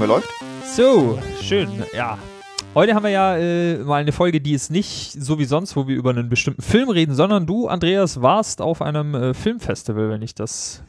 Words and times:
Aufnahme 0.00 0.06
läuft. 0.06 0.30
So, 0.74 1.18
schön, 1.42 1.68
ja. 1.94 2.16
Heute 2.74 2.94
haben 2.94 3.02
wir 3.02 3.10
ja 3.10 3.36
äh, 3.36 3.76
mal 3.78 3.96
eine 4.00 4.12
Folge, 4.12 4.40
die 4.40 4.52
ist 4.54 4.70
nicht 4.70 5.12
so 5.12 5.38
wie 5.38 5.44
sonst, 5.44 5.76
wo 5.76 5.88
wir 5.88 5.94
über 5.96 6.08
einen 6.10 6.30
bestimmten 6.30 6.62
Film 6.62 6.88
reden, 6.88 7.14
sondern 7.14 7.46
du, 7.46 7.68
Andreas, 7.68 8.22
warst 8.22 8.62
auf 8.62 8.80
einem 8.80 9.14
äh, 9.14 9.34
Filmfestival, 9.34 10.08
wenn 10.08 10.22
ich 10.22 10.34
das 10.34 10.82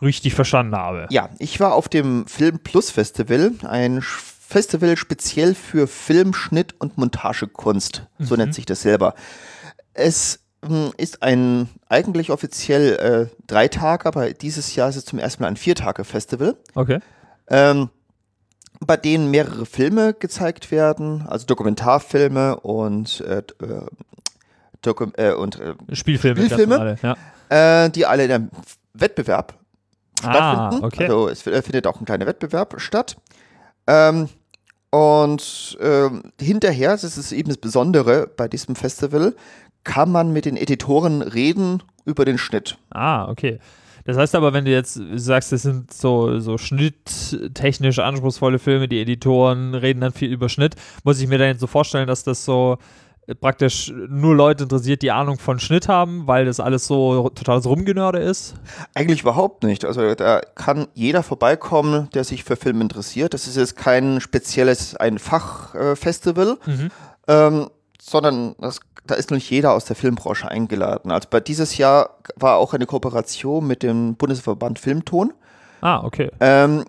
richtig 0.00 0.34
verstanden 0.34 0.74
habe. 0.74 1.06
Ja, 1.10 1.28
ich 1.38 1.60
war 1.60 1.74
auf 1.74 1.88
dem 1.90 2.26
Film 2.26 2.60
Plus 2.60 2.90
Festival, 2.90 3.52
ein 3.68 4.00
Festival 4.02 4.96
speziell 4.96 5.54
für 5.54 5.86
Film, 5.86 6.32
Schnitt 6.32 6.74
und 6.78 6.96
Montagekunst. 6.96 8.06
So 8.18 8.34
Mhm. 8.34 8.40
nennt 8.40 8.54
sich 8.54 8.64
das 8.64 8.80
selber. 8.80 9.14
Es 9.92 10.40
mh, 10.66 10.92
ist 10.96 11.22
ein 11.22 11.68
eigentlich 11.90 12.30
offiziell 12.30 13.28
äh, 13.30 13.36
drei 13.48 13.68
Tage, 13.68 14.06
aber 14.06 14.30
dieses 14.32 14.74
Jahr 14.76 14.88
ist 14.88 14.96
es 14.96 15.04
zum 15.04 15.18
ersten 15.18 15.42
Mal 15.42 15.48
ein 15.48 15.56
Vier-Tage-Festival. 15.56 16.56
Okay. 16.74 17.00
ähm, 17.48 17.90
bei 18.84 18.96
denen 18.96 19.30
mehrere 19.30 19.66
Filme 19.66 20.14
gezeigt 20.14 20.70
werden, 20.70 21.24
also 21.28 21.46
Dokumentarfilme 21.46 22.60
und, 22.60 23.20
äh, 23.22 23.38
äh, 23.38 23.42
Dokum 24.82 25.12
äh, 25.16 25.32
und 25.32 25.58
äh, 25.60 25.74
Spielfilme. 25.92 26.42
Spielfilme? 26.44 26.74
normale, 26.74 26.98
Ja. 27.02 27.84
äh, 27.84 27.90
die 27.90 28.06
alle 28.06 28.24
in 28.24 28.32
einem 28.32 28.50
Wettbewerb 28.94 29.54
Ah, 30.22 30.32
stattfinden. 30.70 30.84
okay. 30.84 31.04
Also 31.04 31.28
es 31.28 31.46
äh, 31.46 31.62
findet 31.62 31.86
auch 31.86 32.00
ein 32.00 32.04
kleiner 32.04 32.26
Wettbewerb 32.26 32.74
statt. 32.80 33.16
Ähm, 33.86 34.28
und 34.90 35.76
ähm, 35.80 36.32
hinterher, 36.40 36.90
das 36.92 37.04
ist 37.04 37.32
eben 37.32 37.48
das 37.48 37.58
Besondere 37.58 38.26
bei 38.26 38.48
diesem 38.48 38.76
Festival, 38.76 39.34
kann 39.84 40.10
man 40.10 40.32
mit 40.32 40.44
den 40.44 40.56
Editoren 40.56 41.22
reden 41.22 41.82
über 42.04 42.24
den 42.24 42.38
Schnitt. 42.38 42.78
Ah, 42.90 43.28
okay. 43.28 43.58
Das 44.06 44.16
heißt 44.16 44.34
aber, 44.34 44.52
wenn 44.52 44.64
du 44.64 44.70
jetzt 44.70 45.00
sagst, 45.16 45.52
das 45.52 45.62
sind 45.62 45.92
so, 45.92 46.38
so 46.38 46.56
schnitttechnisch 46.58 47.98
anspruchsvolle 47.98 48.58
Filme, 48.58 48.88
die 48.88 49.00
Editoren 49.00 49.74
reden 49.74 50.00
dann 50.00 50.12
viel 50.12 50.32
über 50.32 50.48
Schnitt, 50.48 50.74
muss 51.04 51.20
ich 51.20 51.28
mir 51.28 51.38
dann 51.38 51.48
jetzt 51.48 51.60
so 51.60 51.66
vorstellen, 51.66 52.06
dass 52.06 52.22
das 52.24 52.44
so 52.44 52.78
äh, 53.26 53.34
praktisch 53.34 53.92
nur 54.08 54.34
Leute 54.36 54.64
interessiert, 54.64 55.02
die 55.02 55.10
Ahnung 55.10 55.38
von 55.38 55.58
Schnitt 55.58 55.88
haben, 55.88 56.26
weil 56.26 56.44
das 56.44 56.60
alles 56.60 56.86
so 56.86 57.28
totales 57.30 57.66
Rumgenörde 57.66 58.18
ist? 58.20 58.54
Eigentlich 58.94 59.22
überhaupt 59.22 59.64
nicht. 59.64 59.84
Also 59.84 60.14
da 60.14 60.40
kann 60.54 60.86
jeder 60.94 61.22
vorbeikommen, 61.22 62.08
der 62.14 62.24
sich 62.24 62.44
für 62.44 62.56
Film 62.56 62.80
interessiert. 62.80 63.34
Das 63.34 63.46
ist 63.48 63.56
jetzt 63.56 63.76
kein 63.76 64.20
spezielles, 64.20 64.94
ein 64.96 65.18
Fachfestival, 65.18 66.58
Mhm. 66.66 66.90
ähm, 67.28 67.70
sondern 68.00 68.54
das, 68.60 68.80
da 69.06 69.14
ist 69.14 69.30
nicht 69.30 69.50
jeder 69.50 69.72
aus 69.72 69.84
der 69.84 69.96
Filmbranche 69.96 70.48
eingeladen. 70.48 71.10
Also 71.10 71.28
bei 71.30 71.40
dieses 71.40 71.76
Jahr 71.78 72.10
war 72.36 72.56
auch 72.56 72.74
eine 72.74 72.86
Kooperation 72.86 73.66
mit 73.66 73.82
dem 73.82 74.16
Bundesverband 74.16 74.78
Filmton, 74.78 75.32
Ah, 75.80 76.02
okay. 76.04 76.30
ähm, 76.40 76.84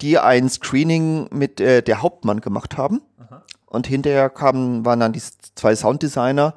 die 0.00 0.18
ein 0.18 0.48
Screening 0.48 1.28
mit 1.32 1.60
äh, 1.60 1.82
der 1.82 2.02
Hauptmann 2.02 2.40
gemacht 2.40 2.76
haben. 2.76 3.00
Und 3.66 3.86
hinterher 3.88 4.30
kamen, 4.30 4.84
waren 4.84 5.00
dann 5.00 5.12
die 5.12 5.22
zwei 5.56 5.74
Sounddesigner, 5.74 6.54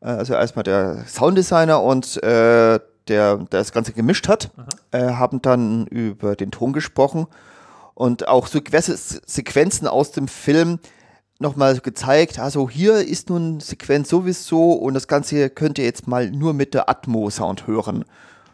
äh, 0.00 0.06
also 0.06 0.34
erstmal 0.34 0.62
der 0.62 1.04
Sounddesigner 1.06 1.82
und 1.82 2.22
äh, 2.22 2.78
der, 3.08 3.36
der 3.36 3.36
das 3.48 3.72
Ganze 3.72 3.92
gemischt 3.92 4.28
hat, 4.28 4.50
äh, 4.92 5.12
haben 5.12 5.42
dann 5.42 5.86
über 5.88 6.36
den 6.36 6.52
Ton 6.52 6.72
gesprochen 6.72 7.26
und 7.94 8.28
auch 8.28 8.46
so 8.46 8.60
gewisse 8.62 8.96
Sequenzen 8.96 9.88
aus 9.88 10.12
dem 10.12 10.28
Film 10.28 10.78
nochmal 11.42 11.78
gezeigt. 11.78 12.38
Also 12.38 12.70
hier 12.70 13.06
ist 13.06 13.28
nun 13.28 13.60
Sequenz 13.60 14.08
sowieso 14.08 14.72
und 14.72 14.94
das 14.94 15.08
Ganze 15.08 15.50
könnt 15.50 15.78
ihr 15.78 15.84
jetzt 15.84 16.08
mal 16.08 16.30
nur 16.30 16.54
mit 16.54 16.72
der 16.72 16.88
Atmo-Sound 16.88 17.66
hören. 17.66 18.04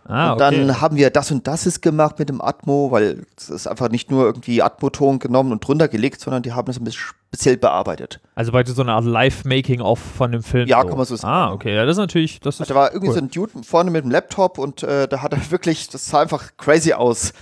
Ah, 0.04 0.32
und 0.32 0.40
okay. 0.40 0.56
dann 0.56 0.80
haben 0.80 0.96
wir 0.96 1.10
das 1.10 1.30
und 1.30 1.46
das 1.46 1.66
ist 1.66 1.82
gemacht 1.82 2.18
mit 2.18 2.30
dem 2.30 2.40
Atmo, 2.40 2.90
weil 2.90 3.26
es 3.36 3.50
ist 3.50 3.66
einfach 3.66 3.90
nicht 3.90 4.10
nur 4.10 4.24
irgendwie 4.24 4.62
Atmo-Ton 4.62 5.18
genommen 5.18 5.52
und 5.52 5.66
drunter 5.66 5.86
gelegt, 5.86 6.20
sondern 6.20 6.42
die 6.42 6.52
haben 6.52 6.66
das 6.66 6.78
ein 6.78 6.84
bisschen 6.84 7.04
speziell 7.28 7.58
bearbeitet. 7.58 8.20
Also 8.34 8.52
praktisch 8.52 8.74
so 8.74 8.82
eine 8.82 8.92
Art 8.92 9.04
Live-Making-of 9.04 9.98
von 9.98 10.32
dem 10.32 10.42
Film. 10.42 10.66
Ja, 10.66 10.80
so. 10.80 10.88
kann 10.88 10.96
man 10.96 11.06
so 11.06 11.16
sagen. 11.16 11.32
Ah, 11.32 11.52
okay. 11.52 11.74
Ja, 11.74 11.84
das 11.84 11.96
ist 11.96 12.00
natürlich, 12.00 12.40
das 12.40 12.58
ist 12.58 12.70
Da 12.70 12.74
war 12.74 12.90
irgendwie 12.92 13.08
cool. 13.08 13.14
so 13.14 13.20
ein 13.20 13.30
Dude 13.30 13.52
vorne 13.64 13.90
mit 13.90 14.04
dem 14.04 14.10
Laptop 14.10 14.58
und 14.58 14.82
äh, 14.82 15.06
da 15.08 15.20
hat 15.22 15.32
er 15.34 15.50
wirklich, 15.50 15.88
das 15.90 16.06
sah 16.06 16.22
einfach 16.22 16.56
crazy 16.56 16.94
aus. 16.94 17.32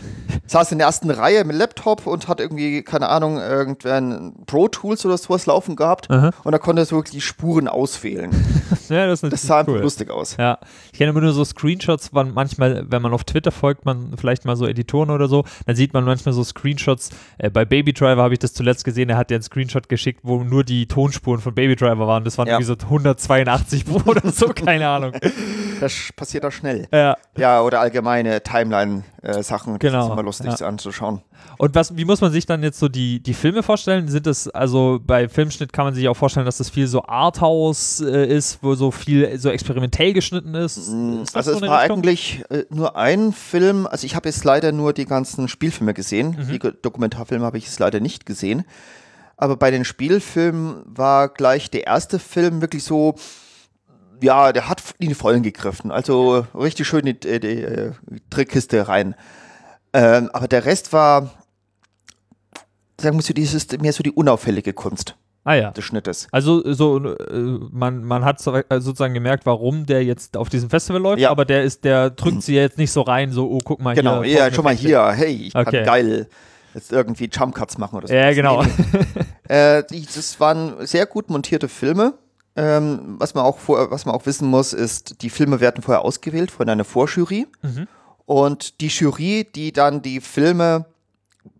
Saß 0.47 0.73
in 0.73 0.79
der 0.79 0.89
ersten 0.89 1.11
Reihe 1.11 1.45
mit 1.45 1.55
dem 1.55 1.59
Laptop 1.59 2.07
und 2.07 2.27
hat 2.27 2.41
irgendwie, 2.41 2.83
keine 2.83 3.09
Ahnung, 3.09 3.39
irgendwann 3.39 4.35
Pro 4.47 4.67
Tools 4.69 5.05
oder 5.07 5.19
sowas 5.19 5.47
laufen 5.47 5.77
gehabt 5.77 6.11
Aha. 6.11 6.31
und 6.43 6.53
da 6.53 6.59
konnte 6.59 6.83
er 6.83 6.87
so 6.87 6.97
wirklich 6.97 7.13
die 7.15 7.21
Spuren 7.21 7.69
auswählen. 7.69 8.31
ja, 8.89 9.07
das 9.07 9.21
Das 9.21 9.43
sah 9.43 9.61
einfach 9.61 9.75
cool. 9.75 9.81
lustig 9.81 10.11
aus. 10.11 10.37
Ja, 10.37 10.59
ich 10.93 10.99
kenne 10.99 11.11
immer 11.11 11.21
nur 11.21 11.33
so 11.33 11.45
Screenshots, 11.45 12.11
wann 12.13 12.33
manchmal, 12.35 12.85
wenn 12.89 13.03
man 13.03 13.13
auf 13.13 13.25
Twitter 13.25 13.53
folgt, 13.53 13.85
man 13.85 14.15
vielleicht 14.17 14.45
mal 14.47 14.57
so 14.57 14.67
Editoren 14.67 15.11
oder 15.11 15.29
so, 15.29 15.45
dann 15.67 15.77
sieht 15.77 15.93
man 15.93 16.05
manchmal 16.05 16.33
so 16.33 16.43
Screenshots. 16.43 17.11
Äh, 17.39 17.51
bei 17.51 17.65
Baby 17.65 17.93
Driver 17.93 18.23
habe 18.23 18.35
ich 18.35 18.41
das 18.41 18.53
zuletzt 18.55 18.85
gesehen, 18.85 19.11
er 19.11 19.17
hat 19.19 19.31
dir 19.31 19.35
einen 19.37 19.43
Screenshot 19.43 19.76
geschickt, 19.89 20.21
wo 20.23 20.43
nur 20.43 20.65
die 20.65 20.87
Tonspuren 20.87 21.41
von 21.41 21.55
Baby 21.55 21.77
Driver 21.77 22.07
waren. 22.07 22.25
Das 22.25 22.39
waren 22.39 22.47
Ja. 22.49 22.55
irgendwie 22.55 22.67
so 22.67 22.77
182 22.87 23.85
Pro 23.85 24.01
oder 24.11 24.31
so, 24.33 24.49
keine 24.49 24.89
Ahnung. 24.89 25.13
Das 25.81 25.93
passiert 26.17 26.45
da 26.45 26.51
schnell. 26.51 26.89
Ja. 26.93 27.17
Ja, 27.37 27.61
oder 27.63 27.81
allgemeine 27.81 28.43
Timeline-Sachen. 28.43 29.79
Genau, 29.79 29.97
Das 29.99 30.07
ist 30.07 30.13
immer 30.13 30.23
lustig 30.23 30.61
ja. 30.61 30.67
anzuschauen. 30.67 31.23
Und 31.59 31.75
was, 31.75 31.97
wie 31.97 32.05
muss 32.05 32.21
man 32.21 32.33
sich 32.33 32.47
dann 32.47 32.63
jetzt 32.63 32.79
so 32.79 32.89
die, 32.89 33.23
die 33.23 33.35
Filme 33.35 33.63
vorstellen? 33.63 34.09
Sind 34.09 34.27
das, 34.27 34.49
also 34.49 34.99
bei 35.05 35.29
Filmschnitt 35.29 35.73
kann 35.73 35.85
man 35.85 35.95
sich 35.95 36.09
auch 36.09 36.17
vorstellen, 36.17 36.47
dass 36.47 36.59
das 36.59 36.71
viel 36.71 36.87
so 36.87 37.05
Arthouse 37.05 38.01
äh, 38.01 38.27
ist, 38.27 38.59
wo 38.63 38.75
so 38.75 38.91
viel 38.91 39.39
so 39.39 39.51
experimentell 39.51 40.13
geschnitten 40.13 40.55
ist? 40.55 40.77
ist 40.77 40.91
das 41.35 41.37
Also 41.37 41.53
so 41.59 41.65
es 41.65 41.71
war 41.71 41.83
Richtung? 41.83 41.99
eigentlich 41.99 42.45
äh, 42.51 42.65
nur 42.71 42.97
ein 42.97 43.33
Film, 43.33 43.87
also 43.87 44.07
ich 44.07 44.17
habe 44.17 44.29
jetzt 44.29 44.45
leider 44.45 44.73
nur 44.73 44.93
die 44.93 45.05
ganzen 45.05 45.49
Spielfilme 45.49 45.95
gesehen, 45.95 46.37
Mhm. 46.39 46.53
die 46.53 46.59
Dokumentarfilme 46.59 47.45
habe 47.45 47.59
ich 47.59 47.65
jetzt 47.65 47.79
leider 47.79 48.01
nicht 48.01 48.27
gesehen. 48.27 48.65
Aber 49.37 49.57
bei 49.57 49.71
den 49.71 49.85
Spielfilmen 49.85 50.83
war 50.87 51.29
gleich 51.29 51.71
der 51.71 51.87
erste 51.87 52.19
Film 52.19 52.61
wirklich 52.63 52.85
so, 52.85 53.17
ja, 54.23 54.53
der 54.53 54.69
hat 54.69 54.83
in 54.99 55.09
die 55.09 55.15
Vollen 55.15 55.43
gegriffen. 55.43 55.91
Also 55.91 56.47
richtig 56.55 56.87
schön 56.89 57.07
in 57.07 57.21
die, 57.21 57.41
die, 57.41 57.63
äh, 57.63 57.93
Trickkiste 58.31 58.89
rein. 58.89 59.15
Ähm, 59.93 60.31
aber 60.33 60.49
der 60.49 60.65
Rest 60.65 60.93
war, 60.93 61.31
sagen 63.01 63.17
wir 63.19 63.23
so, 63.23 63.35
dieses 63.35 63.67
mehr 63.79 63.93
so 63.93 64.03
die 64.03 64.11
unauffällige 64.11 64.73
Kunst 64.73 65.17
Ah 65.45 65.55
ja. 65.55 65.71
des 65.71 65.85
Schnittes. 65.85 66.27
Also 66.33 66.73
so, 66.73 66.99
äh, 67.15 67.59
man, 67.71 68.03
man 68.05 68.25
hat 68.25 68.45
äh, 68.47 68.81
sozusagen 68.81 69.15
gemerkt, 69.15 69.47
warum 69.47 69.87
der 69.87 70.03
jetzt 70.03 70.37
auf 70.37 70.49
diesem 70.49 70.71
Festival 70.71 71.01
läuft, 71.01 71.21
Ja. 71.21 71.31
aber 71.31 71.45
der 71.45 71.63
ist, 71.63 71.85
der 71.85 72.11
drückt 72.11 72.43
sie 72.43 72.55
jetzt 72.57 72.79
nicht 72.79 72.91
so 72.91 73.03
rein, 73.03 73.31
so, 73.33 73.51
oh, 73.51 73.61
guck 73.63 73.81
mal 73.81 73.95
Genau, 73.95 74.23
hier. 74.25 74.39
ja, 74.39 74.53
schon 74.53 74.65
mal 74.65 74.75
hier, 74.75 75.07
hey, 75.13 75.33
ich 75.49 75.55
Okay. 75.55 75.77
kann 75.77 75.85
geil 75.85 76.27
jetzt 76.77 76.93
irgendwie 76.93 77.29
Jump 77.33 77.55
Cuts 77.55 77.79
machen 77.79 77.97
oder 77.97 78.07
so. 78.09 78.15
Ja, 78.15 78.33
genau. 78.33 78.63
Äh, 79.49 79.85
die, 79.91 80.05
das 80.05 80.41
waren 80.41 80.87
sehr 80.87 81.07
gut 81.07 81.31
montierte 81.31 81.69
Filme. 81.69 82.15
Ähm, 82.57 83.17
was, 83.19 83.35
man 83.35 83.45
auch 83.45 83.59
vor, 83.59 83.91
was 83.91 84.07
man 84.07 84.15
auch 84.15 84.27
wissen 84.27 84.49
muss, 84.49 84.73
ist, 84.73 85.23
die 85.23 85.31
Filme 85.31 85.61
werden 85.61 85.83
vorher 85.83 86.05
ausgewählt 86.05 86.51
von 86.51 86.69
einer 86.69 86.85
Vorjury. 86.85 87.47
Mhm. 87.63 87.87
Und 88.25 88.81
die 88.81 88.89
Jury, 88.89 89.47
die 89.55 89.73
dann 89.73 90.03
die 90.03 90.21
Filme 90.21 90.87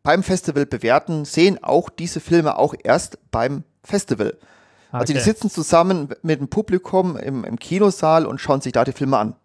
beim 0.03 0.23
Festival 0.23 0.67
bewerten, 0.67 1.25
sehen 1.25 1.63
auch 1.63 1.91
diese 1.91 2.19
Filme 2.19 2.59
auch 2.59 2.75
erst 2.83 3.19
beim 3.31 3.63
Festival. 3.85 4.37
Also 4.91 5.13
die 5.13 5.19
Okay. 5.19 5.25
sitzen 5.31 5.51
zusammen 5.51 6.09
mit 6.23 6.41
dem 6.41 6.49
Publikum 6.49 7.17
im, 7.17 7.45
im 7.45 7.59
Kinosaal 7.59 8.27
und 8.27 8.41
schauen 8.41 8.61
sich 8.61 8.73
da 8.73 8.85
die 8.85 8.93
Filme 8.93 9.19
an. 9.19 9.37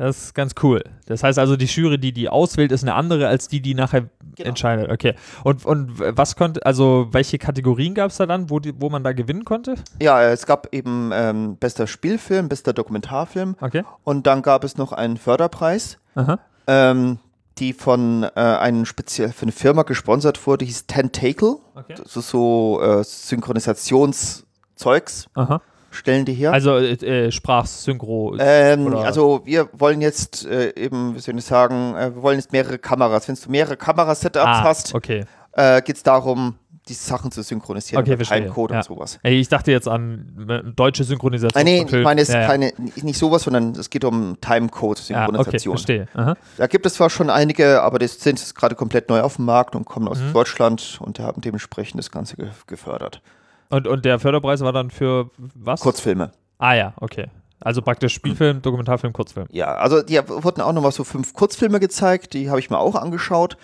Das 0.00 0.16
ist 0.24 0.34
ganz 0.34 0.54
cool. 0.62 0.82
Das 1.06 1.22
heißt 1.22 1.38
also, 1.38 1.56
die 1.56 1.66
Jury, 1.66 1.98
die 1.98 2.12
die 2.12 2.28
auswählt, 2.30 2.72
ist 2.72 2.82
eine 2.82 2.94
andere 2.94 3.28
als 3.28 3.48
die, 3.48 3.60
die 3.60 3.74
nachher 3.74 4.08
Genau. 4.36 4.48
entscheidet. 4.48 4.90
Okay. 4.90 5.14
Und, 5.44 5.66
und 5.66 5.98
was 5.98 6.36
konnte, 6.36 6.64
also 6.64 7.08
welche 7.10 7.36
Kategorien 7.36 7.92
gab 7.94 8.10
es 8.10 8.16
da 8.16 8.24
dann, 8.26 8.48
wo, 8.48 8.60
die, 8.60 8.72
wo 8.80 8.88
man 8.88 9.04
da 9.04 9.12
gewinnen 9.12 9.44
konnte? 9.44 9.74
Ja, 10.00 10.22
es 10.22 10.46
gab 10.46 10.72
eben 10.72 11.10
ähm, 11.12 11.56
bester 11.56 11.86
Spielfilm, 11.86 12.48
bester 12.48 12.72
Dokumentarfilm 12.72 13.56
Okay. 13.60 13.82
und 14.04 14.26
dann 14.26 14.40
gab 14.42 14.64
es 14.64 14.78
noch 14.78 14.92
einen 14.92 15.16
Förderpreis. 15.18 15.98
Aha. 16.14 16.38
ähm, 16.66 17.18
die 17.58 17.72
von 17.74 18.22
äh, 18.22 18.28
einem 18.40 18.86
speziell 18.86 19.32
für 19.32 19.42
eine 19.42 19.52
Firma 19.52 19.82
gesponsert 19.82 20.46
wurde, 20.46 20.64
hieß 20.64 20.86
Tentacle. 20.86 21.56
Okay. 21.74 21.94
Das 21.98 22.16
ist 22.16 22.30
so 22.30 22.80
äh, 22.80 23.04
Synchronisationszeugs, 23.04 25.26
Aha. 25.34 25.60
Stellen 25.90 26.24
die 26.24 26.34
her. 26.34 26.52
Also 26.52 26.76
äh, 26.78 26.92
äh, 27.26 27.30
Sprachsynchro. 27.30 28.36
ähm, 28.38 28.94
also 28.96 29.42
wir 29.44 29.68
wollen 29.72 30.00
jetzt 30.00 30.46
äh, 30.46 30.72
eben, 30.76 31.14
wie 31.14 31.18
soll 31.20 31.36
ich 31.38 31.44
sagen, 31.44 31.94
äh, 31.96 32.14
wir 32.14 32.22
wollen 32.22 32.38
jetzt 32.38 32.52
mehrere 32.52 32.78
Kameras. 32.78 33.28
Wenn 33.28 33.34
du 33.36 33.50
mehrere 33.50 33.76
Kamerasetups 33.76 34.44
ah, 34.46 34.62
hast, 34.64 34.94
Okay. 34.94 35.24
äh, 35.52 35.82
geht 35.82 35.96
es 35.96 36.02
darum, 36.02 36.54
die 36.88 36.94
Sachen 36.94 37.30
zu 37.30 37.42
synchronisieren 37.42 38.02
Okay, 38.02 38.16
verstehe. 38.16 38.38
Timecode 38.40 38.70
Ja. 38.72 38.76
und 38.78 38.84
sowas. 38.84 39.18
Ey, 39.22 39.38
ich 39.38 39.48
dachte 39.48 39.70
jetzt 39.70 39.86
an 39.86 40.46
äh, 40.48 40.62
deutsche 40.74 41.04
Synchronisation. 41.04 41.62
Nein, 41.64 41.86
nee, 41.86 41.98
ich 41.98 42.04
meine 42.04 42.20
jetzt 42.20 42.32
ja, 42.32 42.46
keine, 42.46 42.72
nicht 42.96 43.18
sowas, 43.18 43.42
sondern 43.42 43.72
es 43.72 43.90
geht 43.90 44.04
um 44.04 44.20
Ja, 44.22 44.30
okay, 44.30 44.38
Timecode-Synchronisation. 44.40 45.76
verstehe. 45.76 46.08
Aha. 46.14 46.34
Da 46.56 46.66
gibt 46.66 46.86
es 46.86 46.94
zwar 46.94 47.10
schon 47.10 47.30
einige, 47.30 47.82
aber 47.82 47.98
das 47.98 48.18
sind 48.20 48.54
gerade 48.54 48.74
komplett 48.74 49.08
neu 49.08 49.20
auf 49.20 49.36
dem 49.36 49.44
Markt 49.44 49.76
und 49.76 49.84
kommen 49.84 50.08
aus 50.08 50.18
Mhm. 50.20 50.32
Deutschland 50.32 50.98
und 51.02 51.18
haben 51.20 51.40
dementsprechend 51.42 51.98
das 51.98 52.10
Ganze 52.10 52.36
ge 52.36 52.46
gefördert. 52.66 53.20
Und, 53.70 53.86
und 53.86 54.04
der 54.04 54.18
Förderpreis 54.18 54.60
war 54.60 54.72
dann 54.72 54.90
für 54.90 55.30
was? 55.54 55.80
Kurzfilme. 55.80 56.32
Ah 56.58 56.74
ja, 56.74 56.92
okay. 57.00 57.28
Also 57.60 57.82
praktisch 57.82 58.14
Spielfilm, 58.14 58.62
Dokumentarfilm, 58.62 59.12
Kurzfilm. 59.12 59.46
Ja, 59.50 59.74
also 59.74 60.02
die 60.02 60.18
wurden 60.28 60.60
auch 60.62 60.72
noch 60.72 60.82
mal 60.82 60.92
so 60.92 61.04
fünf 61.04 61.34
Kurzfilme 61.34 61.78
gezeigt, 61.78 62.32
die 62.32 62.48
habe 62.48 62.58
ich 62.58 62.70
mir 62.70 62.78
auch 62.78 62.94
angeschaut. 62.94 63.56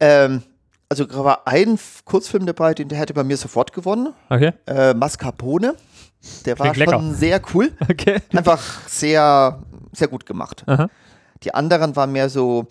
Ähm, 0.00 0.42
also 0.88 1.04
da 1.04 1.24
war 1.24 1.46
ein 1.46 1.78
Kurzfilm 2.04 2.46
dabei, 2.46 2.74
den 2.74 2.88
der 2.88 2.98
hätte 2.98 3.14
bei 3.14 3.24
mir 3.24 3.36
sofort 3.36 3.72
gewonnen. 3.72 4.14
Okay. 4.30 4.52
Äh, 4.66 4.94
Mascarpone. 4.94 5.74
Der 6.44 6.58
war 6.58 6.72
Klingt 6.72 6.90
schon 6.90 7.06
lecker. 7.06 7.14
sehr 7.16 7.40
cool. 7.54 7.72
Okay. 7.90 8.18
Einfach 8.34 8.60
sehr, 8.88 9.62
sehr 9.92 10.08
gut 10.08 10.26
gemacht. 10.26 10.64
Aha. 10.66 10.88
Die 11.44 11.54
anderen 11.54 11.94
waren 11.94 12.10
mehr 12.10 12.28
so 12.28 12.66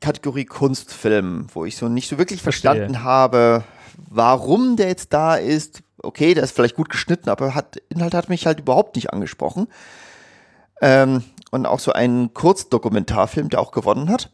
Kategorie 0.00 0.44
Kunstfilm, 0.44 1.46
wo 1.52 1.64
ich 1.64 1.76
so 1.76 1.88
nicht 1.88 2.08
so 2.08 2.18
wirklich 2.18 2.42
Verstehe. 2.42 2.70
verstanden 2.72 3.02
habe, 3.02 3.64
warum 3.96 4.76
der 4.76 4.88
jetzt 4.88 5.12
da 5.12 5.36
ist. 5.36 5.82
Okay, 6.02 6.34
der 6.34 6.44
ist 6.44 6.54
vielleicht 6.54 6.76
gut 6.76 6.90
geschnitten, 6.90 7.30
aber 7.30 7.54
hat, 7.54 7.76
Inhalt 7.88 8.14
hat 8.14 8.28
mich 8.28 8.46
halt 8.46 8.60
überhaupt 8.60 8.96
nicht 8.96 9.12
angesprochen. 9.12 9.68
Ähm, 10.80 11.24
und 11.50 11.66
auch 11.66 11.78
so 11.80 11.92
ein 11.92 12.34
Kurzdokumentarfilm, 12.34 13.48
der 13.48 13.60
auch 13.60 13.70
gewonnen 13.72 14.10
hat. 14.10 14.30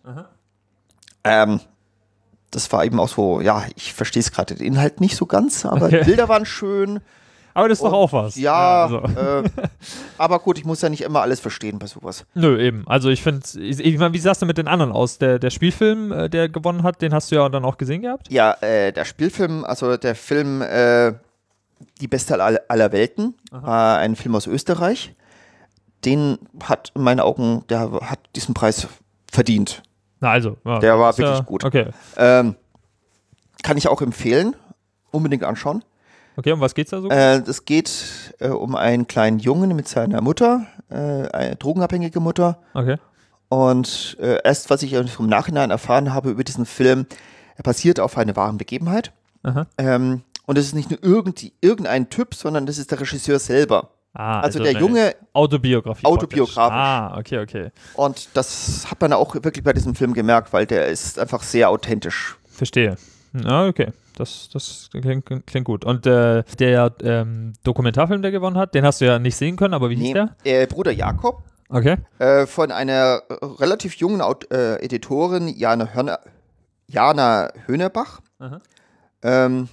Ähm, 1.22 1.60
das 2.50 2.72
war 2.72 2.84
eben 2.84 2.98
auch 2.98 3.08
so, 3.08 3.40
ja, 3.40 3.64
ich 3.76 3.92
verstehe 3.92 4.20
es 4.20 4.32
gerade 4.32 4.54
den 4.54 4.66
Inhalt 4.66 5.00
nicht 5.00 5.16
so 5.16 5.26
ganz, 5.26 5.64
aber 5.64 5.86
Okay. 5.86 5.98
die 6.00 6.04
Bilder 6.06 6.28
waren 6.28 6.46
schön. 6.46 7.00
Aber 7.55 7.69
das 7.69 7.79
ist 7.79 7.82
doch 7.85 7.88
Und- 7.93 7.94
auch 7.99 8.12
was. 8.12 8.37
Ja, 8.37 8.85
also. 8.85 8.99
äh, 8.99 9.43
aber 10.19 10.38
gut, 10.38 10.58
ich 10.58 10.64
muss 10.64 10.81
ja 10.82 10.88
nicht 10.88 11.02
immer 11.02 11.20
alles 11.23 11.41
verstehen 11.41 11.79
bei 11.79 11.87
sowas. 11.87 12.25
Nö, 12.35 12.61
eben. 12.61 12.85
Also 12.87 13.08
ich 13.11 13.23
finde, 13.23 13.41
ich, 13.58 13.81
ich 13.81 13.99
meine, 13.99 14.14
wie 14.14 14.19
sah's 14.19 14.38
denn 14.38 14.47
mit 14.49 14.58
den 14.58 14.69
anderen 14.69 14.93
aus? 14.93 15.19
Der, 15.19 15.38
der 15.38 15.50
Spielfilm, 15.50 16.12
äh, 16.12 16.29
der 16.29 16.49
gewonnen 16.49 16.82
hat, 16.82 17.02
den 17.02 17.12
hast 17.12 17.31
du 17.31 17.37
ja 17.37 17.49
dann 17.49 17.64
auch 17.64 17.76
gesehen 17.79 18.02
gehabt? 18.02 18.31
Ja, 18.31 18.52
äh, 18.61 18.93
der 18.93 19.05
Spielfilm, 19.05 19.64
also 19.64 19.97
der 19.97 20.14
Film 20.14 20.62
äh, 20.62 21.12
Die 22.00 22.08
Beste 22.08 22.41
aller, 22.43 22.61
aller 22.69 22.93
Welten, 22.93 23.35
war 23.50 23.99
ein 23.99 24.14
Film 24.17 24.35
aus 24.37 24.46
Österreich. 24.46 25.14
Den 26.05 26.38
hat 26.64 26.93
in 26.94 27.03
meinen 27.03 27.20
Augen, 27.20 27.64
der 27.69 27.91
hat 28.03 28.20
diesen 28.37 28.55
Preis 28.55 28.87
verdient. 29.31 29.82
Na 30.20 30.31
also. 30.31 30.56
Ja, 30.64 30.79
Der 30.79 30.99
war 30.99 31.11
ist 31.11 31.19
ja, 31.19 31.26
wirklich 31.29 31.46
gut. 31.46 31.64
Okay. 31.64 31.87
Ähm, 32.17 32.55
kann 33.62 33.76
ich 33.76 33.88
auch 33.88 34.00
empfehlen. 34.03 34.55
Unbedingt 35.11 35.44
anschauen. 35.44 35.82
Okay, 36.37 36.53
um 36.53 36.61
was 36.61 36.75
geht's 36.75 36.91
da 36.91 37.00
so? 37.00 37.09
Äh, 37.09 37.38
es 37.47 37.65
geht 37.65 37.91
äh, 38.38 38.49
um 38.49 38.75
einen 38.77 39.06
kleinen 39.06 39.38
Jungen 39.38 39.75
mit 39.77 39.88
seiner 39.88 40.21
Mutter, 40.21 40.67
äh, 40.88 40.94
eine 40.94 41.56
drogenabhängige 41.56 42.21
Mutter. 42.21 42.59
Okay. 42.75 42.97
Und 43.49 44.17
äh, 44.21 44.38
erst, 44.44 44.71
was 44.71 44.82
ich 44.82 44.93
im 44.93 45.27
Nachhinein 45.27 45.71
erfahren 45.71 46.15
habe 46.15 46.31
über 46.31 46.44
diesen 46.44 46.67
Film, 46.67 47.06
er 47.56 47.62
basiert 47.65 47.99
auf 48.00 48.17
einer 48.17 48.37
wahren 48.37 48.59
Begebenheit. 48.59 49.12
Aha. 49.43 49.67
Ähm, 49.77 50.23
und 50.47 50.56
es 50.56 50.67
ist 50.67 50.75
nicht 50.75 50.91
nur 50.91 51.00
irgendwie, 51.03 51.53
irgendein 51.61 52.11
Typ, 52.11 52.35
sondern 52.35 52.67
das 52.67 52.79
ist 52.79 52.91
der 52.91 53.00
Regisseur 53.00 53.38
selber. 53.38 53.91
Ah, 54.12 54.41
Also, 54.41 54.59
der 54.59 54.71
eine 54.71 54.81
Junge, 54.81 55.15
Autobiografie. 55.32 56.05
Autobiografisch. 56.05 56.77
Ah, 56.77 57.17
okay, 57.19 57.38
okay. 57.38 57.71
und 57.94 58.29
das 58.35 58.91
hat 58.91 59.00
man 59.00 59.12
auch 59.12 59.35
wirklich 59.35 59.62
bei 59.62 59.73
diesem 59.73 59.94
Film 59.94 60.15
gemerkt, 60.15 60.53
weil 60.53 60.67
der 60.67 60.87
ist 60.87 61.19
einfach 61.19 61.43
sehr 61.43 61.71
authentisch. 61.71 62.37
Verstehe. 62.49 62.97
Ah, 63.44 63.67
okay. 63.67 63.88
Das, 64.17 64.49
das 64.53 64.88
klingt, 64.91 65.47
klingt 65.47 65.65
gut. 65.65 65.85
Und 65.85 66.06
äh, 66.06 66.43
der 66.59 66.93
ähm, 67.03 67.53
Dokumentarfilm, 67.65 68.23
der 68.23 68.31
gewonnen 68.31 68.59
hat, 68.59 68.75
den 68.75 68.85
hast 68.85 69.00
du 69.00 69.06
ja 69.06 69.19
nicht 69.19 69.37
sehen 69.37 69.56
können, 69.56 69.73
aber 69.75 69.88
wie 69.91 69.97
hieß 69.97 70.12
der? 70.12 70.37
äh, 70.44 70.67
Bruder 70.67 70.93
Jakob 70.93 71.43
Okay. 71.69 71.97
äh, 72.19 72.47
von 72.47 72.73
einer 72.73 73.23
relativ 73.61 73.94
jungen 73.94 74.21
Aut 74.21 74.50
äh, 74.53 74.77
Editorin, 74.82 75.49
Jana, 75.49 75.87
Hörner, 75.94 76.19
Jana 76.88 77.50
Hönerbach. 77.67 78.21
Aha. 78.41 78.61
Ähm, 79.23 79.69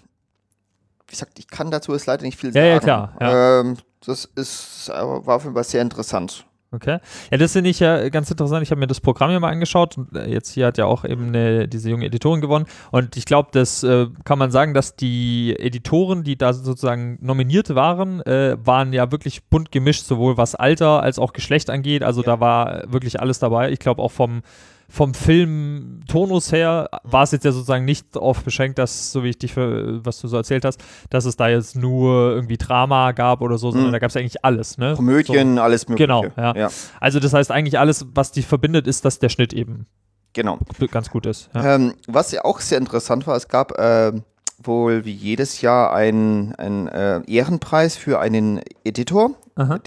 wie 1.07 1.11
gesagt, 1.11 1.39
ich 1.39 1.47
kann 1.47 1.71
dazu 1.71 1.93
jetzt 1.93 2.05
leider 2.05 2.23
nicht 2.23 2.37
viel 2.39 2.49
Ja, 2.55 2.61
sagen. 2.61 2.69
ja, 2.73 2.79
klar, 2.79 3.13
ja. 3.19 3.59
Ähm, 3.61 3.77
das 4.05 4.25
ist, 4.35 4.89
äh, 4.89 4.93
war 4.93 5.35
auf 5.37 5.43
jeden 5.43 5.55
Fall 5.55 5.63
sehr 5.63 5.81
interessant. 5.81 6.45
Okay. 6.69 6.99
Ja, 7.31 7.37
das 7.37 7.53
finde 7.53 7.69
ich 7.69 7.79
ja 7.79 8.09
ganz 8.09 8.29
interessant. 8.29 8.61
Ich 8.61 8.71
habe 8.71 8.79
mir 8.79 8.87
das 8.87 8.99
Programm 8.99 9.31
ja 9.31 9.39
mal 9.39 9.51
angeschaut 9.51 9.97
und 9.97 10.13
äh, 10.15 10.29
jetzt 10.29 10.51
hier 10.51 10.65
hat 10.65 10.77
ja 10.77 10.85
auch 10.85 11.05
eben 11.05 11.27
eine, 11.27 11.65
diese 11.67 11.89
junge 11.89 12.05
Editorin 12.05 12.41
gewonnen. 12.41 12.65
Und 12.91 13.15
ich 13.15 13.25
glaube, 13.25 13.49
das 13.53 13.83
äh, 13.83 14.07
kann 14.25 14.37
man 14.37 14.51
sagen, 14.51 14.73
dass 14.73 14.97
die 14.97 15.55
Editoren, 15.57 16.23
die 16.23 16.37
da 16.37 16.51
sozusagen 16.51 17.19
nominiert 17.21 17.73
waren, 17.73 18.21
äh, 18.21 18.57
waren 18.61 18.91
ja 18.91 19.11
wirklich 19.11 19.45
bunt 19.45 19.71
gemischt, 19.71 20.03
sowohl 20.03 20.35
was 20.35 20.55
Alter 20.55 21.01
als 21.01 21.19
auch 21.19 21.31
Geschlecht 21.31 21.69
angeht. 21.69 22.03
Also 22.03 22.21
da 22.21 22.41
war 22.41 22.83
wirklich 22.91 23.21
alles 23.21 23.39
dabei. 23.39 23.71
Ich 23.71 23.79
glaube 23.79 24.01
auch 24.01 24.11
vom 24.11 24.41
vom 24.89 25.13
Film 25.13 25.99
Tonus 26.07 26.51
her 26.51 26.89
war 27.03 27.23
es 27.23 27.31
jetzt 27.31 27.43
ja 27.43 27.51
sozusagen 27.51 27.83
nicht 27.83 28.15
darauf 28.15 28.43
beschränkt, 28.43 28.79
dass, 28.79 29.11
so 29.11 29.23
wie 29.23 29.29
ich 29.29 29.37
dich 29.37 29.53
für, 29.53 30.05
was 30.05 30.19
du 30.21 30.27
so 30.29 30.37
erzählt 30.37 30.63
hast, 30.63 30.81
dass 31.09 31.25
es 31.25 31.35
da 31.35 31.49
jetzt 31.49 31.75
nur 31.75 32.31
irgendwie 32.33 32.57
Drama 32.57 33.11
gab 33.11 33.41
oder 33.41 33.57
so, 33.57 33.71
sondern 33.71 33.89
Mhm. 33.89 33.93
da 33.93 33.99
gab 33.99 34.09
es 34.11 34.15
eigentlich 34.17 34.45
alles, 34.45 34.77
ne? 34.77 34.93
Komödien, 34.95 35.59
alles 35.59 35.87
mögliche. 35.89 36.07
Genau, 36.07 36.25
ja. 36.37 36.55
ja. 36.55 36.69
Also 37.01 37.19
das 37.19 37.33
heißt 37.33 37.51
eigentlich 37.51 37.77
alles, 37.79 38.05
was 38.13 38.31
die 38.31 38.43
verbindet, 38.43 38.87
ist, 38.87 39.03
dass 39.03 39.19
der 39.19 39.29
Schnitt 39.29 39.51
eben 39.53 39.87
Genau. 40.33 40.59
ganz 40.91 41.09
gut 41.09 41.25
ist. 41.25 41.49
Ja. 41.53 41.75
Ähm, 41.75 41.93
was 42.07 42.31
ja 42.31 42.45
auch 42.45 42.59
sehr 42.61 42.77
interessant 42.77 43.27
war, 43.27 43.35
es 43.35 43.47
gab 43.47 43.73
ähm, 43.79 44.23
wohl 44.63 45.03
wie 45.03 45.11
jedes 45.11 45.61
Jahr 45.61 45.93
einen, 45.93 46.53
äh, 46.53 47.21
Ehrenpreis 47.27 47.97
für 47.97 48.19
einen 48.19 48.61
Editor. 48.83 49.31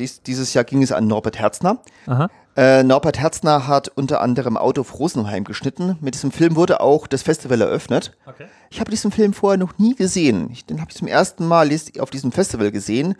Dies, 0.00 0.22
dieses 0.22 0.52
Jahr 0.52 0.64
ging 0.64 0.82
es 0.82 0.90
an 0.90 1.06
Norbert 1.06 1.38
Herzner. 1.38 1.78
Aha. 2.06 2.28
Äh, 2.60 2.82
Norbert 2.82 3.18
Herzner 3.18 3.66
hat 3.66 3.88
unter 3.88 4.20
anderem 4.20 4.58
Auto 4.58 4.82
auf 4.82 4.98
Rosenheim 4.98 5.44
geschnitten. 5.44 5.96
Mit 6.02 6.12
diesem 6.12 6.30
Film 6.30 6.56
wurde 6.56 6.82
auch 6.82 7.06
das 7.06 7.22
Festival 7.22 7.62
eröffnet. 7.62 8.14
Okay. 8.26 8.48
Ich 8.68 8.80
habe 8.80 8.90
diesen 8.90 9.10
Film 9.10 9.32
vorher 9.32 9.56
noch 9.56 9.78
nie 9.78 9.94
gesehen. 9.94 10.50
Ich, 10.52 10.66
den 10.66 10.78
habe 10.82 10.90
ich 10.90 10.96
zum 10.98 11.08
ersten 11.08 11.46
Mal 11.46 11.70
auf 12.00 12.10
diesem 12.10 12.32
Festival 12.32 12.70
gesehen. 12.70 13.14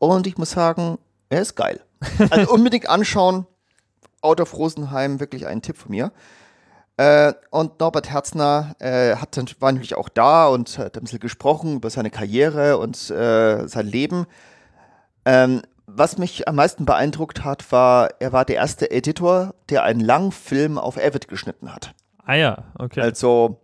Und 0.00 0.26
ich 0.26 0.38
muss 0.38 0.50
sagen, 0.50 0.98
er 1.28 1.42
ist 1.42 1.54
geil. 1.54 1.80
Also 2.30 2.50
unbedingt 2.52 2.88
anschauen. 2.88 3.46
Out 4.22 4.40
of 4.40 4.54
Rosenheim, 4.54 5.20
wirklich 5.20 5.46
ein 5.46 5.62
Tipp 5.62 5.76
von 5.76 5.92
mir. 5.92 6.10
Äh, 6.96 7.34
und 7.50 7.78
Norbert 7.78 8.10
Herzner 8.10 8.74
äh, 8.80 9.14
hat 9.14 9.36
war 9.60 9.70
natürlich 9.70 9.94
auch 9.94 10.08
da 10.08 10.48
und 10.48 10.78
hat 10.78 10.96
ein 10.96 11.04
bisschen 11.04 11.20
gesprochen 11.20 11.76
über 11.76 11.90
seine 11.90 12.10
Karriere 12.10 12.76
und 12.78 13.08
äh, 13.08 13.68
sein 13.68 13.86
Leben. 13.86 14.26
Ähm, 15.24 15.62
was 15.94 16.18
mich 16.18 16.48
am 16.48 16.56
meisten 16.56 16.84
beeindruckt 16.84 17.44
hat, 17.44 17.70
war, 17.72 18.10
er 18.18 18.32
war 18.32 18.44
der 18.44 18.56
erste 18.56 18.90
Editor, 18.90 19.54
der 19.68 19.82
einen 19.84 20.00
langen 20.00 20.32
Film 20.32 20.78
auf 20.78 20.96
Avid 20.96 21.28
geschnitten 21.28 21.72
hat. 21.72 21.94
Ah 22.24 22.34
ja, 22.34 22.64
okay. 22.78 23.00
Also, 23.00 23.60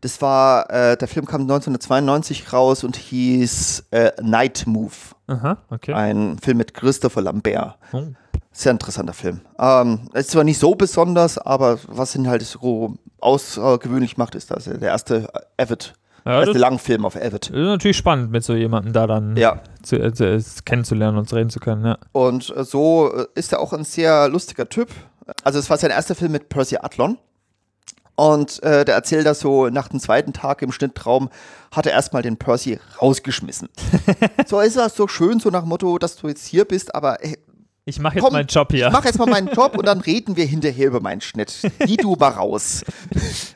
das 0.00 0.22
war, 0.22 0.70
äh, 0.70 0.96
der 0.96 1.08
Film 1.08 1.26
kam 1.26 1.42
1992 1.42 2.52
raus 2.52 2.84
und 2.84 2.96
hieß 2.96 3.84
äh, 3.90 4.12
Night 4.22 4.66
Move. 4.66 4.94
Aha, 5.26 5.58
okay. 5.70 5.92
Ein 5.92 6.38
Film 6.38 6.58
mit 6.58 6.74
Christopher 6.74 7.22
Lambert. 7.22 7.76
Oh. 7.92 8.04
Sehr 8.52 8.72
interessanter 8.72 9.12
Film. 9.12 9.42
Ähm, 9.58 10.08
ist 10.12 10.30
zwar 10.30 10.44
nicht 10.44 10.58
so 10.58 10.74
besonders, 10.74 11.38
aber 11.38 11.78
was 11.86 12.16
ihn 12.16 12.28
halt 12.28 12.42
so 12.42 12.96
außergewöhnlich 13.20 14.16
macht, 14.16 14.34
ist, 14.34 14.50
dass 14.50 14.66
er 14.66 14.78
der 14.78 14.90
erste 14.90 15.28
Avid, 15.56 15.94
Ja, 16.24 16.44
das 16.44 16.56
Langfilm 16.56 17.04
auf 17.04 17.16
Avid. 17.16 17.46
ist 17.46 17.52
natürlich 17.52 17.96
spannend, 17.96 18.30
mit 18.30 18.44
so 18.44 18.54
jemandem 18.54 18.92
da 18.92 19.06
dann 19.06 19.36
Ja, 19.36 19.60
zu, 19.82 19.96
äh, 19.96 20.12
zu, 20.12 20.38
kennenzulernen 20.64 21.18
und 21.18 21.32
reden 21.32 21.50
zu 21.50 21.60
können. 21.60 21.84
Ja. 21.84 21.98
und 22.12 22.54
äh, 22.56 22.64
so 22.64 23.12
äh, 23.14 23.26
ist 23.34 23.52
er 23.52 23.60
auch 23.60 23.72
ein 23.72 23.84
sehr 23.84 24.28
lustiger 24.28 24.68
Typ. 24.68 24.88
Also 25.44 25.58
es 25.58 25.70
war 25.70 25.76
sein 25.78 25.90
erster 25.90 26.14
Film 26.14 26.32
mit 26.32 26.48
Percy 26.48 26.76
Adlon. 26.80 27.16
Und 28.16 28.62
äh, 28.62 28.84
der 28.84 28.96
erzählt 28.96 29.24
das 29.24 29.40
so, 29.40 29.68
nach 29.70 29.88
dem 29.88 29.98
zweiten 29.98 30.34
Tag 30.34 30.60
im 30.60 30.72
Schnittraum 30.72 31.30
hat 31.72 31.86
er 31.86 31.92
erstmal 31.92 32.20
den 32.20 32.36
Percy 32.36 32.78
rausgeschmissen. 33.00 33.68
so 34.46 34.60
ist 34.60 34.76
das 34.76 34.94
so 34.94 35.08
schön, 35.08 35.40
so 35.40 35.48
nach 35.48 35.60
dem 35.60 35.70
Motto, 35.70 35.96
dass 35.98 36.16
du 36.16 36.28
jetzt 36.28 36.44
hier 36.46 36.66
bist, 36.66 36.94
aber 36.94 37.24
ey, 37.24 37.38
Ich 37.86 37.98
mache 37.98 38.16
jetzt 38.16 38.24
Komm, 38.24 38.34
meinen 38.34 38.46
Job 38.48 38.72
hier. 38.72 38.88
ich 38.88 38.92
mach 38.92 39.06
jetzt 39.06 39.18
mal 39.18 39.24
meinen 39.26 39.48
Job 39.48 39.74
und 39.78 39.86
dann 39.86 40.00
reden 40.02 40.36
wir 40.36 40.44
hinterher 40.44 40.88
über 40.88 41.00
meinen 41.00 41.22
Schnitt. 41.22 41.54
Geh 41.78 41.96
du 41.96 42.14
mal 42.16 42.28
raus. 42.32 42.84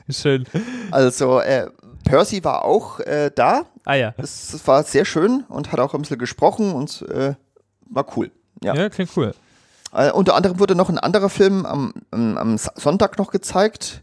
Schön. 0.09 0.47
Also 0.91 1.41
äh, 1.41 1.67
Percy 2.05 2.45
war 2.45 2.65
auch 2.65 3.01
äh, 3.01 3.31
da. 3.35 3.63
Ah 3.85 3.95
ja. 3.95 4.15
Das, 4.17 4.49
das 4.53 4.67
war 4.67 4.83
sehr 4.85 5.05
schön 5.05 5.45
und 5.49 5.73
hat 5.73 5.81
auch 5.81 5.95
ein 5.95 6.03
bisschen 6.03 6.19
gesprochen 6.19 6.73
und 6.73 7.03
äh, 7.11 7.35
war 7.91 8.07
cool. 8.17 8.31
Ja. 8.63 8.75
Ja, 8.75 8.89
klingt 8.89 9.11
cool. 9.17 9.35
Äh, 9.93 10.11
unter 10.13 10.35
anderem 10.35 10.59
wurde 10.59 10.75
noch 10.75 10.89
ein 10.89 10.99
anderer 10.99 11.29
Film 11.29 11.67
am, 11.67 11.93
am, 12.11 12.59
Sonntag 12.59 13.19
noch 13.19 13.31
gezeigt. 13.31 14.03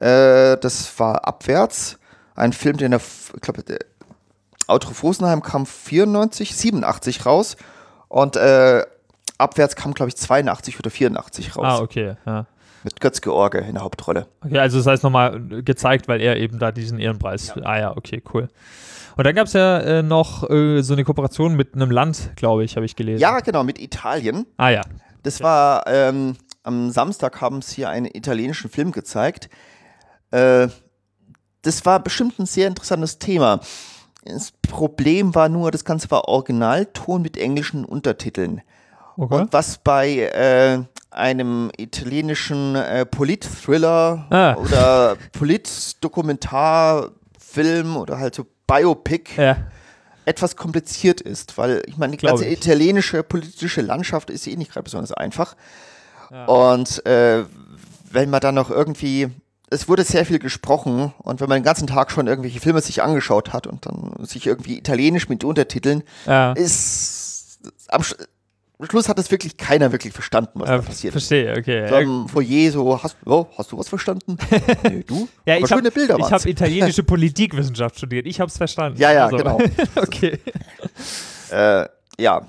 Äh, 0.00 0.56
das 0.58 0.98
war 0.98 1.26
Abwärts. 1.26 1.98
Ein 2.34 2.52
Film, 2.52 2.76
den 2.76 2.92
er, 2.92 2.96
f- 2.96 3.32
ich 3.34 3.40
glaube, 3.40 3.62
der 3.62 3.78
Outro 4.68 4.92
Rosenheim 5.02 5.42
kam 5.42 5.66
94, 5.66 6.54
87 6.56 7.26
raus. 7.26 7.56
Und 8.08 8.36
äh, 8.36 8.84
Abwärts 9.38 9.76
kam, 9.76 9.94
glaube 9.94 10.08
ich, 10.08 10.16
82 10.16 10.78
oder 10.78 10.90
84 10.90 11.56
raus. 11.56 11.64
Ah, 11.66 11.78
okay. 11.80 12.16
Ja. 12.26 12.46
Mit 12.84 13.00
Götz 13.00 13.20
George 13.20 13.58
in 13.58 13.74
der 13.74 13.82
Hauptrolle. 13.82 14.26
Okay, 14.44 14.58
also 14.58 14.78
das 14.78 14.86
heißt 14.86 15.02
nochmal 15.02 15.40
gezeigt, 15.62 16.08
weil 16.08 16.20
er 16.20 16.36
eben 16.36 16.58
da 16.58 16.72
diesen 16.72 16.98
Ehrenpreis. 16.98 17.56
Ah 17.56 17.78
ja, 17.78 17.96
okay, 17.96 18.22
cool. 18.32 18.48
Und 19.16 19.26
dann 19.26 19.34
gab 19.34 19.48
es 19.48 19.52
ja 19.52 19.78
äh, 19.80 20.02
noch 20.02 20.48
äh, 20.48 20.80
so 20.82 20.92
eine 20.92 21.02
Kooperation 21.02 21.56
mit 21.56 21.74
einem 21.74 21.90
Land, 21.90 22.30
glaube 22.36 22.64
ich, 22.64 22.76
habe 22.76 22.86
ich 22.86 22.94
gelesen. 22.94 23.20
Ja, 23.20 23.40
genau, 23.40 23.64
mit 23.64 23.80
Italien. 23.80 24.46
Ah 24.56 24.68
ja. 24.68 24.82
Das 25.24 25.42
war, 25.42 25.84
ähm, 25.88 26.36
am 26.62 26.90
Samstag 26.90 27.40
haben 27.40 27.60
sie 27.60 27.76
hier 27.76 27.88
einen 27.88 28.06
italienischen 28.06 28.70
Film 28.70 28.92
gezeigt. 28.92 29.48
Äh, 30.30 30.68
das 31.62 31.84
war 31.84 32.00
bestimmt 32.00 32.38
ein 32.38 32.46
sehr 32.46 32.68
interessantes 32.68 33.18
Thema. 33.18 33.58
Das 34.24 34.52
Problem 34.52 35.34
war 35.34 35.48
nur, 35.48 35.70
das 35.72 35.84
Ganze 35.84 36.10
war 36.12 36.28
Originalton 36.28 37.20
mit 37.20 37.36
englischen 37.36 37.84
Untertiteln. 37.84 38.62
Okay. 39.16 39.34
Und 39.34 39.52
was 39.52 39.78
bei 39.78 40.10
äh, 40.16 40.84
einem 41.10 41.70
italienischen 41.76 42.74
äh, 42.76 43.04
Polit-Thriller 43.06 44.26
Ah. 44.30 44.54
oder 44.56 45.16
Polit-Dokumentarfilm 45.32 47.96
oder 47.96 48.18
halt 48.18 48.34
so 48.34 48.46
Biopic 48.66 49.30
Ja. 49.36 49.56
etwas 50.24 50.56
kompliziert 50.56 51.20
ist, 51.20 51.56
weil 51.58 51.82
ich 51.86 51.96
meine, 51.96 52.12
die 52.12 52.18
Glaub 52.18 52.32
ganze 52.36 52.46
ich. 52.46 52.58
italienische 52.58 53.22
politische 53.22 53.80
Landschaft 53.80 54.30
ist 54.30 54.46
eh 54.46 54.56
nicht 54.56 54.72
gerade 54.72 54.84
besonders 54.84 55.12
einfach. 55.12 55.56
Ja. 56.30 56.44
Und 56.46 57.04
äh, 57.06 57.44
wenn 58.10 58.28
man 58.30 58.40
dann 58.40 58.54
noch 58.54 58.70
irgendwie, 58.70 59.28
es 59.70 59.88
wurde 59.88 60.04
sehr 60.04 60.26
viel 60.26 60.38
gesprochen 60.38 61.14
und 61.18 61.40
wenn 61.40 61.48
man 61.48 61.58
den 61.60 61.64
ganzen 61.64 61.86
Tag 61.86 62.10
schon 62.10 62.26
irgendwelche 62.26 62.60
Filme 62.60 62.80
sich 62.82 63.02
angeschaut 63.02 63.52
hat 63.54 63.66
und 63.66 63.86
dann 63.86 64.12
sich 64.26 64.46
irgendwie 64.46 64.76
italienisch 64.78 65.28
mit 65.30 65.44
Untertiteln, 65.44 66.02
Ja. 66.26 66.52
ist 66.52 67.60
am 67.88 68.02
am 68.78 68.86
Schluss 68.86 69.08
hat 69.08 69.18
es 69.18 69.30
wirklich 69.30 69.56
keiner 69.56 69.90
wirklich 69.90 70.12
verstanden, 70.12 70.60
was 70.60 70.68
Äh, 70.68 70.76
da 70.76 70.82
passiert 70.82 71.12
verstehe, 71.12 71.56
okay. 71.56 71.88
So 71.88 71.94
am 71.96 72.28
Foyer 72.28 72.70
so, 72.70 73.02
hast, 73.02 73.16
oh, 73.26 73.46
hast 73.56 73.72
du 73.72 73.78
was 73.78 73.88
verstanden? 73.88 74.36
nee, 74.84 75.02
du? 75.06 75.28
Ja, 75.44 75.56
ich 75.56 75.64
habe 75.64 75.80
schöne 75.80 75.90
Bilder 75.90 76.14
ich 76.16 76.22
waren's. 76.22 76.44
hab 76.44 76.46
italienische 76.46 77.02
Politikwissenschaft 77.02 77.96
studiert. 77.96 78.26
Ich 78.26 78.40
habe 78.40 78.48
es 78.48 78.56
verstanden. 78.56 79.00
Ja, 79.00 79.12
ja, 79.12 79.24
Also, 79.24 79.36
genau. 79.36 79.58
okay. 79.96 80.38
Äh, 81.50 81.86
ja, 82.20 82.42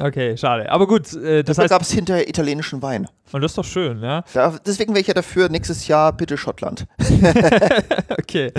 Okay, 0.00 0.36
schade. 0.38 0.70
Aber 0.70 0.86
gut, 0.86 1.12
äh, 1.14 1.42
das 1.44 1.56
da 1.56 1.62
heißt, 1.64 1.70
gab 1.70 1.82
es 1.82 1.90
hinter 1.92 2.26
italienischen 2.28 2.80
Wein. 2.82 3.08
und 3.32 3.40
das 3.42 3.52
ist 3.52 3.58
doch 3.58 3.64
schön, 3.64 4.00
ja. 4.00 4.24
Da, 4.32 4.58
deswegen 4.64 4.92
wäre 4.94 5.00
ich 5.02 5.06
ja 5.06 5.14
dafür, 5.14 5.48
nächstes 5.50 5.86
Jahr 5.86 6.12
bitte 6.12 6.36
Schottland. 6.38 6.86
Okay. 8.18 8.52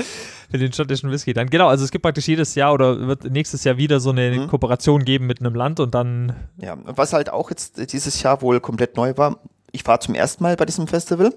Für 0.52 0.58
den 0.60 0.72
schottischen 0.72 1.10
Whisky 1.10 1.34
dann. 1.34 1.50
Genau, 1.50 1.68
also 1.68 1.84
es 1.84 1.90
gibt 1.92 2.04
praktisch 2.04 2.28
jedes 2.28 2.54
Jahr 2.56 2.74
oder 2.74 3.08
wird 3.08 3.24
nächstes 3.26 3.64
Jahr 3.64 3.78
wieder 3.78 4.00
so 4.00 4.12
eine 4.12 4.32
Mhm. 4.32 4.48
Kooperation 4.48 5.04
geben 5.04 5.26
mit 5.26 5.40
einem 5.40 5.56
Land 5.56 5.80
und 5.80 5.96
dann. 5.96 6.36
Ja, 6.58 6.78
was 6.84 7.14
halt 7.14 7.30
auch 7.32 7.50
jetzt 7.50 7.92
dieses 7.92 8.22
Jahr 8.22 8.42
wohl 8.42 8.60
komplett 8.60 8.96
neu 8.96 9.14
war, 9.18 9.40
ich 9.72 9.86
war 9.88 10.00
zum 10.00 10.14
ersten 10.14 10.44
Mal 10.44 10.56
bei 10.56 10.66
diesem 10.66 10.88
Festival. 10.88 11.34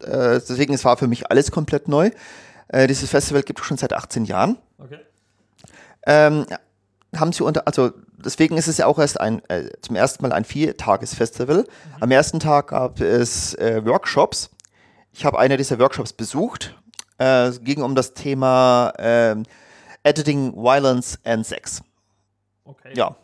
Äh, 0.00 0.40
deswegen, 0.48 0.74
es 0.74 0.84
war 0.84 0.96
für 0.96 1.08
mich 1.08 1.28
alles 1.30 1.50
komplett 1.50 1.88
neu. 1.88 2.10
Äh, 2.68 2.86
dieses 2.86 3.10
Festival 3.10 3.42
gibt 3.42 3.58
es 3.60 3.66
schon 3.66 3.76
seit 3.78 3.92
18 3.92 4.24
Jahren. 4.26 4.56
Okay. 4.78 4.98
Ähm, 6.06 6.46
haben 7.16 7.32
sie 7.32 7.44
unter, 7.44 7.66
also 7.66 7.90
deswegen 8.24 8.56
ist 8.56 8.68
es 8.68 8.78
ja 8.78 8.86
auch 8.86 8.98
erst 8.98 9.20
ein, 9.20 9.42
äh, 9.48 9.70
zum 9.82 9.96
ersten 9.96 10.22
Mal 10.22 10.32
ein 10.32 10.44
Viertages-Festival. 10.44 11.66
Am 12.00 12.10
ersten 12.10 12.40
Tag 12.40 12.68
gab 12.68 13.00
es 13.00 13.54
äh, 13.54 13.84
Workshops. 13.84 14.50
Ich 15.12 15.24
habe 15.24 15.38
eine 15.38 15.56
dieser 15.56 15.78
Workshops 15.78 16.12
besucht. 16.12 16.76
Äh, 17.18 17.46
es 17.46 17.62
ging 17.62 17.82
um 17.82 17.94
das 17.94 18.14
Thema 18.14 18.92
ähm, 18.98 19.44
Editing, 20.02 20.54
Violence 20.54 21.18
and 21.24 21.46
Sex. 21.46 21.82
okay. 22.64 22.92
Ja, 22.94 23.14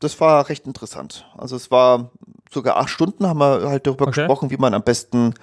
das 0.00 0.20
war 0.20 0.48
recht 0.48 0.66
interessant. 0.66 1.26
Also 1.36 1.56
es 1.56 1.70
war 1.70 2.10
sogar 2.52 2.76
acht 2.76 2.90
Stunden, 2.90 3.26
haben 3.26 3.38
wir 3.40 3.68
halt 3.68 3.86
darüber 3.86 4.06
Okay. 4.06 4.20
gesprochen, 4.20 4.50
wie 4.50 4.56
man 4.56 4.74
am 4.74 4.82
besten 4.82 5.34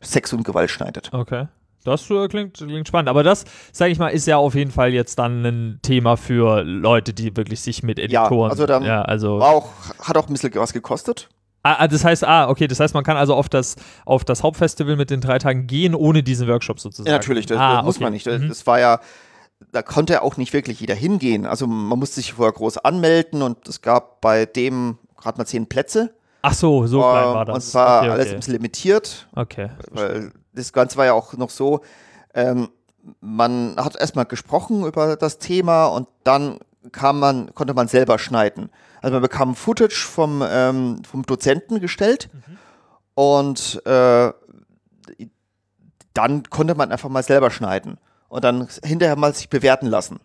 Sex 0.00 0.32
und 0.32 0.44
Gewalt 0.44 0.70
schneidet. 0.70 1.12
Okay. 1.12 1.46
Das 1.84 2.10
äh, 2.10 2.28
klingt, 2.28 2.54
klingt 2.56 2.88
spannend. 2.88 3.08
Aber 3.08 3.22
das, 3.22 3.44
sage 3.72 3.92
ich 3.92 3.98
mal, 3.98 4.08
ist 4.08 4.26
ja 4.26 4.36
auf 4.38 4.54
jeden 4.54 4.70
Fall 4.70 4.92
jetzt 4.92 5.18
dann 5.18 5.44
ein 5.44 5.78
Thema 5.82 6.16
für 6.16 6.62
Leute, 6.62 7.12
die 7.12 7.36
wirklich 7.36 7.60
sich 7.60 7.82
mit 7.82 7.98
Ja, 7.98 8.04
Editoren. 8.26 8.50
also 8.50 8.66
ja, 8.66 9.02
also 9.02 9.38
War 9.38 9.50
auch, 9.50 9.68
hat 10.00 10.16
auch 10.16 10.26
ein 10.26 10.32
bisschen 10.32 10.54
was 10.54 10.72
gekostet. 10.72 11.28
ah, 11.62 11.76
ah, 11.80 11.88
das 11.88 12.04
heißt, 12.04 12.24
ah, 12.24 12.48
okay, 12.48 12.66
das 12.66 12.80
heißt, 12.80 12.94
man 12.94 13.04
kann 13.04 13.16
also 13.16 13.34
auf 13.34 13.48
das, 13.48 13.76
auf 14.06 14.24
das 14.24 14.42
Hauptfestival 14.42 14.96
mit 14.96 15.10
den 15.10 15.20
drei 15.20 15.38
Tagen 15.38 15.66
gehen, 15.66 15.94
ohne 15.94 16.22
diesen 16.22 16.48
Workshop 16.48 16.80
sozusagen. 16.80 17.08
Ja, 17.08 17.14
natürlich, 17.18 17.46
das, 17.46 17.58
ah, 17.58 17.76
das 17.76 17.84
muss 17.84 17.96
okay. 17.96 18.04
man 18.04 18.12
nicht. 18.14 18.26
Das, 18.26 18.40
Mhm. 18.40 18.48
das 18.48 18.66
war 18.66 18.80
ja, 18.80 19.00
da 19.72 19.82
konnte 19.82 20.22
auch 20.22 20.36
nicht 20.36 20.52
wirklich 20.52 20.80
jeder 20.80 20.94
hingehen. 20.94 21.46
Also 21.46 21.66
man 21.66 21.98
musste 21.98 22.16
sich 22.16 22.32
vorher 22.34 22.52
groß 22.52 22.78
anmelden 22.78 23.42
und 23.42 23.68
es 23.68 23.82
gab 23.82 24.20
bei 24.20 24.46
dem 24.46 24.98
gerade 25.16 25.38
mal 25.38 25.46
zehn 25.46 25.66
Plätze. 25.68 26.14
Ach 26.42 26.52
so, 26.52 26.86
so 26.86 27.00
klein 27.00 27.28
Ähm, 27.28 27.34
war 27.34 27.44
das. 27.46 27.54
Und 27.54 27.58
es 27.62 27.74
war 27.74 28.00
okay, 28.02 28.10
alles 28.10 28.24
okay. 28.26 28.34
ein 28.34 28.40
bisschen 28.40 28.52
limitiert, 28.54 29.26
okay. 29.34 29.70
weil 29.90 30.32
das 30.54 30.72
Ganze 30.72 30.96
war 30.96 31.04
ja 31.06 31.12
auch 31.12 31.34
noch 31.34 31.50
so, 31.50 31.80
ähm, 32.34 32.68
man 33.20 33.76
hat 33.76 33.96
erstmal 33.96 34.24
gesprochen 34.24 34.86
über 34.86 35.16
das 35.16 35.38
Thema 35.38 35.86
und 35.86 36.08
dann 36.24 36.58
kam 36.92 37.20
man, 37.20 37.54
konnte 37.54 37.74
man 37.74 37.88
selber 37.88 38.18
schneiden. 38.18 38.70
Also 39.02 39.14
man 39.14 39.22
bekam 39.22 39.54
Footage 39.54 40.06
vom, 40.06 40.42
ähm, 40.46 41.02
vom 41.04 41.24
Dozenten 41.24 41.80
gestellt 41.80 42.30
und 43.14 43.84
äh, 43.86 44.32
dann 46.14 46.42
konnte 46.44 46.74
man 46.74 46.92
einfach 46.92 47.08
mal 47.08 47.22
selber 47.22 47.50
schneiden 47.50 47.98
und 48.28 48.44
dann 48.44 48.68
hinterher 48.82 49.16
mal 49.16 49.34
sich 49.34 49.48
bewerten 49.48 49.86
lassen 49.86 50.20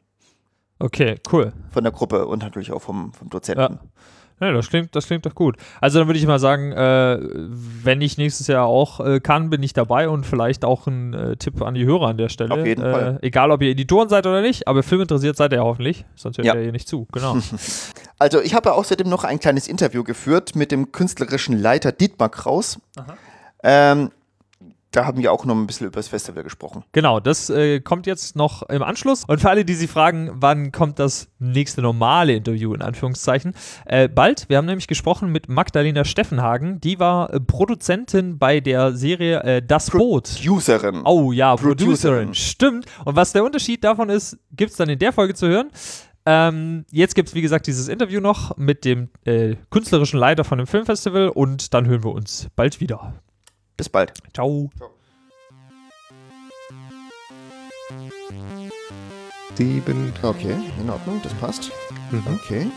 Okay, 0.80 1.20
cool. 1.32 1.52
von 1.72 1.84
der 1.84 1.92
Gruppe 1.92 2.26
und 2.26 2.42
natürlich 2.42 2.72
auch 2.72 2.82
vom, 2.82 3.12
vom 3.14 3.30
Dozenten. 3.30 3.62
Ja, 3.62 3.80
das 4.40 4.70
klingt, 4.70 4.96
das 4.96 5.06
klingt 5.08 5.26
doch 5.26 5.36
gut. 5.36 5.58
Also 5.82 6.00
dann 6.00 6.08
würde 6.08 6.20
ich 6.20 6.26
mal 6.26 6.40
sagen, 6.40 6.72
äh, 6.72 7.20
wenn 7.84 8.02
ich 8.02 8.18
nächstes 8.18 8.48
Jahr 8.48 8.66
auch 8.66 9.00
äh, 9.06 9.20
kann, 9.20 9.50
bin 9.50 9.62
ich 9.64 9.74
dabei 9.74 10.10
und 10.10 10.26
vielleicht 10.26 10.66
auch 10.66 10.88
ein 10.88 11.14
äh, 11.14 11.36
Tipp 11.38 11.62
an 11.62 11.74
die 11.74 11.86
Hörer 11.86 12.08
an 12.08 12.18
der 12.18 12.30
Stelle. 12.30 12.54
Auf 12.54 12.66
jeden 12.66 12.84
äh, 12.84 12.92
Fall. 12.92 13.20
Egal, 13.22 13.52
ob 13.52 13.62
ihr 13.62 13.70
Editoren 13.72 14.10
seid 14.10 14.26
oder 14.26 14.42
nicht, 14.42 14.68
aber 14.68 14.84
filminteressiert 14.84 15.36
seid 15.38 15.52
ihr 15.52 15.58
ja 15.58 15.64
hoffentlich, 15.64 16.06
sonst 16.16 16.38
hört 16.38 16.48
Ja. 16.48 16.56
ihr 16.56 16.62
hier 16.64 16.72
nicht 16.72 16.88
zu. 16.88 17.08
Genau. 17.12 17.38
Also 18.22 18.42
ich 18.42 18.54
habe 18.54 18.74
außerdem 18.74 19.08
noch 19.08 19.24
ein 19.24 19.40
kleines 19.40 19.70
Interview 19.70 20.04
geführt 20.04 20.54
mit 20.54 20.74
dem 20.74 20.92
künstlerischen 20.92 21.58
Leiter 21.58 21.94
Dietmar 21.94 22.28
Kraus. 22.28 22.78
Ähm, 23.64 24.12
da 24.92 25.06
haben 25.06 25.20
wir 25.22 25.32
auch 25.32 25.46
noch 25.46 25.56
ein 25.56 25.68
bisschen 25.68 25.88
über 25.88 25.98
das 25.98 26.08
Festival 26.08 26.44
gesprochen. 26.44 26.84
Genau, 26.94 27.20
das 27.20 27.50
äh, 27.50 27.80
kommt 27.80 28.08
jetzt 28.08 28.36
noch 28.36 28.64
im 28.64 28.82
Anschluss. 28.82 29.24
Und 29.26 29.40
für 29.40 29.50
alle, 29.50 29.64
die 29.64 29.76
sich 29.76 29.90
fragen, 29.90 30.32
wann 30.34 30.72
kommt 30.72 30.98
das 30.98 31.28
nächste 31.38 31.82
normale 31.82 32.34
Interview 32.34 32.74
in 32.74 32.82
Anführungszeichen, 32.82 33.54
äh, 33.86 34.08
bald. 34.08 34.50
Wir 34.50 34.58
haben 34.58 34.66
nämlich 34.66 34.88
gesprochen 34.88 35.32
mit 35.32 35.48
Magdalena 35.48 36.06
Steffenhagen. 36.06 36.82
Die 36.82 37.00
war 37.00 37.32
äh, 37.32 37.40
Produzentin 37.40 38.40
bei 38.40 38.60
der 38.60 38.94
Serie 38.94 39.44
äh, 39.44 39.62
Das 39.62 39.92
Boot. 39.92 40.40
Userin. 40.44 41.02
Oh 41.06 41.32
ja, 41.32 41.56
Producerin. 41.56 41.86
Producerin. 41.86 42.34
Stimmt. 42.34 42.86
Und 43.06 43.16
was 43.16 43.32
der 43.32 43.44
Unterschied 43.44 43.84
davon 43.84 44.10
ist, 44.10 44.38
gibt 44.52 44.72
es 44.72 44.78
dann 44.78 44.90
in 44.90 44.98
der 44.98 45.14
Folge 45.14 45.36
zu 45.36 45.48
hören. 45.48 45.70
Ähm, 46.26 46.86
jetzt 46.92 47.16
gibt 47.16 47.30
es, 47.30 47.36
wie 47.36 47.42
gesagt, 47.42 47.68
dieses 47.68 47.88
Interview 47.88 48.22
noch 48.22 48.58
mit 48.58 48.86
dem 48.86 49.10
äh, 49.26 49.56
künstlerischen 49.70 50.20
Leiter 50.20 50.44
von 50.44 50.58
dem 50.58 50.68
Filmfestival 50.68 51.30
und 51.30 51.74
dann 51.74 51.88
hören 51.88 52.04
wir 52.04 52.12
uns 52.12 52.50
bald 52.56 52.80
wieder. 52.80 53.14
Bis 53.80 53.88
bald. 53.88 54.12
Ciao. 54.34 54.70
Sieben. 59.56 60.12
Okay, 60.22 60.54
in 60.82 60.90
Ordnung, 60.90 61.22
das 61.24 61.34
passt. 61.36 61.72
Mhm. 62.12 62.24
Okay. 62.36 62.68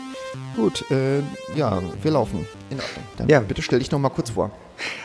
Gut, 0.55 0.89
äh, 0.91 1.19
ja, 1.55 1.81
wir 2.01 2.11
laufen. 2.11 2.47
In 2.69 2.79
Ordnung. 2.79 3.03
Dann 3.17 3.27
Ja. 3.27 3.41
bitte 3.41 3.61
stell 3.61 3.79
dich 3.79 3.91
noch 3.91 3.99
mal 3.99 4.09
kurz 4.11 4.29
vor. 4.29 4.51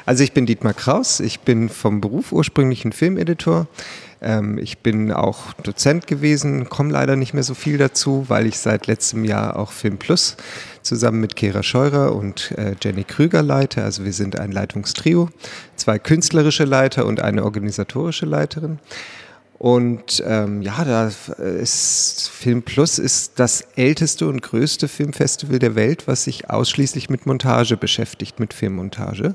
Also 0.07 0.23
ich 0.23 0.33
bin 0.33 0.47
Dietmar 0.47 0.73
Kraus, 0.75 1.19
ich 1.19 1.40
bin 1.40 1.69
vom 1.69 2.00
Beruf 2.00 2.31
ursprünglich 2.33 2.85
ein 2.85 2.93
Filmeditor. 2.93 3.67
Ähm, 4.21 4.57
ich 4.59 4.78
bin 4.78 5.12
auch 5.12 5.52
Dozent 5.64 6.07
gewesen, 6.07 6.69
komme 6.69 6.93
leider 6.93 7.17
nicht 7.17 7.35
mehr 7.35 7.43
so 7.43 7.55
viel 7.55 7.76
dazu, 7.76 8.25
weil 8.28 8.47
ich 8.47 8.59
seit 8.59 8.87
letztem 8.87 9.25
Jahr 9.25 9.57
auch 9.57 9.73
Film 9.73 9.99
Plus 9.99 10.37
zusammen 10.88 11.21
mit 11.21 11.37
Kera 11.37 11.62
Scheurer 11.62 12.14
und 12.14 12.52
äh, 12.52 12.75
Jenny 12.83 13.04
Krüger 13.04 13.42
leite. 13.42 13.85
Also 13.85 14.04
wir 14.04 14.12
sind 14.12 14.38
ein 14.38 14.50
Leitungstrio, 14.50 15.28
zwei 15.76 15.99
künstlerische 15.99 16.64
Leiter 16.64 17.07
und 17.07 17.21
eine 17.21 17.45
organisatorische 17.45 18.26
Leiterin. 18.26 18.78
Und 19.59 20.23
ähm, 20.25 20.62
ja, 20.62 20.85
da 20.85 21.11
ist 21.42 22.30
Film 22.30 22.62
Plus 22.62 23.00
ist 23.00 23.40
das 23.40 23.62
älteste 23.75 24.28
und 24.28 24.40
größte 24.40 24.87
Filmfestival 24.87 25.59
der 25.59 25.75
Welt, 25.75 26.07
was 26.07 26.25
sich 26.25 26.49
ausschließlich 26.49 27.11
mit 27.11 27.26
Montage 27.26 27.76
beschäftigt, 27.76 28.38
mit 28.38 28.54
Filmmontage. 28.54 29.35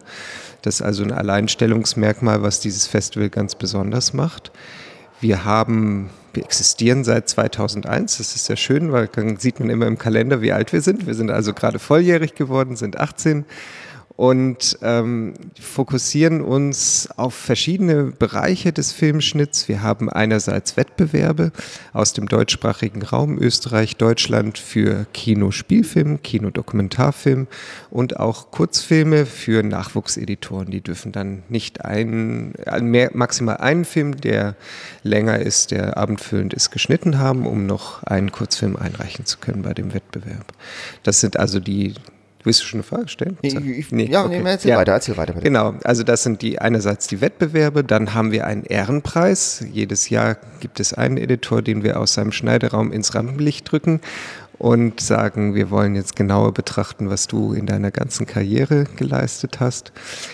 Das 0.62 0.76
ist 0.76 0.82
also 0.82 1.04
ein 1.04 1.12
Alleinstellungsmerkmal, 1.12 2.42
was 2.42 2.62
dieses 2.62 2.88
Festival 2.88 3.30
ganz 3.30 3.56
besonders 3.56 4.14
macht. 4.14 4.54
Wir 5.20 5.44
haben, 5.44 6.10
wir 6.34 6.44
existieren 6.44 7.04
seit 7.04 7.30
2001. 7.30 8.18
Das 8.18 8.36
ist 8.36 8.46
sehr 8.46 8.56
schön, 8.56 8.92
weil 8.92 9.08
dann 9.08 9.38
sieht 9.38 9.60
man 9.60 9.70
immer 9.70 9.88
im 9.88 9.98
Kalender, 9.98 10.42
wie 10.42 10.52
alt 10.52 10.74
wir 10.74 10.82
sind. 10.82 11.06
Wir 11.06 11.14
sind 11.14 11.30
also 11.30 11.54
gerade 11.54 11.80
volljährig 11.80 12.36
geworden, 12.36 12.76
sind 12.76 13.00
18 13.00 13.46
und 14.16 14.78
ähm, 14.84 15.34
fokussieren 15.60 16.42
uns 16.42 17.10
auf 17.18 17.34
verschiedene 17.34 18.06
Bereiche 18.06 18.72
des 18.72 18.92
Filmschnitts. 18.92 19.68
Wir 19.68 19.82
haben 19.82 20.08
einerseits 20.08 20.78
Wettbewerbe 20.78 21.52
aus 21.94 22.14
dem 22.14 22.28
deutschsprachigen 22.28 23.02
Raum 23.02 23.40
Österreich, 23.40 23.98
Deutschland 23.98 24.60
für 24.60 25.08
Kino, 25.14 25.50
Spielfilm, 25.50 26.22
Kino, 26.22 26.52
Dokumentarfilm 26.52 27.48
und 27.90 28.20
auch 28.20 28.52
Kurzfilme 28.52 29.26
für 29.26 29.64
Nachwuchseditoren. 29.64 30.70
Die 30.70 30.82
dürfen 30.82 31.12
dann 31.12 31.42
nicht 31.50 31.84
einen, 31.84 32.54
mehr, 32.82 33.10
maximal 33.14 33.58
einen 33.58 33.84
Film, 33.84 34.18
der 34.18 34.56
länger 35.02 35.40
ist, 35.40 35.72
der 35.72 35.98
abendfüllend 35.98 36.54
ist, 36.54 36.70
geschnitten 36.70 37.18
haben, 37.18 37.48
um 37.48 37.66
noch 37.66 38.04
einen 38.04 38.32
Kurzfilm 38.32 38.76
einreichen 38.76 39.26
zu 39.26 39.40
können 39.40 39.64
bei 39.64 39.74
dem 39.74 39.96
Wettbewerb. 39.96 40.54
Das 41.02 41.20
sind 41.20 41.38
also 41.38 41.60
die 41.60 41.96
Willst 42.44 42.62
du 42.62 42.66
schon 42.66 42.80
eine 42.80 42.84
Frage 42.84 43.08
stellen? 43.08 43.38
Ich, 43.42 43.56
ich, 43.56 43.92
ja, 43.92 44.26
okay. 44.26 44.42
nee, 44.42 44.50
erzähl 44.50 44.72
Ja. 44.72 44.78
weiter, 44.78 44.92
erzähl 44.92 45.16
weiter. 45.18 45.34
Bitte. 45.34 45.46
Genau, 45.46 45.76
also 45.84 46.04
das 46.04 46.24
sind 46.24 46.42
die 46.42 46.60
einerseits 46.60 47.08
die 47.08 47.22
Wettbewerbe, 47.22 47.84
dann 47.84 48.14
haben 48.14 48.32
wir 48.32 48.46
einen 48.46 48.64
Ehrenpreis. 48.64 49.64
Jedes 49.72 50.10
Jahr 50.10 50.38
gibt 50.60 50.80
es 50.80 50.94
einen 50.94 51.18
Editor, 51.18 51.62
den 51.62 51.84
wir 51.84 52.00
aus 52.00 52.14
seinem 52.16 52.32
Schneideraum 52.32 52.92
ins 52.92 53.16
Rampenlicht 53.16 53.72
drücken 53.72 54.02
und 54.60 55.00
sagen, 55.02 55.56
wir 55.56 55.72
wollen 55.72 55.96
jetzt 55.96 56.16
genauer 56.16 56.54
betrachten, 56.54 57.10
was 57.10 57.28
du 57.28 57.54
in 57.54 57.66
deiner 57.66 57.92
ganzen 57.92 58.26
Karriere 58.26 58.86
geleistet 58.96 59.60
hast. 59.60 59.92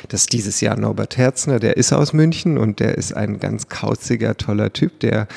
Das 0.10 0.22
ist 0.22 0.34
dieses 0.34 0.62
Jahr 0.62 0.78
Norbert 0.80 1.18
Herzner, 1.18 1.60
der 1.60 1.78
ist 1.78 1.94
aus 1.94 2.14
München 2.14 2.58
und 2.58 2.80
der 2.80 2.98
ist 2.98 3.14
ein 3.14 3.40
ganz 3.40 3.70
kauziger, 3.70 4.36
toller 4.38 4.74
Typ, 4.74 5.00
der 5.00 5.28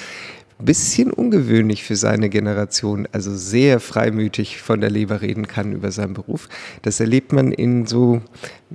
bisschen 0.65 1.13
ungewöhnlich 1.13 1.85
für 1.85 1.97
seine 1.97 2.29
Generation, 2.29 3.09
also 3.13 3.35
sehr 3.35 3.81
freimütig 3.81 4.61
von 4.61 4.81
der 4.81 4.91
Leber 4.91 5.23
reden 5.23 5.47
kann 5.47 5.73
über 5.73 5.93
seinen 5.93 6.15
Beruf. 6.15 6.49
Das 6.83 7.01
erlebt 7.01 7.33
man 7.33 7.53
in 7.53 7.87
so 7.87 8.23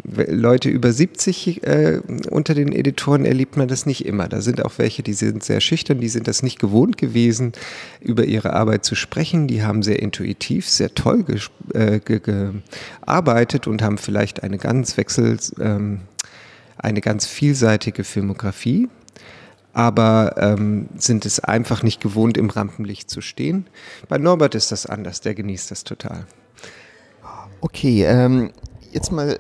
Leute 0.04 0.70
über 0.70 0.92
70 0.92 1.64
äh, 1.64 2.02
unter 2.30 2.54
den 2.54 2.72
Editoren 2.72 3.26
erlebt 3.26 3.58
man 3.58 3.68
das 3.68 3.86
nicht 3.86 4.06
immer. 4.06 4.28
Da 4.28 4.42
sind 4.42 4.64
auch 4.64 4.74
welche, 4.78 5.04
die 5.04 5.14
sind 5.14 5.44
sehr 5.44 5.62
schüchtern, 5.62 6.00
die 6.00 6.10
sind 6.10 6.28
das 6.28 6.44
nicht 6.44 6.60
gewohnt 6.60 6.98
gewesen, 6.98 7.54
über 8.02 8.26
ihre 8.26 8.54
Arbeit 8.54 8.86
zu 8.86 8.96
sprechen. 8.96 9.48
Die 9.48 9.64
haben 9.64 9.84
sehr 9.84 10.00
intuitiv, 10.02 10.68
sehr 10.70 10.94
toll 10.94 11.26
äh, 11.74 12.00
gearbeitet 12.00 13.68
und 13.68 13.82
haben 13.82 13.98
vielleicht 13.98 14.44
eine 14.44 14.58
ganz 14.58 14.98
wechsel, 14.98 15.38
ähm, 15.60 16.02
eine 16.78 17.02
ganz 17.02 17.26
vielseitige 17.26 18.04
Filmografie 18.04 18.88
aber 19.78 20.34
ähm, 20.38 20.90
sind 20.98 21.24
es 21.28 21.40
einfach 21.40 21.84
nicht 21.84 22.02
gewohnt, 22.02 22.36
im 22.36 22.50
Rampenlicht 22.50 23.12
zu 23.12 23.22
stehen. 23.22 23.68
Bei 24.10 24.18
Norbert 24.18 24.56
ist 24.56 24.72
das 24.72 24.88
anders, 24.88 25.22
der 25.22 25.36
genießt 25.36 25.70
das 25.70 25.84
total. 25.84 26.26
Okay, 27.62 28.04
ähm, 28.04 28.50
jetzt 28.92 29.12
mal, 29.12 29.40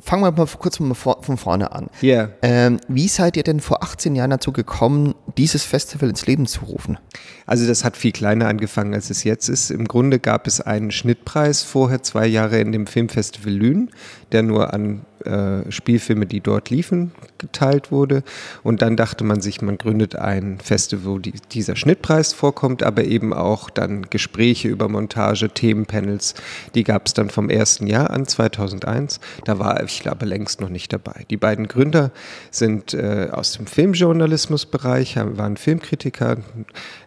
fangen 0.00 0.22
wir 0.22 0.32
mal 0.32 0.46
kurz 0.58 0.80
mal 0.80 0.94
von 0.94 1.36
vorne 1.36 1.70
an. 1.72 1.90
Ja. 2.00 2.14
Yeah. 2.16 2.30
Ähm, 2.40 2.80
wie 2.88 3.08
seid 3.08 3.36
ihr 3.36 3.42
denn 3.42 3.60
vor 3.60 3.82
18 3.82 4.14
Jahren 4.14 4.30
dazu 4.30 4.52
gekommen, 4.52 5.14
dieses 5.36 5.64
Festival 5.64 6.08
ins 6.08 6.24
Leben 6.26 6.46
zu 6.46 6.64
rufen? 6.64 6.98
Also 7.44 7.66
das 7.66 7.84
hat 7.84 7.98
viel 7.98 8.12
kleiner 8.12 8.48
angefangen, 8.48 8.94
als 8.94 9.10
es 9.10 9.22
jetzt 9.22 9.50
ist. 9.50 9.70
Im 9.70 9.86
Grunde 9.86 10.18
gab 10.18 10.46
es 10.46 10.62
einen 10.62 10.90
Schnittpreis 10.90 11.62
vorher 11.62 12.02
zwei 12.02 12.26
Jahre 12.26 12.58
in 12.58 12.72
dem 12.72 12.86
Filmfestival 12.86 13.52
Lünen, 13.52 13.90
der 14.32 14.42
nur 14.42 14.72
an 14.72 15.02
äh, 15.24 15.70
Spielfilme, 15.70 16.26
die 16.26 16.40
dort 16.40 16.70
liefen, 16.70 17.12
geteilt 17.38 17.92
wurde. 17.92 18.22
Und 18.62 18.82
dann 18.82 18.96
dachte 18.96 19.24
man 19.24 19.40
sich, 19.40 19.62
man 19.62 19.78
gründet 19.78 20.16
ein 20.16 20.58
Festival, 20.58 21.04
wo 21.04 21.18
die, 21.18 21.34
dieser 21.52 21.76
Schnittpreis 21.76 22.32
vorkommt, 22.32 22.82
aber 22.82 23.04
eben 23.04 23.32
auch 23.32 23.70
dann 23.70 24.02
Gespräche 24.10 24.68
über 24.68 24.88
Montage, 24.88 25.48
Themenpanels. 25.48 26.34
Die 26.74 26.84
gab 26.84 27.06
es 27.06 27.14
dann 27.14 27.30
vom 27.30 27.50
ersten 27.50 27.86
Jahr 27.86 28.10
an, 28.10 28.26
2001. 28.26 29.20
Da 29.44 29.58
war 29.58 29.82
ich 29.84 30.00
glaube 30.00 30.26
längst 30.26 30.60
noch 30.60 30.68
nicht 30.68 30.92
dabei. 30.92 31.24
Die 31.30 31.36
beiden 31.36 31.68
Gründer 31.68 32.10
sind 32.50 32.94
äh, 32.94 33.28
aus 33.30 33.52
dem 33.52 33.66
Filmjournalismusbereich, 33.66 35.16
waren 35.16 35.56
Filmkritiker. 35.56 36.38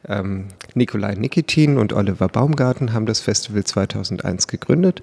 Ähm, 0.07 0.45
Nikolai 0.73 1.15
Nikitin 1.15 1.77
und 1.77 1.93
Oliver 1.93 2.27
Baumgarten 2.27 2.93
haben 2.93 3.05
das 3.05 3.19
Festival 3.19 3.63
2001 3.63 4.47
gegründet. 4.47 5.01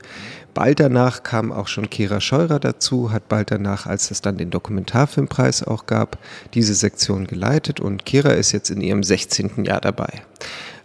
Bald 0.55 0.81
danach 0.81 1.23
kam 1.23 1.51
auch 1.51 1.67
schon 1.67 1.89
Kira 1.89 2.21
Scheurer 2.21 2.61
dazu, 2.61 3.11
hat 3.11 3.29
bald 3.29 3.51
danach, 3.51 3.87
als 3.87 4.11
es 4.11 4.21
dann 4.21 4.37
den 4.37 4.51
Dokumentarfilmpreis 4.51 5.63
auch 5.63 5.87
gab, 5.87 6.19
diese 6.53 6.75
Sektion 6.75 7.27
geleitet 7.27 7.81
und 7.81 8.05
Kira 8.05 8.33
ist 8.33 8.53
jetzt 8.53 8.71
in 8.71 8.83
ihrem 8.83 9.03
16. 9.03 9.65
Jahr 9.65 9.81
dabei. 9.81 10.23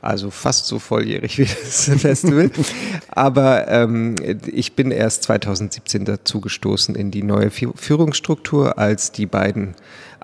Also 0.01 0.29
fast 0.29 0.67
so 0.67 0.79
volljährig 0.79 1.37
wie 1.37 1.45
das 1.45 1.89
Festival. 1.97 2.49
Aber 3.09 3.67
ähm, 3.67 4.15
ich 4.45 4.73
bin 4.73 4.91
erst 4.91 5.23
2017 5.23 6.05
dazu 6.05 6.39
gestoßen 6.39 6.95
in 6.95 7.11
die 7.11 7.23
neue 7.23 7.49
Führungsstruktur, 7.49 8.77
als 8.77 9.11
die 9.11 9.25
beiden 9.25 9.75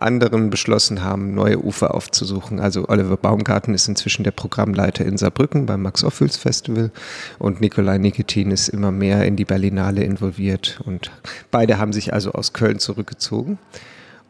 anderen 0.04 0.50
beschlossen 0.50 1.04
haben, 1.04 1.34
neue 1.34 1.64
Ufer 1.64 1.94
aufzusuchen. 1.94 2.60
Also 2.60 2.88
Oliver 2.88 3.18
Baumgarten 3.18 3.74
ist 3.74 3.88
inzwischen 3.88 4.24
der 4.24 4.32
Programmleiter 4.32 5.06
in 5.06 5.18
Saarbrücken 5.18 5.66
beim 5.66 5.82
Max-Ophüls 5.82 6.38
Festival 6.38 6.92
und 7.40 7.62
Nikolai 7.62 7.98
Nikitin 7.98 8.52
ist 8.52 8.68
immer 8.68 8.92
mehr 8.92 9.26
in 9.26 9.36
die 9.36 9.46
Berlinale 9.46 10.04
involviert 10.04 10.80
und 10.86 11.12
beide 11.52 11.78
haben 11.80 11.94
sich 11.94 12.14
also 12.14 12.34
aus 12.34 12.54
Köln 12.54 12.80
zurückgezogen. 12.80 13.58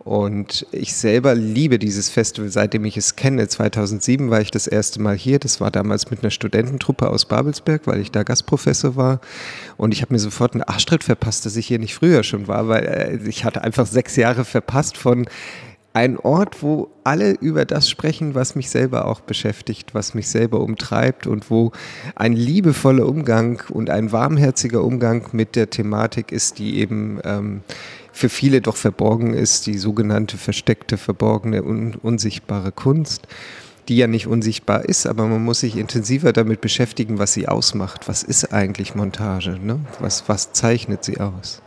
Und 0.03 0.65
ich 0.71 0.93
selber 0.95 1.33
liebe 1.33 1.79
dieses 1.79 2.09
Festival, 2.09 2.49
seitdem 2.49 2.83
ich 2.83 2.97
es 2.97 3.15
kenne. 3.15 3.47
2007 3.47 4.29
war 4.29 4.41
ich 4.41 4.51
das 4.51 4.67
erste 4.67 5.01
Mal 5.01 5.15
hier. 5.15 5.39
Das 5.39 5.61
war 5.61 5.71
damals 5.71 6.11
mit 6.11 6.21
einer 6.21 6.31
Studententruppe 6.31 7.09
aus 7.09 7.25
Babelsberg, 7.25 7.87
weil 7.87 8.01
ich 8.01 8.11
da 8.11 8.23
Gastprofessor 8.23 8.97
war. 8.97 9.21
Und 9.77 9.93
ich 9.93 10.01
habe 10.01 10.13
mir 10.13 10.19
sofort 10.19 10.53
einen 10.53 10.63
Arschtritt 10.63 11.05
verpasst, 11.05 11.45
dass 11.45 11.55
ich 11.55 11.67
hier 11.67 11.79
nicht 11.79 11.95
früher 11.95 12.23
schon 12.23 12.49
war, 12.49 12.67
weil 12.67 12.83
äh, 12.83 13.29
ich 13.29 13.45
hatte 13.45 13.61
einfach 13.63 13.85
sechs 13.85 14.17
Jahre 14.17 14.43
verpasst 14.43 14.97
von 14.97 15.25
ein 15.93 16.17
Ort, 16.17 16.63
wo 16.63 16.89
alle 17.03 17.33
über 17.33 17.65
das 17.65 17.87
sprechen, 17.87 18.33
was 18.33 18.55
mich 18.55 18.69
selber 18.69 19.05
auch 19.07 19.21
beschäftigt, 19.21 19.93
was 19.93 20.15
mich 20.15 20.27
selber 20.27 20.59
umtreibt 20.59 21.27
und 21.27 21.51
wo 21.51 21.71
ein 22.15 22.33
liebevoller 22.33 23.07
Umgang 23.07 23.61
und 23.69 23.91
ein 23.91 24.11
warmherziger 24.11 24.83
Umgang 24.83 25.29
mit 25.33 25.55
der 25.55 25.69
Thematik 25.69 26.31
ist, 26.31 26.57
die 26.57 26.79
eben 26.79 27.19
ähm, 27.23 27.61
für 28.11 28.29
viele 28.29 28.61
doch 28.61 28.75
verborgen 28.75 29.33
ist, 29.35 29.67
die 29.67 29.77
sogenannte 29.77 30.37
versteckte, 30.37 30.97
verborgene, 30.97 31.63
un 31.63 31.95
unsichtbare 31.95 32.71
Kunst, 32.71 33.27
die 33.87 33.97
ja 33.97 34.07
nicht 34.07 34.27
unsichtbar 34.27 34.85
ist, 34.85 35.05
aber 35.05 35.27
man 35.27 35.43
muss 35.43 35.59
sich 35.59 35.77
intensiver 35.77 36.33
damit 36.33 36.61
beschäftigen, 36.61 37.19
was 37.19 37.33
sie 37.33 37.47
ausmacht. 37.47 38.07
Was 38.07 38.23
ist 38.23 38.53
eigentlich 38.53 38.95
Montage? 38.95 39.59
Ne? 39.61 39.79
Was, 39.99 40.27
was 40.27 40.53
zeichnet 40.53 41.03
sie 41.03 41.19
aus? 41.19 41.61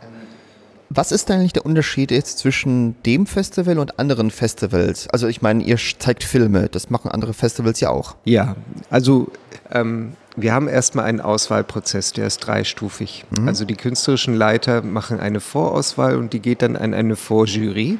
Was 0.89 1.11
ist 1.11 1.29
eigentlich 1.29 1.53
der 1.53 1.65
Unterschied 1.65 2.11
jetzt 2.11 2.39
zwischen 2.39 3.01
dem 3.03 3.25
Festival 3.25 3.77
und 3.79 3.99
anderen 3.99 4.31
Festivals? 4.31 5.09
Also 5.09 5.27
ich 5.27 5.41
meine, 5.41 5.63
ihr 5.63 5.77
zeigt 5.77 6.23
Filme, 6.23 6.69
das 6.69 6.89
machen 6.89 7.11
andere 7.11 7.33
Festivals 7.33 7.79
ja 7.79 7.89
auch. 7.89 8.15
Ja, 8.23 8.55
also 8.89 9.27
ähm, 9.71 10.13
wir 10.37 10.53
haben 10.53 10.67
erstmal 10.67 11.05
einen 11.05 11.19
Auswahlprozess, 11.19 12.13
der 12.13 12.27
ist 12.27 12.39
dreistufig. 12.39 13.25
Mhm. 13.31 13.47
Also 13.47 13.65
die 13.65 13.75
künstlerischen 13.75 14.35
Leiter 14.35 14.81
machen 14.81 15.19
eine 15.19 15.39
Vorauswahl 15.41 16.15
und 16.15 16.31
die 16.31 16.39
geht 16.39 16.61
dann 16.61 16.77
an 16.77 16.93
eine 16.93 17.15
Vorjury. 17.15 17.97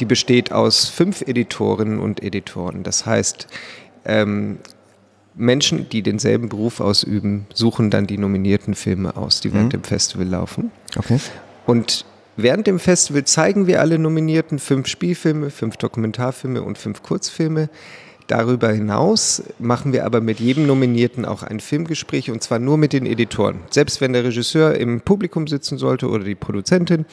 Die 0.00 0.04
besteht 0.04 0.52
aus 0.52 0.88
fünf 0.88 1.22
Editorinnen 1.22 1.98
und 1.98 2.22
Editoren. 2.22 2.82
Das 2.82 3.04
heißt, 3.04 3.46
ähm, 4.04 4.58
Menschen, 5.34 5.88
die 5.90 6.02
denselben 6.02 6.48
Beruf 6.48 6.80
ausüben, 6.80 7.46
suchen 7.52 7.90
dann 7.90 8.06
die 8.06 8.16
nominierten 8.16 8.74
Filme 8.74 9.16
aus, 9.16 9.40
die 9.40 9.52
während 9.52 9.66
mhm. 9.66 9.80
dem 9.80 9.84
Festival 9.84 10.26
laufen. 10.26 10.70
Okay. 10.96 11.18
Und 11.66 12.04
während 12.36 12.66
dem 12.66 12.78
Festival 12.78 13.24
zeigen 13.24 13.66
wir 13.66 13.80
alle 13.80 13.98
Nominierten 13.98 14.58
fünf 14.58 14.86
Spielfilme, 14.86 15.50
fünf 15.50 15.76
Dokumentarfilme 15.76 16.62
und 16.62 16.78
fünf 16.78 17.02
Kurzfilme. 17.02 17.68
Darüber 18.28 18.72
hinaus 18.72 19.44
machen 19.60 19.92
wir 19.92 20.04
aber 20.04 20.20
mit 20.20 20.40
jedem 20.40 20.66
Nominierten 20.66 21.24
auch 21.24 21.44
ein 21.44 21.60
Filmgespräch 21.60 22.28
und 22.30 22.42
zwar 22.42 22.58
nur 22.58 22.76
mit 22.76 22.92
den 22.92 23.06
Editoren. 23.06 23.60
Selbst 23.70 24.00
wenn 24.00 24.12
der 24.12 24.24
Regisseur 24.24 24.74
im 24.74 25.00
Publikum 25.00 25.46
sitzen 25.46 25.78
sollte 25.78 26.08
oder 26.08 26.24
die 26.24 26.34
Produzentin, 26.34 27.06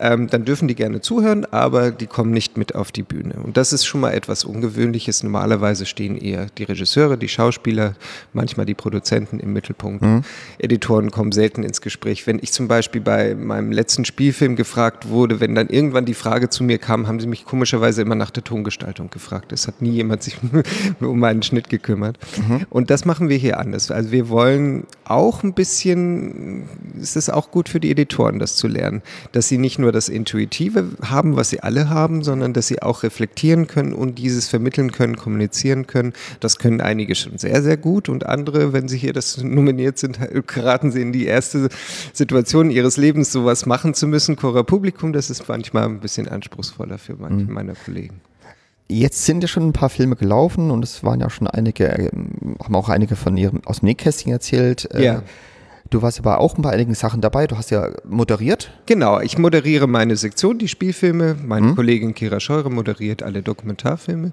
ähm, 0.00 0.28
dann 0.28 0.44
dürfen 0.44 0.66
die 0.66 0.74
gerne 0.74 1.00
zuhören, 1.00 1.44
aber 1.46 1.90
die 1.90 2.06
kommen 2.06 2.32
nicht 2.32 2.56
mit 2.56 2.74
auf 2.74 2.90
die 2.90 3.02
Bühne. 3.02 3.34
Und 3.42 3.56
das 3.56 3.72
ist 3.72 3.84
schon 3.84 4.00
mal 4.00 4.12
etwas 4.12 4.44
Ungewöhnliches. 4.44 5.22
Normalerweise 5.22 5.86
stehen 5.86 6.16
eher 6.16 6.46
die 6.58 6.64
Regisseure, 6.64 7.16
die 7.16 7.28
Schauspieler, 7.28 7.94
manchmal 8.32 8.66
die 8.66 8.74
Produzenten 8.74 9.38
im 9.38 9.52
Mittelpunkt. 9.52 10.02
Mhm. 10.02 10.22
Editoren 10.58 11.10
kommen 11.10 11.32
selten 11.32 11.62
ins 11.62 11.80
Gespräch. 11.80 12.26
Wenn 12.26 12.38
ich 12.42 12.52
zum 12.52 12.66
Beispiel 12.66 13.00
bei 13.00 13.34
meinem 13.34 13.70
letzten 13.70 14.04
Spielfilm 14.04 14.56
gefragt 14.56 15.08
wurde, 15.08 15.40
wenn 15.40 15.54
dann 15.54 15.68
irgendwann 15.68 16.04
die 16.04 16.14
Frage 16.14 16.48
zu 16.48 16.64
mir 16.64 16.78
kam, 16.78 17.06
haben 17.06 17.20
sie 17.20 17.28
mich 17.28 17.44
komischerweise 17.44 18.02
immer 18.02 18.16
nach 18.16 18.30
der 18.30 18.42
Tongestaltung 18.42 19.10
gefragt. 19.10 19.52
Es 19.52 19.68
hat 19.68 19.80
nie 19.80 19.90
jemand 19.90 20.24
sich 20.24 20.38
um 21.00 21.20
meinen 21.20 21.42
Schnitt 21.42 21.68
gekümmert. 21.70 22.18
Mhm. 22.36 22.66
Und 22.68 22.90
das 22.90 23.04
machen 23.04 23.28
wir 23.28 23.36
hier 23.36 23.58
anders. 23.60 23.90
Also 23.90 24.10
wir 24.10 24.28
wollen 24.28 24.86
auch 25.04 25.44
ein 25.44 25.52
bisschen, 25.52 26.64
es 27.00 27.14
ist 27.14 27.30
auch 27.30 27.50
gut 27.50 27.68
für 27.68 27.78
die 27.78 27.90
Editoren, 27.90 28.38
das 28.38 28.56
zu 28.56 28.66
lernen, 28.66 29.02
dass 29.32 29.48
sie 29.48 29.58
nicht 29.58 29.78
nur 29.78 29.83
das 29.92 30.08
Intuitive 30.08 30.88
haben, 31.02 31.36
was 31.36 31.50
sie 31.50 31.60
alle 31.60 31.88
haben, 31.88 32.22
sondern 32.22 32.52
dass 32.52 32.66
sie 32.66 32.82
auch 32.82 33.02
reflektieren 33.02 33.66
können 33.66 33.92
und 33.92 34.18
dieses 34.18 34.48
vermitteln 34.48 34.92
können, 34.92 35.16
kommunizieren 35.16 35.86
können. 35.86 36.12
Das 36.40 36.58
können 36.58 36.80
einige 36.80 37.14
schon 37.14 37.38
sehr, 37.38 37.62
sehr 37.62 37.76
gut 37.76 38.08
und 38.08 38.26
andere, 38.26 38.72
wenn 38.72 38.88
sie 38.88 38.98
hier 38.98 39.12
das 39.12 39.42
nominiert 39.42 39.98
sind, 39.98 40.18
geraten 40.46 40.92
sie 40.92 41.02
in 41.02 41.12
die 41.12 41.26
erste 41.26 41.68
Situation 42.12 42.70
ihres 42.70 42.96
Lebens, 42.96 43.32
sowas 43.32 43.66
machen 43.66 43.94
zu 43.94 44.06
müssen. 44.06 44.36
Cora 44.36 44.62
Publikum, 44.62 45.12
das 45.12 45.30
ist 45.30 45.48
manchmal 45.48 45.84
ein 45.84 46.00
bisschen 46.00 46.28
anspruchsvoller 46.28 46.98
für 46.98 47.16
manche 47.16 47.46
mhm. 47.46 47.52
meiner 47.52 47.74
Kollegen. 47.74 48.20
Jetzt 48.88 49.24
sind 49.24 49.42
ja 49.42 49.48
schon 49.48 49.66
ein 49.68 49.72
paar 49.72 49.88
Filme 49.88 50.14
gelaufen 50.14 50.70
und 50.70 50.84
es 50.84 51.02
waren 51.02 51.20
ja 51.20 51.30
schon 51.30 51.46
einige, 51.46 51.86
ähm, 51.86 52.56
haben 52.62 52.76
auch 52.76 52.90
einige 52.90 53.16
von 53.16 53.36
ihrem 53.36 53.62
aus 53.64 53.80
dem 53.80 53.86
Nähkästchen 53.86 54.30
erzählt. 54.30 54.92
Äh, 54.92 55.04
ja. 55.04 55.22
Du 55.94 56.02
warst 56.02 56.18
aber 56.18 56.40
auch 56.40 56.54
bei 56.56 56.70
einigen 56.70 56.94
Sachen 56.94 57.20
dabei. 57.20 57.46
Du 57.46 57.56
hast 57.56 57.70
ja 57.70 57.88
moderiert. 58.04 58.72
Genau, 58.86 59.20
ich 59.20 59.38
moderiere 59.38 59.86
meine 59.86 60.16
Sektion, 60.16 60.58
die 60.58 60.68
Spielfilme. 60.68 61.36
Meine 61.44 61.68
mhm. 61.68 61.76
Kollegin 61.76 62.14
Kira 62.14 62.40
Scheure 62.40 62.70
moderiert 62.70 63.22
alle 63.22 63.42
Dokumentarfilme. 63.42 64.32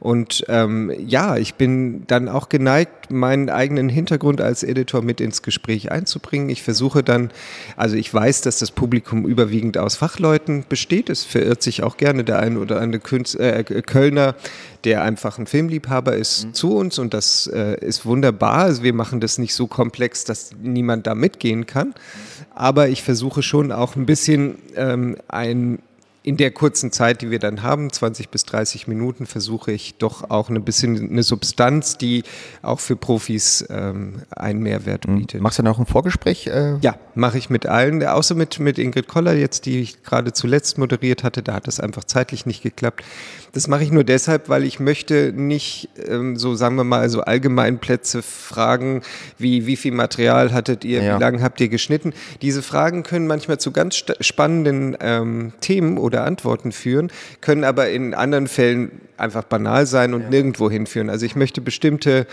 Und 0.00 0.44
ähm, 0.48 0.90
ja, 1.06 1.36
ich 1.36 1.54
bin 1.54 2.06
dann 2.06 2.28
auch 2.28 2.48
geneigt, 2.48 3.10
meinen 3.10 3.50
eigenen 3.50 3.88
Hintergrund 3.88 4.40
als 4.40 4.62
Editor 4.62 5.02
mit 5.02 5.20
ins 5.20 5.42
Gespräch 5.42 5.92
einzubringen. 5.92 6.48
Ich 6.48 6.62
versuche 6.62 7.02
dann, 7.02 7.30
also 7.76 7.94
ich 7.96 8.12
weiß, 8.12 8.40
dass 8.40 8.58
das 8.58 8.70
Publikum 8.70 9.26
überwiegend 9.26 9.76
aus 9.76 9.96
Fachleuten 9.96 10.64
besteht. 10.68 11.10
Es 11.10 11.24
verirrt 11.24 11.62
sich 11.62 11.82
auch 11.82 11.98
gerne 11.98 12.24
der 12.24 12.40
ein 12.40 12.56
oder 12.56 12.80
andere 12.80 13.00
Künstler, 13.00 13.58
äh, 13.58 13.62
Kölner, 13.64 14.34
der 14.84 15.02
einfach 15.02 15.38
ein 15.38 15.46
Filmliebhaber 15.46 16.16
ist, 16.16 16.46
mhm. 16.46 16.54
zu 16.54 16.76
uns 16.76 16.98
und 16.98 17.14
das 17.14 17.46
äh, 17.46 17.76
ist 17.80 18.04
wunderbar. 18.04 18.64
Also 18.64 18.82
wir 18.82 18.92
machen 18.92 19.20
das 19.20 19.38
nicht 19.38 19.54
so 19.54 19.66
komplex, 19.66 20.24
dass 20.24 20.50
niemand 20.60 21.06
da 21.06 21.14
mitgehen 21.14 21.66
kann. 21.66 21.94
Aber 22.54 22.88
ich 22.88 23.02
versuche 23.02 23.42
schon 23.42 23.72
auch 23.72 23.96
ein 23.96 24.06
bisschen 24.06 24.56
ähm, 24.76 25.16
ein 25.28 25.78
in 26.24 26.36
der 26.36 26.52
kurzen 26.52 26.92
Zeit, 26.92 27.20
die 27.20 27.30
wir 27.30 27.40
dann 27.40 27.62
haben, 27.62 27.92
20 27.92 28.28
bis 28.28 28.44
30 28.44 28.86
Minuten, 28.86 29.26
versuche 29.26 29.72
ich 29.72 29.96
doch 29.96 30.30
auch 30.30 30.50
ein 30.50 30.62
bisschen 30.62 31.10
eine 31.10 31.22
Substanz, 31.24 31.98
die 31.98 32.22
auch 32.62 32.78
für 32.78 32.94
Profis 32.94 33.64
ähm, 33.70 34.22
einen 34.30 34.62
Mehrwert 34.62 35.08
mhm. 35.08 35.18
bietet. 35.18 35.40
Machst 35.40 35.58
du 35.58 35.64
dann 35.64 35.72
auch 35.72 35.80
ein 35.80 35.86
Vorgespräch? 35.86 36.46
Äh? 36.46 36.76
Ja, 36.80 36.96
mache 37.14 37.38
ich 37.38 37.50
mit 37.50 37.66
allen, 37.66 38.04
außer 38.04 38.36
mit, 38.36 38.60
mit 38.60 38.78
Ingrid 38.78 39.08
Koller 39.08 39.34
jetzt, 39.34 39.66
die 39.66 39.80
ich 39.80 40.02
gerade 40.04 40.32
zuletzt 40.32 40.78
moderiert 40.78 41.24
hatte. 41.24 41.42
Da 41.42 41.54
hat 41.54 41.66
das 41.66 41.80
einfach 41.80 42.04
zeitlich 42.04 42.46
nicht 42.46 42.62
geklappt. 42.62 43.02
Das 43.52 43.66
mache 43.68 43.82
ich 43.82 43.90
nur 43.90 44.04
deshalb, 44.04 44.48
weil 44.48 44.64
ich 44.64 44.80
möchte 44.80 45.32
nicht 45.34 45.90
ähm, 46.08 46.36
so, 46.36 46.54
sagen 46.54 46.76
wir 46.76 46.84
mal, 46.84 47.08
so 47.10 47.22
Allgemeinplätze 47.22 48.22
fragen, 48.22 49.02
wie, 49.38 49.66
wie 49.66 49.76
viel 49.76 49.92
Material 49.92 50.52
hattet 50.52 50.84
ihr, 50.84 51.02
ja. 51.02 51.16
wie 51.16 51.20
lange 51.20 51.42
habt 51.42 51.60
ihr 51.60 51.68
geschnitten. 51.68 52.14
Diese 52.40 52.62
Fragen 52.62 53.02
können 53.02 53.26
manchmal 53.26 53.58
zu 53.58 53.72
ganz 53.72 54.02
spannenden 54.20 54.96
ähm, 55.00 55.52
Themen 55.60 55.98
oder 55.98 56.11
Antworten 56.20 56.70
führen, 56.70 57.10
können 57.40 57.64
aber 57.64 57.90
in 57.90 58.14
anderen 58.14 58.46
Fällen 58.46 59.00
einfach 59.16 59.44
banal 59.44 59.86
sein 59.86 60.14
und 60.14 60.22
ja. 60.22 60.28
nirgendwo 60.30 60.70
hinführen. 60.70 61.08
Also 61.08 61.24
ich 61.24 61.36
möchte 61.36 61.60
bestimmte, 61.60 62.26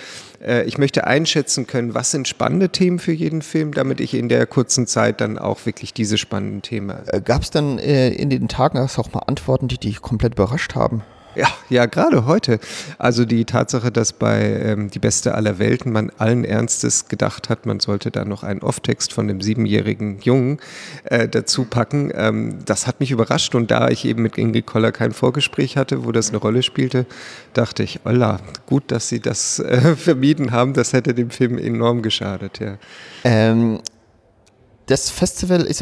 äh, 0.45 0.63
ich 0.65 0.77
möchte 0.77 1.07
einschätzen 1.07 1.67
können, 1.67 1.93
was 1.93 2.11
sind 2.11 2.27
spannende 2.27 2.69
Themen 2.69 2.99
für 2.99 3.13
jeden 3.13 3.41
Film, 3.41 3.73
damit 3.73 3.99
ich 4.01 4.13
in 4.13 4.27
der 4.27 4.45
kurzen 4.45 4.87
Zeit 4.87 5.21
dann 5.21 5.37
auch 5.37 5.65
wirklich 5.65 5.93
diese 5.93 6.17
spannenden 6.17 6.61
Themen. 6.61 6.95
Äh, 7.07 7.21
Gab 7.21 7.43
es 7.43 7.51
dann 7.51 7.79
äh, 7.79 8.09
in 8.09 8.29
den 8.29 8.47
Tagen 8.47 8.77
auch 8.79 9.13
mal 9.13 9.19
Antworten, 9.27 9.67
die 9.67 9.77
dich 9.77 10.01
komplett 10.01 10.33
überrascht 10.33 10.75
haben? 10.75 11.03
Ja, 11.35 11.47
ja, 11.69 11.85
gerade 11.85 12.25
heute. 12.25 12.59
Also 12.97 13.23
die 13.23 13.45
Tatsache, 13.45 13.91
dass 13.91 14.13
bei 14.13 14.41
ähm, 14.41 14.89
Die 14.89 14.99
Beste 14.99 15.35
aller 15.35 15.59
Welten 15.59 15.91
man 15.91 16.11
allen 16.17 16.43
Ernstes 16.43 17.07
gedacht 17.07 17.49
hat, 17.49 17.65
man 17.65 17.79
sollte 17.79 18.09
da 18.09 18.25
noch 18.25 18.43
einen 18.43 18.61
Off-Text 18.61 19.13
von 19.13 19.27
dem 19.27 19.39
siebenjährigen 19.39 20.19
Jungen 20.21 20.59
äh, 21.03 21.27
dazu 21.27 21.65
packen, 21.65 22.11
ähm, 22.15 22.59
das 22.65 22.87
hat 22.87 22.99
mich 22.99 23.11
überrascht. 23.11 23.53
Und 23.53 23.69
da 23.69 23.89
ich 23.89 24.05
eben 24.05 24.23
mit 24.23 24.37
Ingrid 24.37 24.65
Koller 24.65 24.91
kein 24.91 25.13
Vorgespräch 25.13 25.77
hatte, 25.77 26.03
wo 26.03 26.11
das 26.11 26.29
eine 26.29 26.39
Rolle 26.39 26.63
spielte, 26.63 27.05
dachte 27.53 27.83
ich, 27.83 27.99
Olla, 28.05 28.39
gut, 28.65 28.83
dass 28.87 29.07
sie 29.07 29.19
das 29.19 29.59
äh, 29.59 29.95
vermieden 29.95 30.51
haben. 30.51 30.73
Das 30.73 30.93
hätte 30.93 31.13
dem 31.13 31.29
Film 31.29 31.57
enorm 31.57 32.01
geschadet, 32.01 32.59
ja. 32.59 32.77
Ähm 33.23 33.79
das 34.89 35.11
Festival 35.11 35.61
ist, 35.61 35.81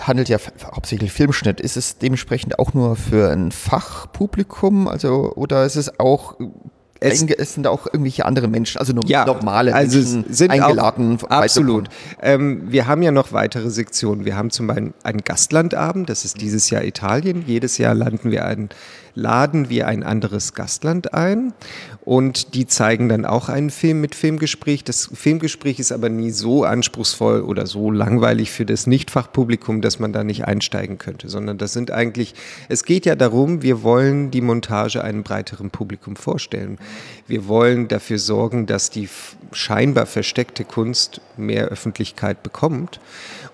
handelt 0.00 0.28
ja 0.28 0.36
hauptsächlich 0.62 1.10
Filmschnitt. 1.10 1.58
Ist 1.58 1.78
es 1.78 1.96
dementsprechend 1.96 2.58
auch 2.58 2.74
nur 2.74 2.96
für 2.96 3.30
ein 3.30 3.50
Fachpublikum? 3.50 4.88
Also, 4.88 5.32
oder 5.34 5.64
ist 5.64 5.76
es 5.76 5.98
auch 5.98 6.34
es, 7.02 7.22
es, 7.22 7.54
sind 7.54 7.66
auch 7.66 7.86
irgendwelche 7.86 8.24
andere 8.24 8.48
Menschen, 8.48 8.78
also 8.78 8.92
ja, 9.04 9.24
normale 9.24 9.74
also 9.74 9.98
Menschen 9.98 10.24
sind 10.32 10.50
eingeladen. 10.50 11.18
Auch, 11.22 11.30
absolut. 11.30 11.88
Ähm, 12.20 12.62
wir 12.70 12.86
haben 12.86 13.02
ja 13.02 13.10
noch 13.10 13.32
weitere 13.32 13.70
Sektionen. 13.70 14.24
Wir 14.24 14.36
haben 14.36 14.50
zum 14.50 14.66
Beispiel 14.66 14.92
einen 15.02 15.24
Gastlandabend, 15.24 16.08
das 16.08 16.24
ist 16.24 16.40
dieses 16.40 16.70
Jahr 16.70 16.84
Italien. 16.84 17.44
Jedes 17.46 17.78
Jahr 17.78 17.94
landen 17.94 18.30
wir 18.30 18.44
einen 18.44 18.70
laden 19.14 19.68
wir 19.68 19.88
ein 19.88 20.02
anderes 20.02 20.54
Gastland 20.54 21.12
ein 21.12 21.52
und 22.04 22.54
die 22.54 22.66
zeigen 22.66 23.08
dann 23.08 23.24
auch 23.24 23.48
einen 23.48 23.70
Film 23.70 24.00
mit 24.00 24.14
Filmgespräch. 24.14 24.84
Das 24.84 25.10
Filmgespräch 25.12 25.78
ist 25.78 25.92
aber 25.92 26.08
nie 26.08 26.30
so 26.30 26.64
anspruchsvoll 26.64 27.42
oder 27.42 27.66
so 27.66 27.90
langweilig 27.90 28.50
für 28.50 28.64
das 28.64 28.86
Nichtfachpublikum, 28.86 29.82
dass 29.82 29.98
man 29.98 30.12
da 30.12 30.24
nicht 30.24 30.46
einsteigen 30.46 30.98
könnte, 30.98 31.28
sondern 31.28 31.58
das 31.58 31.72
sind 31.72 31.90
eigentlich, 31.90 32.34
es 32.68 32.84
geht 32.84 33.06
ja 33.06 33.14
darum, 33.14 33.62
wir 33.62 33.82
wollen 33.82 34.30
die 34.30 34.40
Montage 34.40 35.04
einem 35.04 35.22
breiteren 35.22 35.70
Publikum 35.70 36.16
vorstellen. 36.16 36.78
Wir 37.26 37.48
wollen 37.48 37.88
dafür 37.88 38.18
sorgen, 38.18 38.66
dass 38.66 38.90
die 38.90 39.08
scheinbar 39.52 40.06
versteckte 40.06 40.64
Kunst 40.64 41.20
mehr 41.36 41.66
Öffentlichkeit 41.66 42.42
bekommt. 42.42 43.00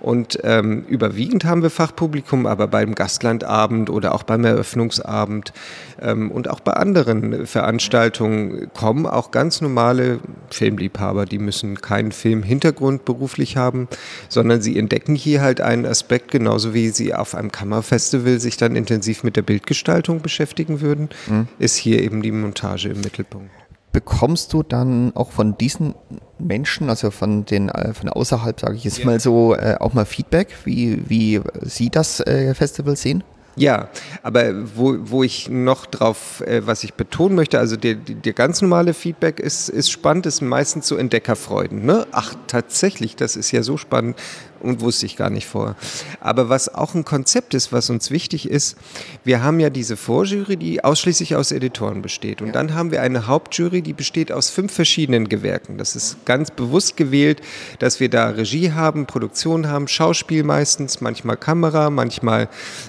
Und 0.00 0.38
ähm, 0.44 0.84
überwiegend 0.88 1.44
haben 1.44 1.62
wir 1.62 1.70
Fachpublikum, 1.70 2.46
aber 2.46 2.68
beim 2.68 2.94
Gastlandabend 2.94 3.90
oder 3.90 4.14
auch 4.14 4.22
beim 4.22 4.44
Eröffnungsabend 4.44 5.52
ähm, 6.00 6.30
und 6.30 6.48
auch 6.48 6.61
bei 6.61 6.72
anderen 6.74 7.46
Veranstaltungen 7.46 8.70
kommen 8.74 9.06
auch 9.06 9.32
ganz 9.32 9.61
normale 9.61 10.20
Filmliebhaber, 10.50 11.24
die 11.26 11.38
müssen 11.38 11.80
keinen 11.80 12.12
Filmhintergrund 12.12 13.04
beruflich 13.04 13.56
haben, 13.56 13.88
sondern 14.28 14.62
sie 14.62 14.78
entdecken 14.78 15.16
hier 15.16 15.40
halt 15.40 15.61
einen 15.61 15.84
Aspekt, 15.84 16.30
genauso 16.30 16.74
wie 16.74 16.90
sie 16.90 17.14
auf 17.14 17.34
einem 17.34 17.50
Kammerfestival 17.50 18.38
sich 18.38 18.56
dann 18.56 18.76
intensiv 18.76 19.24
mit 19.24 19.37
der 19.37 19.42
Bildgestaltung 19.42 20.22
beschäftigen 20.22 20.80
würden, 20.80 21.08
mhm. 21.26 21.48
ist 21.58 21.74
hier 21.74 22.02
eben 22.02 22.22
die 22.22 22.32
Montage 22.32 22.90
im 22.90 23.00
Mittelpunkt 23.00 23.50
bekommst 23.90 24.52
du 24.52 24.62
dann 24.62 25.16
auch 25.16 25.32
von 25.32 25.56
diesen 25.56 25.94
Menschen, 26.38 26.88
also 26.90 27.11
von 27.11 27.44
den 27.44 27.68
äh, 27.68 27.92
von 27.94 28.09
außerhalb, 28.09 28.61
sage 28.61 28.77
ich 28.77 28.85
jetzt 28.85 28.98
ja. 28.98 29.07
mal 29.07 29.20
so, 29.20 29.55
äh, 29.55 29.77
auch 29.79 29.92
mal 29.92 30.05
Feedback, 30.05 30.48
wie, 30.64 31.03
wie 31.09 31.40
sie 31.62 31.90
das 31.90 32.20
äh, 32.20 32.55
Festival 32.55 32.96
sehen? 32.96 33.24
Ja, 33.59 33.88
aber 34.22 34.53
wo, 34.77 34.96
wo 35.01 35.24
ich 35.24 35.48
noch 35.48 35.87
drauf, 35.87 36.42
äh, 36.46 36.64
was 36.64 36.85
ich 36.85 36.94
betonen 36.94 37.35
möchte, 37.35 37.59
also 37.59 37.77
der, 37.77 37.94
der 37.96 38.33
ganz 38.33 38.62
normale 38.62 38.94
Feedback 38.94 39.40
ist, 39.40 39.68
ist 39.68 39.90
spannend, 39.90 40.27
ist 40.27 40.40
meistens 40.40 40.87
so 40.87 40.96
Entdeckerfreuden. 40.96 41.85
Ne? 41.85 42.07
Ach, 42.12 42.35
tatsächlich, 42.46 43.16
das 43.16 43.35
ist 43.35 43.51
ja 43.51 43.64
so 43.64 43.77
spannend 43.77 44.16
und 44.60 44.80
wusste 44.80 45.06
ich 45.06 45.16
gar 45.16 45.30
nicht 45.30 45.46
vor. 45.46 45.76
Aber 46.20 46.48
was 46.48 46.74
auch 46.74 46.94
ein 46.94 47.04
Konzept 47.04 47.54
ist, 47.54 47.72
was 47.72 47.90
uns 47.90 48.10
wichtig 48.10 48.48
ist, 48.48 48.76
wir 49.24 49.42
haben 49.42 49.60
ja 49.60 49.70
diese 49.70 49.96
Vorjury, 49.96 50.56
die 50.56 50.84
ausschließlich 50.84 51.36
aus 51.36 51.52
Editoren 51.52 52.02
besteht. 52.02 52.42
Und 52.42 52.54
dann 52.54 52.74
haben 52.74 52.90
wir 52.90 53.02
eine 53.02 53.26
Hauptjury, 53.26 53.82
die 53.82 53.92
besteht 53.92 54.32
aus 54.32 54.50
fünf 54.50 54.72
verschiedenen 54.72 55.28
Gewerken. 55.28 55.78
Das 55.78 55.96
ist 55.96 56.24
ganz 56.24 56.50
bewusst 56.50 56.96
gewählt, 56.96 57.40
dass 57.78 58.00
wir 58.00 58.08
da 58.08 58.28
Regie 58.28 58.72
haben, 58.72 59.06
Produktion 59.06 59.68
haben, 59.68 59.88
Schauspiel 59.88 60.42
meistens, 60.44 61.00
manchmal 61.00 61.36
Kamera, 61.36 61.90
manchmal 61.90 62.48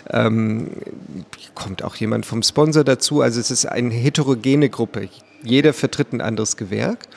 ähm, 0.09 0.69
kommt 1.55 1.83
auch 1.83 1.95
jemand 1.95 2.25
vom 2.25 2.43
Sponsor 2.43 2.83
dazu. 2.83 3.21
Also 3.21 3.39
es 3.39 3.51
ist 3.51 3.65
eine 3.65 3.93
heterogene 3.93 4.69
Gruppe. 4.69 5.09
Jeder 5.43 5.73
vertritt 5.73 6.13
ein 6.13 6.21
anderes 6.21 6.57
Gewerk 6.57 7.07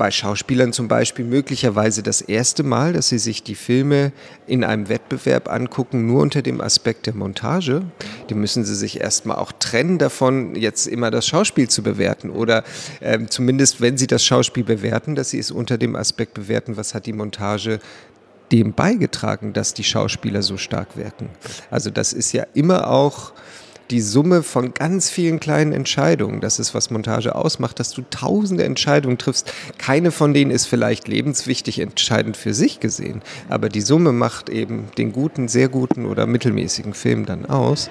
bei 0.00 0.10
Schauspielern 0.10 0.72
zum 0.72 0.88
Beispiel 0.88 1.26
möglicherweise 1.26 2.02
das 2.02 2.22
erste 2.22 2.62
Mal, 2.62 2.94
dass 2.94 3.10
sie 3.10 3.18
sich 3.18 3.42
die 3.42 3.54
Filme 3.54 4.12
in 4.46 4.64
einem 4.64 4.88
Wettbewerb 4.88 5.52
angucken, 5.52 6.06
nur 6.06 6.22
unter 6.22 6.40
dem 6.40 6.62
Aspekt 6.62 7.04
der 7.04 7.12
Montage. 7.12 7.82
Die 8.30 8.34
müssen 8.34 8.64
sie 8.64 8.74
sich 8.74 8.98
erstmal 8.98 9.36
auch 9.36 9.52
trennen 9.52 9.98
davon, 9.98 10.54
jetzt 10.54 10.86
immer 10.86 11.10
das 11.10 11.26
Schauspiel 11.26 11.68
zu 11.68 11.82
bewerten. 11.82 12.30
Oder 12.30 12.64
äh, 13.00 13.26
zumindest, 13.26 13.82
wenn 13.82 13.98
sie 13.98 14.06
das 14.06 14.24
Schauspiel 14.24 14.64
bewerten, 14.64 15.16
dass 15.16 15.28
sie 15.28 15.38
es 15.38 15.50
unter 15.50 15.76
dem 15.76 15.94
Aspekt 15.94 16.32
bewerten, 16.32 16.78
was 16.78 16.94
hat 16.94 17.04
die 17.04 17.12
Montage 17.12 17.78
dem 18.52 18.72
beigetragen, 18.72 19.52
dass 19.52 19.74
die 19.74 19.84
Schauspieler 19.84 20.40
so 20.40 20.56
stark 20.56 20.96
wirken. 20.96 21.28
Also 21.70 21.90
das 21.90 22.14
ist 22.14 22.32
ja 22.32 22.46
immer 22.54 22.88
auch 22.88 23.34
die 23.90 24.00
Summe 24.00 24.42
von 24.42 24.72
ganz 24.74 25.10
vielen 25.10 25.40
kleinen 25.40 25.72
Entscheidungen. 25.72 26.40
Das 26.40 26.58
ist, 26.58 26.74
was 26.74 26.90
Montage 26.90 27.34
ausmacht, 27.34 27.80
dass 27.80 27.90
du 27.90 28.02
tausende 28.08 28.64
Entscheidungen 28.64 29.18
triffst. 29.18 29.52
Keine 29.78 30.10
von 30.10 30.32
denen 30.32 30.50
ist 30.50 30.66
vielleicht 30.66 31.08
lebenswichtig 31.08 31.80
entscheidend 31.80 32.36
für 32.36 32.54
sich 32.54 32.80
gesehen, 32.80 33.22
aber 33.48 33.68
die 33.68 33.80
Summe 33.80 34.12
macht 34.12 34.48
eben 34.48 34.88
den 34.96 35.12
guten, 35.12 35.48
sehr 35.48 35.68
guten 35.68 36.06
oder 36.06 36.26
mittelmäßigen 36.26 36.94
Film 36.94 37.26
dann 37.26 37.46
aus. 37.46 37.90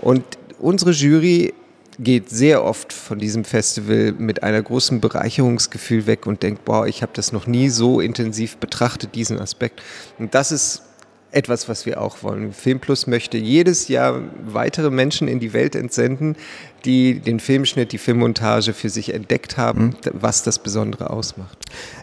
Und 0.00 0.24
unsere 0.58 0.90
Jury 0.90 1.54
geht 2.00 2.30
sehr 2.30 2.64
oft 2.64 2.92
von 2.92 3.18
diesem 3.18 3.44
Festival 3.44 4.14
mit 4.18 4.42
einer 4.42 4.62
großen 4.62 5.00
Bereicherungsgefühl 5.00 6.06
weg 6.06 6.26
und 6.26 6.42
denkt, 6.42 6.64
boah, 6.64 6.86
ich 6.86 7.02
habe 7.02 7.12
das 7.14 7.32
noch 7.32 7.46
nie 7.46 7.68
so 7.70 8.00
intensiv 8.00 8.56
betrachtet, 8.58 9.14
diesen 9.14 9.40
Aspekt. 9.40 9.82
Und 10.18 10.34
das 10.34 10.52
ist 10.52 10.82
etwas, 11.30 11.68
was 11.68 11.86
wir 11.86 12.00
auch 12.00 12.22
wollen. 12.22 12.52
Filmplus 12.52 13.06
möchte 13.06 13.36
jedes 13.36 13.88
Jahr 13.88 14.22
weitere 14.46 14.90
Menschen 14.90 15.28
in 15.28 15.40
die 15.40 15.52
Welt 15.52 15.74
entsenden, 15.74 16.36
die 16.84 17.20
den 17.20 17.40
Filmschnitt, 17.40 17.92
die 17.92 17.98
Filmmontage 17.98 18.72
für 18.72 18.88
sich 18.88 19.12
entdeckt 19.12 19.56
haben, 19.56 19.86
mhm. 19.86 20.10
was 20.12 20.42
das 20.42 20.58
Besondere 20.58 21.10
ausmacht. 21.10 21.58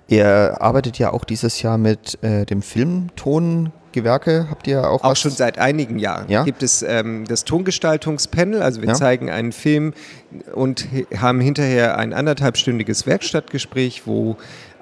Ihr 0.07 0.61
arbeitet 0.61 0.99
ja 0.99 1.11
auch 1.11 1.23
dieses 1.23 1.61
Jahr 1.61 1.77
mit 1.77 2.21
äh, 2.23 2.45
dem 2.45 2.61
Filmton 2.61 3.71
Gewerke 3.95 4.47
habt 4.49 4.67
ihr 4.67 4.87
auch 4.89 5.03
Auch 5.03 5.11
was? 5.11 5.19
schon 5.21 5.31
seit 5.31 5.57
einigen 5.57 5.97
Jahren 5.99 6.29
ja? 6.29 6.43
gibt 6.43 6.61
es 6.63 6.83
ähm, 6.83 7.23
das 7.27 7.45
Tongestaltungspanel. 7.45 8.61
Also 8.61 8.81
wir 8.81 8.89
ja. 8.89 8.93
zeigen 8.93 9.29
einen 9.31 9.53
Film 9.53 9.93
und 10.53 10.87
haben 11.17 11.39
hinterher 11.39 11.97
ein 11.97 12.13
anderthalbstündiges 12.13 13.07
Werkstattgespräch, 13.07 14.05
wo 14.05 14.35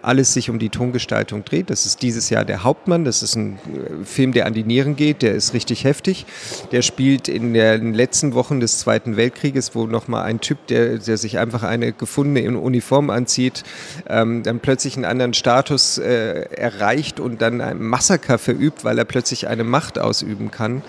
alles 0.03 0.33
sich 0.33 0.49
um 0.49 0.59
die 0.59 0.69
Tongestaltung 0.69 1.45
dreht. 1.45 1.69
Das 1.69 1.85
ist 1.85 2.01
dieses 2.01 2.29
Jahr 2.29 2.45
der 2.45 2.63
Hauptmann. 2.63 3.05
Das 3.05 3.23
ist 3.23 3.35
ein 3.35 3.53
äh, 3.53 4.05
Film, 4.05 4.33
der 4.33 4.45
an 4.45 4.53
die 4.53 4.63
Nieren 4.63 4.95
geht. 4.95 5.21
Der 5.21 5.33
ist 5.33 5.53
richtig 5.53 5.85
heftig. 5.85 6.25
Der 6.71 6.81
spielt 6.81 7.27
in 7.27 7.53
den 7.53 7.93
letzten 7.93 8.33
Wochen 8.33 8.59
des 8.59 8.79
Zweiten 8.79 9.15
Weltkrieges, 9.15 9.75
wo 9.75 9.87
nochmal 9.87 10.23
ein 10.25 10.41
Typ, 10.41 10.67
der, 10.67 10.97
der 10.97 11.17
sich 11.17 11.39
einfach 11.39 11.63
eine 11.63 11.93
gefundene 11.93 12.59
Uniform 12.59 13.09
anzieht, 13.09 13.63
ähm, 14.07 14.43
dann 14.43 14.59
plötzlich 14.59 14.95
einen 14.95 15.05
anderen 15.05 15.33
Status 15.33 15.97
äh, 15.97 16.41
erreicht 16.51 17.19
und 17.19 17.41
dann 17.41 17.61
ein 17.61 17.81
Massaker 17.81 18.37
verübt, 18.37 18.83
weil 18.83 18.97
er 18.97 19.05
plötzlich 19.05 19.47
eine 19.47 19.63
Macht 19.63 19.97
ausüben 19.99 20.51
kann. 20.51 20.81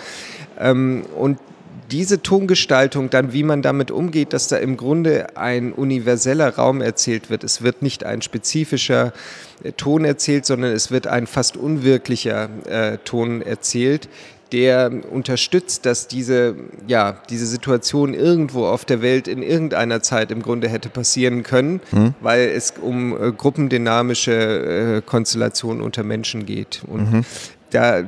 Ähm, 0.59 1.05
und 1.17 1.39
diese 1.95 2.23
Tongestaltung, 2.23 3.09
dann 3.09 3.33
wie 3.33 3.45
man 3.45 3.63
damit 3.63 3.93
umgeht, 3.93 4.33
dass 4.33 4.49
da 4.49 4.57
im 4.57 4.77
Grunde 4.77 5.37
ein 5.37 5.73
universeller 5.73 6.57
Raum 6.57 6.81
erzählt 6.81 7.31
wird. 7.31 7.45
Es 7.45 7.63
wird 7.63 7.83
nicht 7.83 8.03
ein 8.03 8.21
spezifischer 8.21 9.13
äh, 9.63 9.71
Ton 9.71 10.05
erzählt, 10.05 10.45
sondern 10.45 10.73
es 10.73 10.91
wird 10.91 11.07
ein 11.07 11.29
fast 11.29 11.57
unwirklicher 11.57 12.49
äh, 12.67 12.99
Ton 13.05 13.43
erzählt, 13.43 14.09
der 14.51 14.91
unterstützt, 15.09 15.87
dass 15.87 16.09
diese, 16.09 16.57
ja, 16.89 17.23
diese 17.31 17.47
Situation 17.47 18.13
irgendwo 18.13 18.67
auf 18.67 18.85
der 18.85 19.01
Welt 19.01 19.29
in 19.29 19.45
irgendeiner 19.45 20.03
Zeit 20.03 20.33
im 20.33 20.43
Grunde 20.43 20.69
hätte 20.69 20.89
passieren 20.89 21.45
können, 21.45 21.81
mhm. 21.93 22.15
weil 22.21 22.49
es 22.49 22.75
um 22.81 23.17
äh, 23.17 23.31
gruppendynamische 23.31 24.33
äh, 24.33 25.01
Konstellationen 25.01 25.81
unter 25.81 26.03
Menschen 26.03 26.45
geht. 26.45 26.83
Und 26.89 27.13
mhm 27.13 27.25
da, 27.75 28.05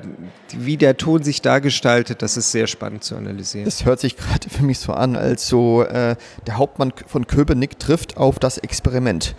wie 0.57 0.77
der 0.77 0.97
Ton 0.97 1.23
sich 1.23 1.43
dargestaltet, 1.43 2.23
das 2.23 2.37
ist 2.37 2.53
sehr 2.53 2.67
spannend 2.67 3.05
zu 3.05 3.17
analysieren. 3.17 3.65
Das 3.65 3.85
hört 3.85 4.01
sich 4.01 4.17
gerade 4.17 4.49
für 4.49 4.63
mich 4.63 4.79
so 4.79 4.93
an, 4.93 5.17
als 5.17 5.49
so 5.49 5.83
äh, 5.83 6.17
der 6.47 6.57
Hauptmann 6.57 6.93
von 7.07 7.27
Köpenick 7.27 7.79
trifft 7.79 8.17
auf 8.17 8.39
das 8.39 8.59
Experiment. 8.59 9.35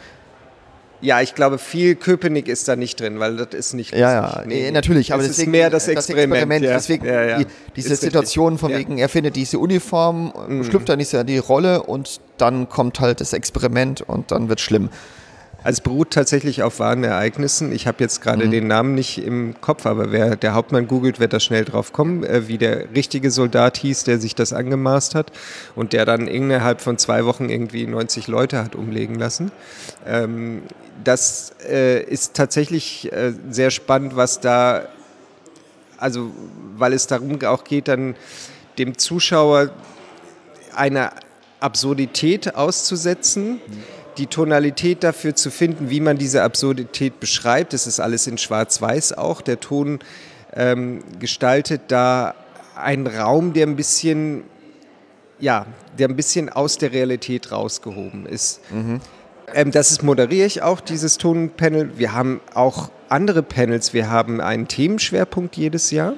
Ja, 1.00 1.22
ich 1.22 1.36
glaube, 1.36 1.60
viel 1.60 1.96
Köpenick 1.96 2.48
ist 2.48 2.68
da 2.68 2.76
nicht 2.76 3.00
drin, 3.00 3.20
weil 3.20 3.36
das 3.36 3.54
ist 3.54 3.74
nicht. 3.74 3.94
Ja, 3.94 4.00
ja, 4.14 4.44
nee, 4.48 4.72
natürlich, 4.72 5.14
aber 5.14 5.22
deswegen, 5.22 5.50
ist 5.50 5.52
mehr 5.52 5.70
das 5.70 5.88
Experiment. 5.88 6.32
Das 6.32 6.38
Experiment 6.40 6.66
ja. 6.66 6.74
Deswegen 6.74 7.06
ja, 7.06 7.24
ja. 7.24 7.38
Die, 7.38 7.46
diese 7.76 7.94
ist 7.94 8.02
Situation 8.02 8.54
richtig. 8.54 8.62
von 8.62 8.78
wegen, 8.78 8.98
er 8.98 9.08
findet 9.08 9.36
diese 9.36 9.60
Uniform, 9.60 10.34
mhm. 10.48 10.64
schlüpft 10.64 10.90
dann 10.90 10.98
nicht 10.98 11.14
in 11.14 11.28
die 11.28 11.38
Rolle 11.38 11.84
und 11.84 12.20
dann 12.38 12.68
kommt 12.68 13.00
halt 13.00 13.22
das 13.22 13.34
Experiment 13.34 14.02
und 14.02 14.32
dann 14.32 14.50
wird 14.50 14.60
schlimm. 14.60 14.90
Also 15.68 15.80
es 15.80 15.82
beruht 15.82 16.12
tatsächlich 16.12 16.64
auf 16.64 16.80
wahren 16.80 17.04
Ereignissen. 17.04 17.74
Ich 17.74 17.88
habe 17.88 17.98
jetzt 18.00 18.22
gerade 18.22 18.46
mhm. 18.46 18.52
den 18.52 18.68
Namen 18.68 18.96
nicht 18.96 19.18
im 19.18 19.60
Kopf, 19.60 19.86
aber 19.86 20.14
wer 20.14 20.38
der 20.38 20.54
Hauptmann 20.54 20.88
googelt, 20.88 21.20
wird 21.20 21.34
da 21.34 21.42
schnell 21.42 21.66
drauf 21.66 21.92
kommen, 21.92 22.24
äh, 22.24 22.48
wie 22.48 22.58
der 22.58 22.96
richtige 22.96 23.32
Soldat 23.32 23.76
hieß, 23.76 24.06
der 24.06 24.18
sich 24.18 24.34
das 24.34 24.54
angemaßt 24.54 25.14
hat 25.14 25.34
und 25.76 25.92
der 25.92 26.06
dann 26.06 26.30
innerhalb 26.30 26.80
von 26.80 26.98
zwei 26.98 27.26
Wochen 27.26 27.50
irgendwie 27.50 27.86
90 27.86 28.28
Leute 28.28 28.64
hat 28.64 28.76
umlegen 28.76 29.16
lassen. 29.16 29.52
Ähm, 30.06 30.62
das 31.04 31.52
äh, 31.70 32.02
ist 32.02 32.34
tatsächlich 32.34 33.12
äh, 33.12 33.34
sehr 33.50 33.70
spannend, 33.70 34.16
was 34.16 34.40
da, 34.40 34.88
also 35.98 36.32
weil 36.78 36.94
es 36.94 37.08
darum 37.08 37.44
auch 37.44 37.66
geht, 37.66 37.90
dann 37.90 38.16
dem 38.78 38.98
Zuschauer 38.98 39.72
eine 40.74 41.10
Absurdität 41.60 42.56
auszusetzen. 42.56 43.56
Mhm 43.56 43.97
die 44.18 44.28
Tonalität 44.28 45.04
dafür 45.04 45.36
zu 45.36 45.52
finden, 45.52 45.90
wie 45.90 46.00
man 46.00 46.18
diese 46.18 46.44
Absurdität 46.44 47.20
beschreibt. 47.20 47.74
Das 47.74 47.88
ist 47.88 48.00
alles 48.00 48.28
in 48.28 48.38
Schwarz-Weiß 48.38 49.18
auch. 49.18 49.42
Der 49.42 49.60
Ton 49.60 50.00
ähm, 50.54 51.04
gestaltet 51.20 51.82
da 51.90 52.36
einen 52.76 53.08
Raum, 53.08 53.54
der 53.54 53.68
ein 53.68 53.76
bisschen, 53.76 54.44
ja, 55.40 55.66
der 55.98 56.10
ein 56.10 56.16
bisschen 56.16 56.50
aus 56.50 56.78
der 56.78 56.92
Realität 56.92 57.52
rausgehoben 57.52 58.26
ist. 58.26 58.62
Mhm. 58.72 59.02
Ähm, 59.54 59.72
das 59.72 59.92
ist 59.92 60.04
moderiere 60.04 60.46
ich 60.46 60.62
auch, 60.62 60.82
dieses 60.82 61.18
Tonpanel. 61.18 61.98
Wir 61.98 62.14
haben 62.14 62.42
auch 62.54 62.90
andere 63.10 63.44
Panels. 63.44 63.94
Wir 63.94 64.10
haben 64.10 64.42
einen 64.42 64.68
Themenschwerpunkt 64.68 65.56
jedes 65.56 65.92
Jahr. 65.92 66.14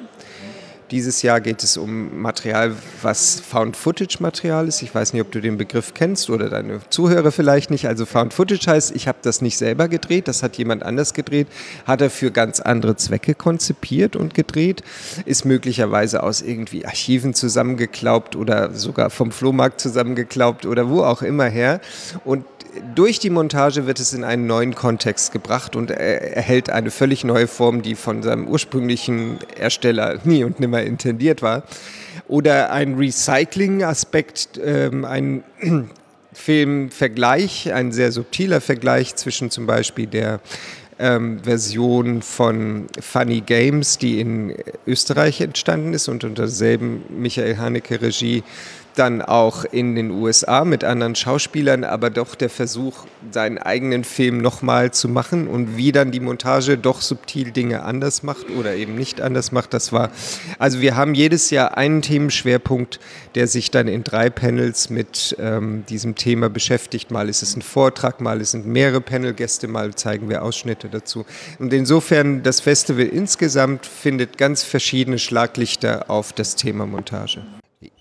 Dieses 0.92 1.22
Jahr 1.22 1.40
geht 1.40 1.64
es 1.64 1.78
um 1.78 2.20
Material, 2.20 2.76
was 3.04 3.40
Found-Footage-Material 3.42 4.68
ist. 4.68 4.82
Ich 4.82 4.94
weiß 4.94 5.14
nicht, 5.14 5.22
ob 5.22 5.32
du 5.32 5.40
den 5.40 5.56
Begriff 5.56 5.94
kennst 5.94 6.32
oder 6.32 6.50
deine 6.50 6.80
Zuhörer 6.90 7.32
vielleicht 7.32 7.70
nicht. 7.70 7.88
Also 7.88 8.08
Found-Footage 8.08 8.66
heißt, 8.66 8.96
ich 8.96 9.08
habe 9.08 9.20
das 9.22 9.42
nicht 9.42 9.58
selber 9.58 9.88
gedreht, 9.88 10.28
das 10.28 10.42
hat 10.42 10.58
jemand 10.58 10.82
anders 10.82 11.14
gedreht, 11.14 11.48
hat 11.86 12.02
er 12.02 12.10
für 12.10 12.32
ganz 12.32 12.60
andere 12.60 12.96
Zwecke 12.96 13.36
konzipiert 13.36 14.16
und 14.16 14.34
gedreht, 14.34 14.82
ist 15.26 15.46
möglicherweise 15.46 16.24
aus 16.24 16.42
irgendwie 16.42 16.86
Archiven 16.88 17.36
zusammengeklaubt 17.36 18.36
oder 18.36 18.74
sogar 18.74 19.12
vom 19.12 19.32
Flohmarkt 19.32 19.80
zusammengeklaubt 19.80 20.66
oder 20.66 20.90
wo 20.90 21.04
auch 21.04 21.22
immer 21.22 21.46
her. 21.46 21.82
Und 22.26 22.46
durch 22.96 23.20
die 23.20 23.30
Montage 23.30 23.88
wird 23.88 24.00
es 24.00 24.14
in 24.14 24.24
einen 24.24 24.48
neuen 24.48 24.76
Kontext 24.76 25.32
gebracht 25.32 25.76
und 25.76 25.92
er 25.92 26.36
erhält 26.36 26.70
eine 26.70 26.92
völlig 26.92 27.24
neue 27.24 27.48
Form, 27.48 27.82
die 27.82 27.96
von 27.96 28.24
seinem 28.24 28.48
ursprünglichen 28.48 29.40
Ersteller 29.58 30.20
nie 30.24 30.44
und 30.44 30.60
nimmer 30.60 30.82
intendiert 30.84 31.42
war. 31.42 31.64
Oder 32.28 32.72
ein 32.72 32.96
Recycling-Aspekt, 32.96 34.60
ähm, 34.64 35.06
ein 35.06 35.44
Filmvergleich, 36.34 37.74
ein 37.74 37.92
sehr 37.92 38.12
subtiler 38.12 38.62
Vergleich 38.62 39.16
zwischen 39.16 39.50
zum 39.50 39.66
Beispiel 39.66 40.08
der 40.08 40.40
ähm, 41.00 41.40
Version 41.44 42.22
von 42.22 42.88
Funny 43.00 43.42
Games, 43.42 43.98
die 43.98 44.20
in 44.20 44.56
Österreich 44.86 45.42
entstanden 45.42 45.94
ist 45.94 46.08
und 46.08 46.24
unter 46.24 46.44
derselben 46.44 47.04
Michael 47.10 47.58
Haneke 47.58 48.02
Regie 48.02 48.44
dann 48.96 49.22
auch 49.22 49.66
in 49.66 49.96
den 49.96 50.12
USA 50.12 50.66
mit 50.66 50.84
anderen 50.84 51.16
Schauspielern, 51.16 51.84
aber 51.84 52.10
doch 52.10 52.36
der 52.36 52.50
Versuch, 52.50 53.06
seinen 53.32 53.58
eigenen 53.58 54.04
Film 54.04 54.40
nochmal 54.40 54.92
zu 54.92 55.10
machen 55.10 55.48
und 55.48 55.78
wie 55.78 55.92
dann 55.92 56.12
die 56.12 56.20
Montage 56.20 56.78
doch 56.78 57.02
subtil 57.02 57.52
Dinge 57.52 57.84
anders 57.84 58.24
macht 58.24 58.50
oder 58.50 58.76
eben 58.76 58.96
nicht 58.96 59.22
anders 59.22 59.52
macht. 59.52 59.74
Das 59.74 59.92
war, 59.92 60.12
also 60.58 60.82
wir 60.82 60.96
haben 60.96 61.14
jedes 61.14 61.50
Jahr 61.50 61.78
einen 61.78 62.02
Themenschwerpunkt, 62.02 63.00
der 63.36 63.48
sich 63.48 63.72
dann 63.72 63.88
in 63.88 64.04
drei 64.04 64.30
Panels 64.30 64.90
mit 64.90 65.36
ähm, 65.40 65.84
diesem 65.90 66.16
Thema 66.16 66.50
beschäftigt. 66.50 67.12
Mal 67.12 67.30
ist 67.30 67.44
es 67.44 67.56
ein 67.56 67.62
Vortrag, 67.62 68.22
mal 68.22 68.44
sind 68.44 68.66
mehrere 68.66 69.02
Panelgäste, 69.02 69.68
mal 69.68 69.94
zeigen 69.96 70.30
wir 70.30 70.44
Ausschnitte 70.44 70.90
dazu. 70.90 71.26
Und 71.60 71.74
insofern, 71.74 72.44
das 72.44 72.62
Festival 72.62 73.06
insgesamt 73.06 73.86
findet 73.86 74.38
ganz 74.38 74.64
verschiedene 74.64 75.20
Schlaglichter 75.20 76.10
auf 76.10 76.34
das 76.34 76.56
Thema 76.56 76.86
Montage 76.86 77.42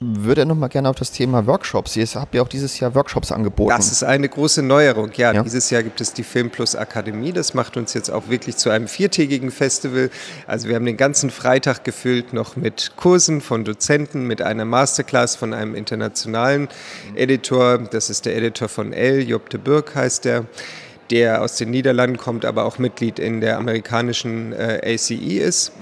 würde 0.00 0.44
noch 0.44 0.56
mal 0.56 0.66
gerne 0.66 0.88
auf 0.88 0.96
das 0.96 1.12
Thema 1.12 1.46
Workshops. 1.46 1.94
Ihr 1.94 2.04
habt 2.16 2.34
ja 2.34 2.42
auch 2.42 2.48
dieses 2.48 2.80
Jahr 2.80 2.96
Workshops 2.96 3.30
angeboten. 3.30 3.70
Das 3.70 3.92
ist 3.92 4.02
eine 4.02 4.28
große 4.28 4.60
Neuerung. 4.60 5.12
Ja, 5.14 5.32
ja, 5.32 5.42
dieses 5.44 5.70
Jahr 5.70 5.84
gibt 5.84 6.00
es 6.00 6.12
die 6.12 6.24
Film 6.24 6.50
Plus 6.50 6.74
Akademie. 6.74 7.32
Das 7.32 7.54
macht 7.54 7.76
uns 7.76 7.94
jetzt 7.94 8.10
auch 8.10 8.28
wirklich 8.28 8.56
zu 8.56 8.70
einem 8.70 8.88
viertägigen 8.88 9.52
Festival. 9.52 10.10
Also 10.48 10.68
wir 10.68 10.74
haben 10.74 10.84
den 10.84 10.96
ganzen 10.96 11.30
Freitag 11.30 11.84
gefüllt 11.84 12.32
noch 12.32 12.56
mit 12.56 12.94
Kursen 12.96 13.40
von 13.40 13.64
Dozenten, 13.64 14.26
mit 14.26 14.42
einer 14.42 14.64
Masterclass 14.64 15.36
von 15.36 15.54
einem 15.54 15.76
internationalen 15.76 16.68
Editor. 17.14 17.78
Das 17.78 18.10
ist 18.10 18.26
der 18.26 18.36
Editor 18.36 18.68
von 18.68 18.92
L, 18.92 19.28
Job 19.28 19.48
de 19.48 19.60
Burg 19.60 19.94
heißt 19.94 20.24
der 20.24 20.44
der 21.10 21.40
aus 21.40 21.56
den 21.56 21.70
Niederlanden 21.70 22.18
kommt, 22.18 22.44
aber 22.44 22.66
auch 22.66 22.76
Mitglied 22.78 23.18
in 23.18 23.40
der 23.40 23.56
amerikanischen 23.56 24.52
äh, 24.52 24.94
ACE 24.94 25.14
ist. 25.14 25.72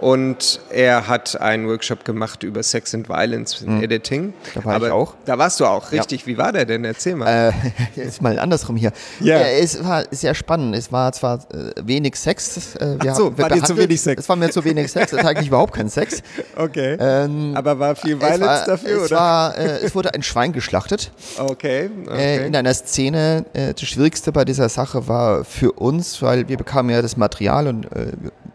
Und 0.00 0.60
er 0.70 1.08
hat 1.08 1.38
einen 1.42 1.68
Workshop 1.68 2.06
gemacht 2.06 2.42
über 2.42 2.62
Sex 2.62 2.94
and 2.94 3.10
Violence 3.10 3.60
in 3.60 3.76
mhm. 3.76 3.82
Editing. 3.82 4.32
Da 4.54 4.64
war 4.64 4.76
Aber 4.76 4.86
ich 4.86 4.92
auch. 4.92 5.14
Da 5.26 5.36
warst 5.36 5.60
du 5.60 5.66
auch, 5.66 5.92
richtig. 5.92 6.22
Ja. 6.22 6.26
Wie 6.26 6.38
war 6.38 6.52
der 6.52 6.64
denn? 6.64 6.86
Erzähl 6.86 7.16
mal. 7.16 7.52
Äh, 7.96 8.00
ist 8.00 8.22
mal 8.22 8.38
andersrum 8.38 8.76
hier. 8.76 8.92
Ja. 9.20 9.36
Äh, 9.36 9.60
es 9.60 9.84
war 9.84 10.04
sehr 10.10 10.34
spannend. 10.34 10.74
Es 10.74 10.90
war 10.90 11.12
zwar 11.12 11.40
äh, 11.52 11.72
wenig 11.84 12.16
Sex. 12.16 12.76
Äh, 12.76 12.96
wir 12.98 13.12
Ach 13.12 13.16
so, 13.16 13.36
war 13.36 13.50
dir 13.50 13.62
zu 13.62 13.76
wenig 13.76 14.00
Sex? 14.00 14.22
Es 14.22 14.28
war 14.30 14.36
mir 14.36 14.50
zu 14.50 14.64
wenig 14.64 14.90
Sex. 14.90 15.12
Es 15.12 15.18
ist 15.18 15.26
eigentlich 15.26 15.48
überhaupt 15.48 15.74
kein 15.74 15.88
Sex. 15.88 16.22
Okay. 16.56 16.96
Ähm, 17.00 17.52
Aber 17.54 17.78
war 17.78 17.96
viel 17.96 18.20
Violence 18.20 18.40
war, 18.40 18.66
dafür, 18.66 18.98
es 18.98 19.10
oder? 19.10 19.16
War, 19.20 19.58
äh, 19.58 19.78
es 19.82 19.94
wurde 19.94 20.14
ein 20.14 20.22
Schwein 20.22 20.52
geschlachtet. 20.52 21.10
Okay. 21.38 21.84
Äh, 21.84 22.10
okay. 22.10 22.46
in 22.46 22.56
einer 22.56 22.74
Szene. 22.74 23.44
das 23.52 23.80
Schwierigste 23.80 24.32
bei 24.32 24.44
dieser 24.44 24.68
Sache 24.68 25.08
war 25.08 25.44
für 25.44 25.72
uns, 25.72 26.20
weil 26.22 26.48
wir 26.48 26.56
bekamen 26.56 26.90
ja 26.90 27.02
das 27.02 27.16
Material 27.16 27.68
und 27.68 27.86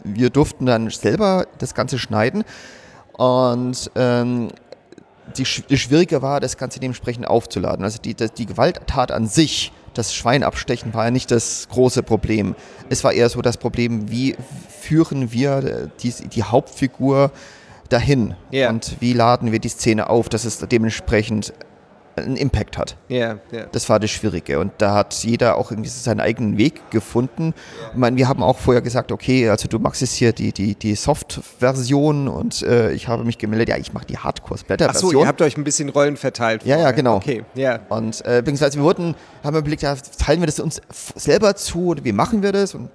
wir 0.05 0.29
durften 0.29 0.65
dann 0.65 0.89
selber 0.89 1.47
das 1.57 1.73
Ganze 1.73 1.99
schneiden. 1.99 2.43
Und 3.13 3.91
ähm, 3.95 4.49
die, 5.37 5.43
die 5.43 5.77
Schwierige 5.77 6.21
war, 6.21 6.39
das 6.39 6.57
Ganze 6.57 6.79
dementsprechend 6.79 7.27
aufzuladen. 7.27 7.83
Also 7.83 7.99
die, 8.01 8.15
die 8.15 8.45
Gewalttat 8.45 9.11
an 9.11 9.27
sich, 9.27 9.71
das 9.93 10.13
Schwein 10.13 10.43
abstechen, 10.43 10.93
war 10.93 11.05
ja 11.05 11.11
nicht 11.11 11.31
das 11.31 11.67
große 11.69 12.03
Problem. 12.03 12.55
Es 12.89 13.03
war 13.03 13.13
eher 13.13 13.29
so 13.29 13.41
das 13.41 13.57
Problem, 13.57 14.11
wie 14.11 14.35
führen 14.81 15.31
wir 15.31 15.89
die, 16.01 16.11
die 16.11 16.43
Hauptfigur 16.43 17.31
dahin 17.89 18.35
yeah. 18.51 18.69
und 18.69 18.97
wie 18.99 19.13
laden 19.13 19.51
wir 19.51 19.59
die 19.59 19.69
Szene 19.69 20.09
auf, 20.09 20.27
dass 20.27 20.43
es 20.45 20.59
dementsprechend 20.59 21.53
einen 22.17 22.35
Impact 22.37 22.77
hat. 22.77 22.95
Ja, 23.09 23.37
ja. 23.51 23.65
Das 23.71 23.89
war 23.89 23.99
das 23.99 24.11
Schwierige. 24.11 24.59
Und 24.59 24.71
da 24.77 24.93
hat 24.93 25.13
jeder 25.23 25.57
auch 25.57 25.71
irgendwie 25.71 25.89
seinen 25.89 26.19
eigenen 26.19 26.57
Weg 26.57 26.89
gefunden. 26.91 27.53
Ich 27.91 27.97
meine, 27.97 28.17
wir 28.17 28.27
haben 28.27 28.41
auch 28.43 28.57
vorher 28.57 28.81
gesagt, 28.81 29.11
okay, 29.11 29.49
also 29.49 29.67
du 29.67 29.79
machst 29.79 30.01
jetzt 30.01 30.13
hier 30.13 30.31
die, 30.33 30.51
die, 30.51 30.75
die 30.75 30.95
Soft-Version 30.95 32.27
und 32.27 32.61
äh, 32.63 32.91
ich 32.91 33.07
habe 33.07 33.23
mich 33.23 33.37
gemeldet, 33.37 33.69
ja, 33.69 33.77
ich 33.77 33.93
mache 33.93 34.05
die 34.05 34.17
Hardcore-Splatter-Version. 34.17 35.09
Achso, 35.09 35.19
ihr 35.21 35.27
habt 35.27 35.41
euch 35.41 35.57
ein 35.57 35.63
bisschen 35.63 35.89
Rollen 35.89 36.17
verteilt. 36.17 36.63
Ja, 36.63 36.69
ja, 36.69 36.75
vorher. 36.77 36.93
genau. 36.93 37.15
Okay, 37.17 37.43
ja. 37.55 37.79
Und 37.89 38.23
äh, 38.25 38.41
beziehungsweise 38.41 38.77
wir 38.77 38.83
wurden, 38.83 39.15
haben 39.43 39.53
wir 39.53 39.59
überlegt, 39.59 39.81
ja, 39.81 39.95
teilen 39.95 40.39
wir 40.41 40.47
das 40.47 40.59
uns 40.59 40.81
selber 41.15 41.55
zu 41.55 41.87
oder 41.87 42.03
wie 42.03 42.11
machen 42.11 42.41
wir 42.41 42.51
das? 42.51 42.73
Und, 42.75 42.89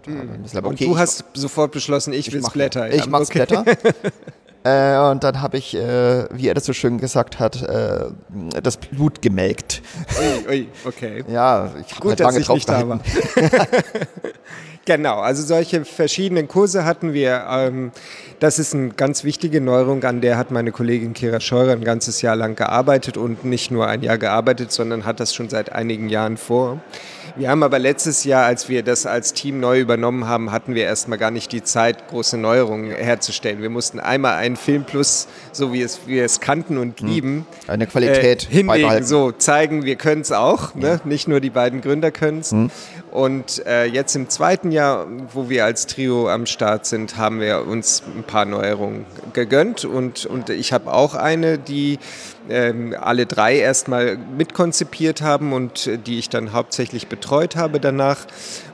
selber, 0.44 0.68
Und 0.68 0.74
okay, 0.74 0.86
du 0.86 0.92
ich- 0.92 0.98
hast 0.98 1.24
sofort 1.34 1.72
beschlossen, 1.72 2.12
ich, 2.12 2.32
will 2.32 2.40
mach- 2.40 2.50
Splatter. 2.50 2.90
Ich 2.90 3.04
ja. 3.04 3.06
mag 3.10 3.22
okay. 3.22 3.42
Splatter. 3.44 3.64
äh, 4.62 4.98
und 5.10 5.24
dann 5.24 5.40
habe 5.40 5.56
ich, 5.56 5.74
äh, 5.74 6.26
wie 6.32 6.48
er 6.48 6.54
das 6.54 6.66
so 6.66 6.72
schön 6.72 6.98
gesagt 6.98 7.38
hat, 7.38 7.62
äh, 7.62 8.10
das 8.62 8.76
Blut 8.76 9.22
gemelkt. 9.22 9.80
Ui, 10.46 10.52
ui, 10.52 10.68
okay. 10.84 11.24
Ja, 11.28 11.70
ich 11.80 11.92
habe 11.92 12.00
Gut, 12.00 12.10
halt 12.10 12.20
dass 12.20 12.26
lange 12.26 12.38
ich 12.40 12.46
drauf 12.46 12.56
nicht 12.56 12.68
da 12.68 12.86
war. 12.86 13.00
genau, 14.84 15.20
also 15.20 15.42
solche 15.42 15.86
verschiedenen 15.86 16.46
Kurse 16.46 16.84
hatten 16.84 17.14
wir. 17.14 17.46
Ähm, 17.48 17.92
das 18.38 18.58
ist 18.58 18.74
eine 18.74 18.90
ganz 18.90 19.24
wichtige 19.24 19.62
Neuerung, 19.62 20.04
an 20.04 20.20
der 20.20 20.36
hat 20.36 20.50
meine 20.50 20.72
Kollegin 20.72 21.14
Kira 21.14 21.40
Scheurer 21.40 21.72
ein 21.72 21.84
ganzes 21.84 22.20
Jahr 22.20 22.36
lang 22.36 22.54
gearbeitet 22.54 23.16
und 23.16 23.44
nicht 23.44 23.70
nur 23.70 23.86
ein 23.86 24.02
Jahr 24.02 24.18
gearbeitet, 24.18 24.72
sondern 24.72 25.06
hat 25.06 25.20
das 25.20 25.34
schon 25.34 25.48
seit 25.48 25.72
einigen 25.72 26.10
Jahren 26.10 26.36
vor. 26.36 26.80
Wir 27.40 27.48
haben 27.48 27.62
aber 27.62 27.78
letztes 27.78 28.24
Jahr, 28.24 28.44
als 28.44 28.68
wir 28.68 28.82
das 28.82 29.06
als 29.06 29.32
Team 29.32 29.60
neu 29.60 29.80
übernommen 29.80 30.28
haben, 30.28 30.52
hatten 30.52 30.74
wir 30.74 30.84
erstmal 30.84 31.16
gar 31.16 31.30
nicht 31.30 31.52
die 31.52 31.62
Zeit, 31.62 32.06
große 32.08 32.36
Neuerungen 32.36 32.90
herzustellen. 32.90 33.62
Wir 33.62 33.70
mussten 33.70 33.98
einmal 33.98 34.34
einen 34.34 34.56
Film 34.56 34.84
plus, 34.84 35.26
so 35.50 35.72
wie 35.72 35.80
es, 35.80 36.00
wir 36.06 36.22
es 36.22 36.40
kannten 36.40 36.76
und 36.76 37.00
lieben, 37.00 37.46
Eine 37.66 37.86
Qualität 37.86 38.46
äh, 38.50 38.56
hinlegen, 38.56 39.04
so 39.04 39.32
zeigen, 39.32 39.86
wir 39.86 39.96
können 39.96 40.20
es 40.20 40.32
auch. 40.32 40.74
Ne? 40.74 41.00
Nicht 41.04 41.28
nur 41.28 41.40
die 41.40 41.48
beiden 41.48 41.80
Gründer 41.80 42.10
können 42.10 42.40
es. 42.40 42.54
Und 43.10 43.66
äh, 43.66 43.86
jetzt 43.86 44.14
im 44.14 44.28
zweiten 44.28 44.70
Jahr, 44.70 45.06
wo 45.32 45.48
wir 45.48 45.64
als 45.64 45.86
Trio 45.86 46.28
am 46.28 46.46
Start 46.46 46.86
sind, 46.86 47.16
haben 47.16 47.40
wir 47.40 47.66
uns 47.66 48.04
ein 48.16 48.22
paar 48.22 48.44
Neuerungen 48.44 49.04
gegönnt. 49.32 49.84
Und, 49.84 50.26
und 50.26 50.48
ich 50.50 50.72
habe 50.72 50.92
auch 50.92 51.14
eine, 51.14 51.58
die 51.58 51.98
ähm, 52.48 52.94
alle 52.98 53.26
drei 53.26 53.58
erstmal 53.58 54.16
mitkonzipiert 54.16 55.22
haben 55.22 55.52
und 55.52 55.90
die 56.06 56.18
ich 56.18 56.28
dann 56.28 56.52
hauptsächlich 56.52 57.08
betreut 57.08 57.56
habe 57.56 57.80
danach. 57.80 58.18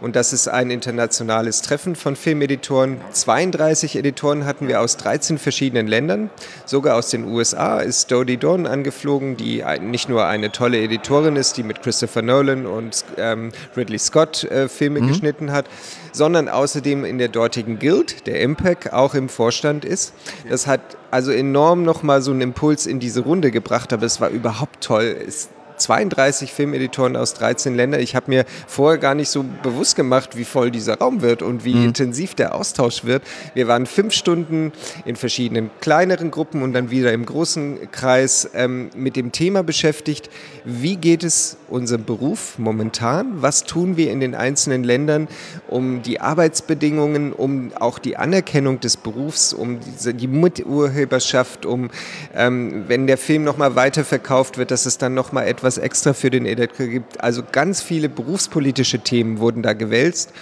Und 0.03 0.17
das 0.17 0.35
ist 0.35 0.49
ein 0.49 0.71
internationales 0.71 1.63
Treffen 1.63 1.97
von 1.97 2.15
Filmeditoren. 2.15 3.01
32 3.13 3.97
Editoren 3.97 4.45
hatten 4.45 4.69
wir 4.69 4.83
aus 4.83 4.99
13 4.99 5.39
verschiedenen 5.39 5.87
Ländern. 5.87 6.29
Sogar 6.67 6.97
aus 6.97 7.09
den 7.09 7.25
USA 7.25 7.81
ist 7.81 8.11
Dodie 8.11 8.37
Dawn 8.37 8.67
angeflogen, 8.67 9.39
die 9.39 9.65
nicht 9.81 10.11
nur 10.11 10.27
eine 10.27 10.53
tolle 10.53 10.79
Editorin 10.79 11.37
ist, 11.37 11.57
die 11.57 11.63
mit 11.63 11.83
Christopher 11.83 12.21
Nolan 12.23 12.67
und 12.67 13.05
ähm, 13.17 13.51
Ridley 13.77 13.99
Scott 13.99 14.26
äh, 14.45 14.69
Filme 14.69 15.01
geschnitten 15.01 15.53
hat, 15.53 15.67
sondern 16.13 16.49
außerdem 16.49 17.05
in 17.05 17.19
der 17.19 17.29
dortigen 17.29 17.79
Guild, 17.79 18.27
der 18.27 18.41
Impact, 18.41 18.93
auch 18.93 19.15
im 19.15 19.29
Vorstand 19.29 19.85
ist. 19.85 20.13
Das 20.49 20.67
hat 20.67 20.81
also 21.11 21.31
enorm 21.33 21.83
nochmal 21.83 22.23
so 22.23 22.31
einen 22.31 22.41
Impuls 22.41 22.87
in 22.87 23.01
diese 23.01 23.21
Runde 23.21 23.51
gebracht, 23.51 23.93
aber 23.93 24.05
es 24.05 24.21
war 24.21 24.31
überhaupt 24.31 24.83
toll. 24.83 25.17
Es 25.27 25.49
32 25.79 26.53
Filmeditoren 26.53 27.17
aus 27.17 27.35
13 27.35 27.75
Ländern. 27.75 28.01
Ich 28.01 28.15
habe 28.15 28.31
mir 28.31 28.45
vorher 28.67 28.99
gar 28.99 29.15
nicht 29.15 29.29
so 29.29 29.45
bewusst 29.63 29.97
gemacht, 29.97 30.37
wie 30.37 30.45
voll 30.45 30.71
dieser 30.71 30.99
Raum 30.99 31.23
wird 31.23 31.43
und 31.43 31.65
wie 31.65 31.85
intensiv 31.85 32.35
der 32.35 32.55
Austausch 32.55 33.05
wird. 33.05 33.23
Wir 33.55 33.69
waren 33.69 33.87
fünf 33.87 34.15
Stunden 34.15 34.73
in 35.05 35.17
verschiedenen 35.17 35.71
kleineren 35.81 36.31
Gruppen 36.31 36.63
und 36.63 36.73
dann 36.73 36.91
wieder 36.91 37.13
im 37.13 37.27
großen 37.27 37.91
Kreis 37.93 38.51
ähm, 38.55 38.91
mit 38.95 39.17
dem 39.17 39.33
Thema 39.33 39.63
beschäftigt. 39.63 40.31
Wie 40.65 40.97
geht 40.97 41.25
es 41.25 41.57
unserem 41.69 42.05
Beruf 42.05 42.59
momentan? 42.59 43.43
Was 43.43 43.65
tun 43.65 43.97
wir 43.97 44.11
in 44.11 44.21
den 44.21 44.35
einzelnen 44.35 44.85
Ländern, 44.85 45.29
um 45.69 46.03
die 46.03 46.21
Arbeitsbedingungen, 46.21 47.33
um 47.33 47.73
auch 47.79 47.99
die 47.99 48.17
Anerkennung 48.17 48.81
des 48.81 48.97
Berufs, 48.97 49.53
um 49.53 49.81
die 50.05 50.27
Miturheberschaft, 50.27 51.67
um 51.67 51.91
ähm, 52.35 52.85
wenn 52.89 53.07
der 53.07 53.19
Film 53.19 53.45
nochmal 53.45 53.77
weiterverkauft 53.77 54.59
wird, 54.59 54.71
dass 54.71 54.87
es 54.87 54.99
dann 54.99 55.15
nochmal 55.15 55.47
etwas 55.47 55.79
extra 55.79 56.13
für 56.13 56.31
den 56.31 56.47
Editor 56.47 56.87
gibt. 56.87 57.21
Also 57.21 57.43
ganz 57.51 57.83
viele 57.83 58.09
berufspolitische 58.09 59.01
Themen 59.01 59.39
wurden 59.39 59.63
da 59.63 59.73
gewälzt 59.73 60.33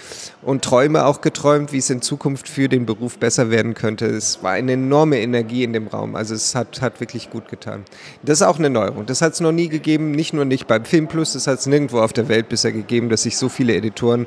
und 0.45 0.63
Träume 0.63 1.07
auch 1.07 1.21
geträumt, 1.21 1.73
wie 1.73 1.79
es 1.79 1.91
in 1.91 2.03
Zukunft 2.03 2.49
für 2.49 2.69
den 2.69 2.87
Beruf 2.87 3.19
besser 3.19 3.51
werden 3.51 3.75
könnte. 3.75 4.07
Es 4.07 4.43
war 4.43 4.53
eine 4.53 4.73
enorme 4.73 5.19
Energie 5.19 5.65
in 5.65 5.73
dem 5.73 5.87
Raum. 5.87 6.17
Also 6.17 6.35
es 6.35 6.55
hat, 6.55 6.81
hat 6.81 7.01
wirklich 7.01 7.31
gut 7.31 7.49
getan. 7.49 7.85
Das 8.23 8.41
ist 8.41 8.47
auch 8.47 8.59
eine 8.59 8.71
Neuerung. 8.71 9.07
Das 9.07 9.23
hat 9.23 9.33
es 9.33 9.41
noch 9.41 9.53
nie 9.53 9.69
gegeben, 9.69 10.11
nicht 10.11 10.35
nur 10.35 10.45
nicht 10.45 10.67
beim 10.67 10.85
Film 10.85 11.09
Plus, 11.09 11.33
das 11.33 11.47
hat 11.47 11.59
es 11.59 11.67
nirgendwo 11.67 12.01
auf 12.01 12.13
der 12.13 12.29
Welt 12.29 12.49
bisher 12.49 12.73
gegeben, 12.73 13.09
dass 13.09 13.23
sich 13.23 13.37
so 13.37 13.49
viele 13.49 13.75
Editoren 13.75 14.27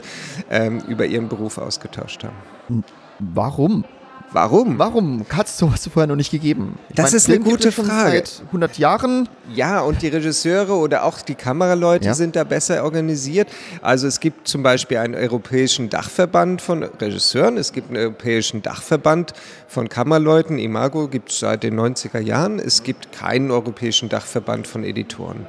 ähm, 0.49 0.81
über 0.87 1.05
ihren 1.05 1.27
Beruf 1.27 1.57
ausgetauscht 1.57 2.23
haben. 2.23 2.83
Warum? 3.19 3.85
Warum? 4.33 4.77
Warum 4.77 5.25
hat 5.29 5.47
es 5.47 5.57
sowas 5.57 5.87
vorher 5.91 6.07
noch 6.07 6.17
nicht 6.17 6.31
gegeben? 6.31 6.77
Ich 6.89 6.95
Das 6.95 7.05
meine, 7.05 7.17
ist 7.17 7.29
eine 7.29 7.39
gute 7.39 7.71
Frage. 7.71 8.11
Seit 8.17 8.41
100 8.47 8.77
Jahren. 8.77 9.29
Ja, 9.55 9.79
und 9.79 10.01
die 10.01 10.09
Regisseure 10.09 10.73
oder 10.73 11.03
auch 11.05 11.21
die 11.21 11.35
Kameraleute 11.35 12.05
Ja. 12.07 12.13
sind 12.13 12.35
da 12.35 12.43
besser 12.43 12.83
organisiert. 12.83 13.47
Also 13.81 14.05
es 14.05 14.19
gibt 14.19 14.47
zum 14.47 14.63
Beispiel 14.63 14.97
einen 14.97 15.15
europäischen 15.15 15.89
Dachverband 15.89 16.61
von 16.61 16.83
Regisseuren, 16.83 17.57
es 17.57 17.71
gibt 17.71 17.87
einen 17.89 17.97
europäischen 17.97 18.61
Dachverband 18.61 19.33
von 19.67 19.87
Kammerleuten, 19.87 20.59
Imago 20.59 21.07
gibt 21.07 21.31
es 21.31 21.39
seit 21.39 21.63
den 21.63 21.79
90er 21.79 22.19
Jahren, 22.19 22.59
es 22.59 22.83
gibt 22.83 23.13
keinen 23.13 23.49
europäischen 23.49 24.09
Dachverband 24.09 24.67
von 24.67 24.83
Editoren. 24.83 25.45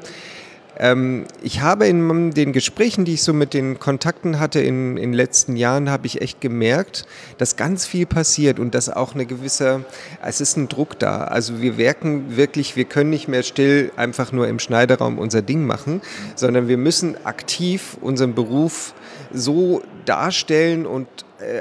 Ähm, 0.79 1.25
ich 1.43 1.61
habe 1.61 1.87
in 1.87 2.31
den 2.31 2.53
Gesprächen, 2.53 3.05
die 3.05 3.15
ich 3.15 3.23
so 3.23 3.33
mit 3.33 3.53
den 3.53 3.79
Kontakten 3.79 4.39
hatte 4.39 4.61
in 4.61 4.97
den 4.97 5.13
letzten 5.13 5.57
Jahren, 5.57 5.91
habe 5.91 6.07
ich 6.07 6.21
echt 6.23 6.41
gemerkt, 6.41 7.07
dass 7.39 7.57
ganz 7.57 7.87
viel 7.87 8.07
passiert 8.07 8.59
und 8.59 8.75
dass 8.75 8.89
auch 8.89 9.15
eine 9.15 9.27
gewisse, 9.27 9.85
es 10.23 10.41
ist 10.41 10.57
ein 10.57 10.69
Druck 10.69 10.99
da. 10.99 11.25
Also 11.25 11.61
wir 11.61 11.77
wirken 11.77 12.37
wirklich, 12.37 12.77
wir 12.77 12.85
können 12.85 13.11
nicht 13.11 13.29
mehr 13.29 13.43
still 13.43 13.91
einfach 13.97 14.33
nur 14.33 14.49
im 14.49 14.59
Schneiderraum 14.59 15.19
unser 15.19 15.43
Ding 15.43 15.67
machen, 15.67 16.01
sondern 16.37 16.69
wir 16.69 16.79
müssen 16.79 17.17
aktiv 17.25 17.97
unseren 18.01 18.35
Beruf 18.35 18.95
so 19.33 19.83
darstellen 20.05 20.87
und 20.87 21.07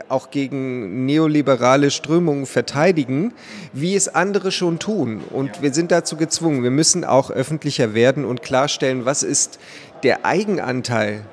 auch 0.09 0.31
gegen 0.31 1.05
neoliberale 1.05 1.91
Strömungen 1.91 2.45
verteidigen, 2.45 3.33
wie 3.73 3.95
es 3.95 4.07
andere 4.07 4.51
schon 4.51 4.79
tun. 4.79 5.21
Und 5.29 5.61
wir 5.61 5.73
sind 5.73 5.91
dazu 5.91 6.17
gezwungen. 6.17 6.63
Wir 6.63 6.71
müssen 6.71 7.03
auch 7.03 7.29
öffentlicher 7.29 7.93
werden 7.93 8.25
und 8.25 8.41
klarstellen, 8.41 9.05
was 9.05 9.23
ist 9.23 9.59
der 10.03 10.25
Eigenanteil 10.25 11.23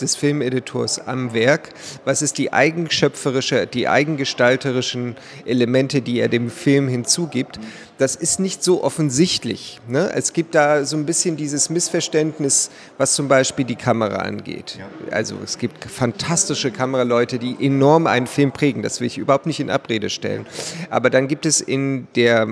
des 0.00 0.16
Filmeditors 0.16 0.98
am 1.06 1.34
Werk, 1.34 1.70
was 2.04 2.22
ist 2.22 2.38
die 2.38 2.52
eigenschöpferische, 2.52 3.66
die 3.66 3.88
eigengestalterischen 3.88 5.16
Elemente, 5.44 6.02
die 6.02 6.18
er 6.18 6.28
dem 6.28 6.50
Film 6.50 6.88
hinzugibt. 6.88 7.58
Das 7.98 8.16
ist 8.16 8.40
nicht 8.40 8.64
so 8.64 8.82
offensichtlich. 8.82 9.80
Ne? 9.86 10.10
Es 10.14 10.32
gibt 10.32 10.54
da 10.54 10.84
so 10.84 10.96
ein 10.96 11.06
bisschen 11.06 11.36
dieses 11.36 11.70
Missverständnis, 11.70 12.70
was 12.98 13.14
zum 13.14 13.28
Beispiel 13.28 13.64
die 13.64 13.76
Kamera 13.76 14.16
angeht. 14.16 14.78
Also 15.10 15.36
es 15.44 15.58
gibt 15.58 15.84
fantastische 15.84 16.72
Kameraleute, 16.72 17.38
die 17.38 17.56
enorm 17.60 18.06
einen 18.06 18.26
Film 18.26 18.50
prägen. 18.50 18.82
Das 18.82 19.00
will 19.00 19.06
ich 19.06 19.18
überhaupt 19.18 19.46
nicht 19.46 19.60
in 19.60 19.70
Abrede 19.70 20.10
stellen. 20.10 20.46
Aber 20.90 21.08
dann 21.08 21.28
gibt 21.28 21.46
es 21.46 21.60
in 21.60 22.08
der 22.16 22.48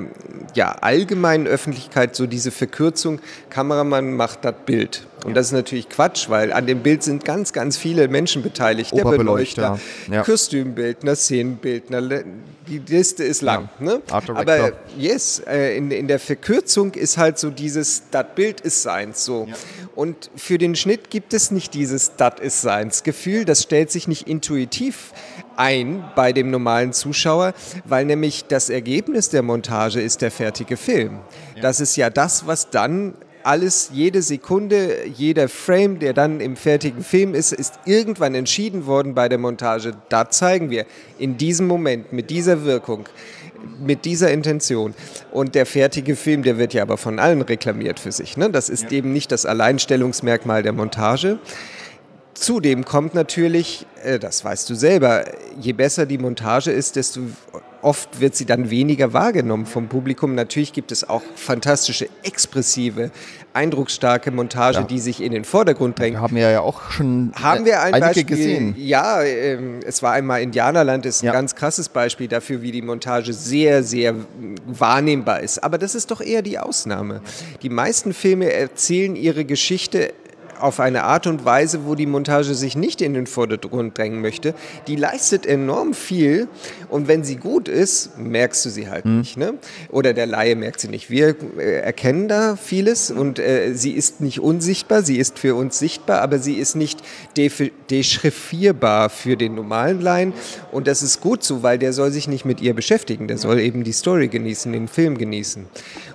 ja, 0.54 0.72
allgemeinen 0.80 1.46
Öffentlichkeit 1.46 2.14
so 2.14 2.26
diese 2.26 2.50
Verkürzung, 2.50 3.20
Kameramann 3.50 4.12
macht 4.14 4.44
das 4.44 4.54
Bild. 4.64 5.06
Und 5.24 5.34
das 5.34 5.46
ist 5.46 5.52
natürlich 5.52 5.88
Quatsch, 5.88 6.28
weil 6.28 6.52
an 6.52 6.66
dem 6.66 6.80
Bild 6.80 7.02
sind 7.02 7.24
ganz, 7.24 7.52
ganz 7.52 7.76
viele 7.76 8.08
Menschen 8.08 8.42
beteiligt. 8.42 8.92
Der 8.96 9.04
Beleuchter, 9.04 9.78
ja. 10.10 10.22
Kostümbildner, 10.22 11.14
Szenenbildner, 11.14 12.24
die 12.66 12.78
Liste 12.78 13.24
ist 13.24 13.42
lang. 13.42 13.68
Ne? 13.78 14.02
Art 14.10 14.28
Director. 14.28 14.54
Aber 14.54 14.72
yes, 14.98 15.31
äh, 15.40 15.76
in, 15.76 15.90
in 15.90 16.08
der 16.08 16.18
Verkürzung 16.18 16.94
ist 16.94 17.18
halt 17.18 17.38
so 17.38 17.50
dieses, 17.50 18.04
das 18.10 18.26
Bild 18.34 18.60
ist 18.60 18.82
seins 18.82 19.24
so. 19.24 19.48
Und 19.94 20.30
für 20.36 20.58
den 20.58 20.74
Schnitt 20.74 21.10
gibt 21.10 21.34
es 21.34 21.50
nicht 21.50 21.74
dieses, 21.74 22.16
das 22.16 22.40
ist 22.40 22.62
seins 22.62 23.02
Gefühl, 23.02 23.44
das 23.44 23.62
stellt 23.62 23.90
sich 23.90 24.08
nicht 24.08 24.28
intuitiv 24.28 25.12
ein 25.56 26.04
bei 26.16 26.32
dem 26.32 26.50
normalen 26.50 26.92
Zuschauer, 26.92 27.54
weil 27.84 28.06
nämlich 28.06 28.44
das 28.46 28.70
Ergebnis 28.70 29.28
der 29.28 29.42
Montage 29.42 30.00
ist 30.00 30.22
der 30.22 30.30
fertige 30.30 30.76
Film. 30.76 31.20
Das 31.60 31.80
ist 31.80 31.96
ja 31.96 32.10
das, 32.10 32.46
was 32.46 32.70
dann 32.70 33.14
alles, 33.44 33.90
jede 33.92 34.22
Sekunde, 34.22 35.06
jeder 35.06 35.48
Frame, 35.48 35.98
der 35.98 36.12
dann 36.12 36.40
im 36.40 36.56
fertigen 36.56 37.02
Film 37.02 37.34
ist, 37.34 37.52
ist 37.52 37.74
irgendwann 37.84 38.34
entschieden 38.34 38.86
worden 38.86 39.14
bei 39.14 39.28
der 39.28 39.38
Montage. 39.38 39.92
Da 40.08 40.30
zeigen 40.30 40.70
wir 40.70 40.86
in 41.18 41.36
diesem 41.36 41.66
Moment, 41.66 42.12
mit 42.12 42.30
dieser 42.30 42.64
Wirkung, 42.64 43.08
mit 43.80 44.04
dieser 44.04 44.30
Intention. 44.30 44.94
Und 45.30 45.54
der 45.54 45.66
fertige 45.66 46.16
Film, 46.16 46.42
der 46.42 46.58
wird 46.58 46.74
ja 46.74 46.82
aber 46.82 46.96
von 46.96 47.18
allen 47.18 47.42
reklamiert 47.42 48.00
für 48.00 48.12
sich. 48.12 48.36
Ne? 48.36 48.50
Das 48.50 48.68
ist 48.68 48.92
eben 48.92 49.12
nicht 49.12 49.32
das 49.32 49.46
Alleinstellungsmerkmal 49.46 50.62
der 50.62 50.72
Montage. 50.72 51.38
Zudem 52.34 52.84
kommt 52.84 53.14
natürlich, 53.14 53.86
äh, 54.02 54.18
das 54.18 54.44
weißt 54.44 54.68
du 54.70 54.74
selber, 54.74 55.24
je 55.60 55.72
besser 55.72 56.06
die 56.06 56.18
Montage 56.18 56.70
ist, 56.70 56.96
desto 56.96 57.20
oft 57.82 58.20
wird 58.20 58.34
sie 58.34 58.46
dann 58.46 58.70
weniger 58.70 59.12
wahrgenommen 59.12 59.66
vom 59.66 59.88
Publikum. 59.88 60.34
Natürlich 60.34 60.72
gibt 60.72 60.92
es 60.92 61.08
auch 61.08 61.22
fantastische, 61.34 62.08
expressive, 62.22 63.10
eindrucksstarke 63.52 64.30
Montage, 64.30 64.78
Ja. 64.78 64.84
die 64.84 64.98
sich 64.98 65.20
in 65.22 65.32
den 65.32 65.44
Vordergrund 65.44 65.98
drängen. 65.98 66.18
Wir 66.18 66.22
haben 66.22 66.36
ja 66.36 66.60
auch 66.60 66.90
schon 66.92 67.32
Haben 67.34 67.64
wir 67.66 67.80
ein 67.82 67.94
einige 67.94 68.06
Beispiel? 68.06 68.24
gesehen. 68.24 68.74
Ja, 68.78 69.22
ähm, 69.22 69.80
es 69.84 70.02
war 70.02 70.12
einmal 70.12 70.40
Indianerland, 70.42 71.04
ist 71.04 71.22
ein 71.22 71.26
Ja. 71.26 71.32
ganz 71.32 71.54
krasses 71.54 71.88
Beispiel 71.90 72.28
dafür, 72.28 72.62
wie 72.62 72.72
die 72.72 72.82
Montage 72.82 73.32
sehr, 73.32 73.82
sehr 73.82 74.14
wahrnehmbar 74.66 75.40
ist. 75.40 75.62
Aber 75.62 75.76
das 75.78 75.94
ist 75.94 76.10
doch 76.10 76.20
eher 76.20 76.42
die 76.42 76.58
Ausnahme. 76.58 77.20
Die 77.62 77.68
meisten 77.68 78.14
Filme 78.14 78.50
erzählen 78.52 79.16
ihre 79.16 79.44
Geschichte 79.44 80.12
auf 80.62 80.80
eine 80.80 81.04
Art 81.04 81.26
und 81.26 81.44
Weise, 81.44 81.80
wo 81.86 81.94
die 81.94 82.06
Montage 82.06 82.54
sich 82.54 82.76
nicht 82.76 83.00
in 83.02 83.14
den 83.14 83.26
Vordergrund 83.26 83.98
drängen 83.98 84.20
möchte. 84.20 84.54
Die 84.86 84.96
leistet 84.96 85.44
enorm 85.46 85.94
viel 85.94 86.48
und 86.88 87.08
wenn 87.08 87.24
sie 87.24 87.36
gut 87.36 87.68
ist, 87.68 88.18
merkst 88.18 88.64
du 88.64 88.70
sie 88.70 88.88
halt 88.88 89.04
Mhm. 89.04 89.18
nicht. 89.18 89.36
Ne? 89.36 89.54
Oder 89.90 90.12
der 90.14 90.26
Laie 90.26 90.54
merkt 90.56 90.80
sie 90.80 90.88
nicht. 90.88 91.10
Wir 91.10 91.34
äh, 91.58 91.80
erkennen 91.80 92.28
da 92.28 92.56
vieles 92.56 93.10
und 93.10 93.38
äh, 93.38 93.72
sie 93.74 93.92
ist 93.92 94.20
nicht 94.20 94.40
unsichtbar, 94.40 95.02
sie 95.02 95.18
ist 95.18 95.38
für 95.38 95.54
uns 95.54 95.78
sichtbar, 95.78 96.20
aber 96.22 96.38
sie 96.38 96.54
ist 96.54 96.76
nicht 96.76 97.00
dechiffrierbar 97.90 99.10
für 99.10 99.36
den 99.36 99.54
normalen 99.54 100.00
Laien 100.00 100.32
und 100.70 100.86
das 100.86 101.02
ist 101.02 101.20
gut 101.20 101.42
so, 101.44 101.62
weil 101.62 101.78
der 101.78 101.92
soll 101.92 102.10
sich 102.10 102.28
nicht 102.28 102.44
mit 102.44 102.60
ihr 102.60 102.74
beschäftigen, 102.74 103.28
der 103.28 103.38
soll 103.38 103.60
eben 103.60 103.84
die 103.84 103.92
Story 103.92 104.28
genießen, 104.28 104.72
den 104.72 104.88
Film 104.88 105.18
genießen. 105.18 105.66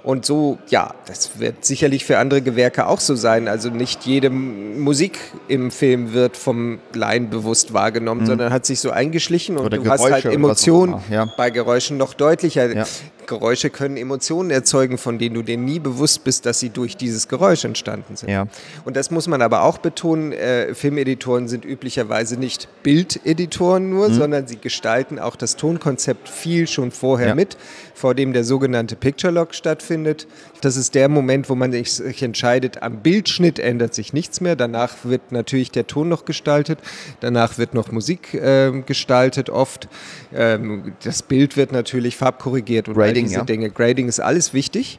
Und 0.03 0.25
so, 0.25 0.57
ja, 0.69 0.93
das 1.05 1.39
wird 1.39 1.65
sicherlich 1.65 2.05
für 2.05 2.17
andere 2.17 2.41
Gewerke 2.41 2.87
auch 2.87 2.99
so 2.99 3.15
sein. 3.15 3.47
Also 3.47 3.69
nicht 3.69 4.05
jede 4.05 4.29
Musik 4.38 5.19
im 5.47 5.71
Film 5.71 6.13
wird 6.13 6.38
vom 6.38 6.79
Laien 6.93 7.29
bewusst 7.29 7.73
wahrgenommen, 7.73 8.25
sondern 8.25 8.53
hat 8.53 8.65
sich 8.65 8.79
so 8.79 8.91
eingeschlichen 8.91 9.57
und 9.57 9.65
Oder 9.65 9.77
du 9.77 9.89
hast 9.89 10.01
halt 10.01 10.23
Geräusche 10.23 10.27
was 10.27 10.31
auch 10.31 10.35
Emotionen 10.35 10.95
ja. 11.09 11.25
bei 11.38 11.49
Geräuschen 11.49 11.97
noch 11.97 12.13
deutlicher. 12.13 12.75
Ja. 12.75 12.85
Geräusche 13.28 13.69
können 13.69 13.97
Emotionen 13.97 14.49
erzeugen, 14.49 14.97
von 14.97 15.19
denen 15.19 15.36
du 15.36 15.43
dir 15.43 15.57
nie 15.57 15.80
bewusst 15.80 16.23
bist, 16.23 16.45
dass 16.45 16.59
sie 16.59 16.69
durch 16.69 16.97
dieses 16.97 17.28
Geräusch 17.28 17.65
entstanden 17.65 18.15
sind. 18.15 18.30
Ja. 18.30 18.47
Und 18.86 18.95
das 18.95 19.11
muss 19.11 19.28
man 19.28 19.41
aber 19.41 19.61
auch 19.63 19.78
betonen, 19.78 20.32
äh, 20.32 20.73
Filmeditoren 20.73 21.47
sind 21.47 21.65
üblicherweise 21.65 22.38
nicht 22.38 22.67
Bildeditoren 22.84 23.89
nur, 23.89 24.11
sondern 24.11 24.47
sie 24.47 24.57
gestalten 24.57 25.19
auch 25.19 25.36
das 25.36 25.55
Tonkonzept 25.55 26.30
viel 26.30 26.67
schon 26.67 26.91
vorher 26.91 27.28
Ja. 27.30 27.36
mit, 27.36 27.57
vor 27.93 28.15
dem 28.15 28.34
der 28.34 28.43
sogenannte 28.43 28.95
Picture 28.95 29.34
Lock 29.34 29.53
stattfindet. 29.53 30.28
Das 30.61 30.78
ist 30.78 30.95
der 30.95 31.09
Moment, 31.09 31.49
wo 31.49 31.55
man 31.55 31.71
sich, 31.71 32.01
entscheidet, 32.21 32.82
am 32.82 32.97
Bildschnitt 33.01 33.59
ändert 33.59 33.93
sich 33.93 34.13
nichts 34.13 34.41
mehr. 34.41 34.55
Danach 34.55 34.95
wird 35.03 35.32
natürlich 35.32 35.71
der 35.71 35.88
Ton 35.88 36.09
noch 36.09 36.25
gestaltet, 36.25 36.80
danach 37.19 37.57
wird 37.57 37.73
noch 37.73 37.91
Musik 37.91 38.34
ähm, 38.34 38.86
gestaltet 38.86 39.49
oft. 39.49 39.88
Ähm, 40.34 40.93
das 41.03 41.21
Bild 41.21 41.57
wird 41.57 41.71
natürlich 41.71 42.15
farbkorrigiert 42.15 42.88
und 42.88 42.95
Grading, 43.18 43.26
diese 43.28 43.39
ja. 43.39 43.45
Dinge. 43.45 43.70
Grading 43.70 44.07
ist 44.07 44.20
alles 44.20 44.53
wichtig. 44.53 44.97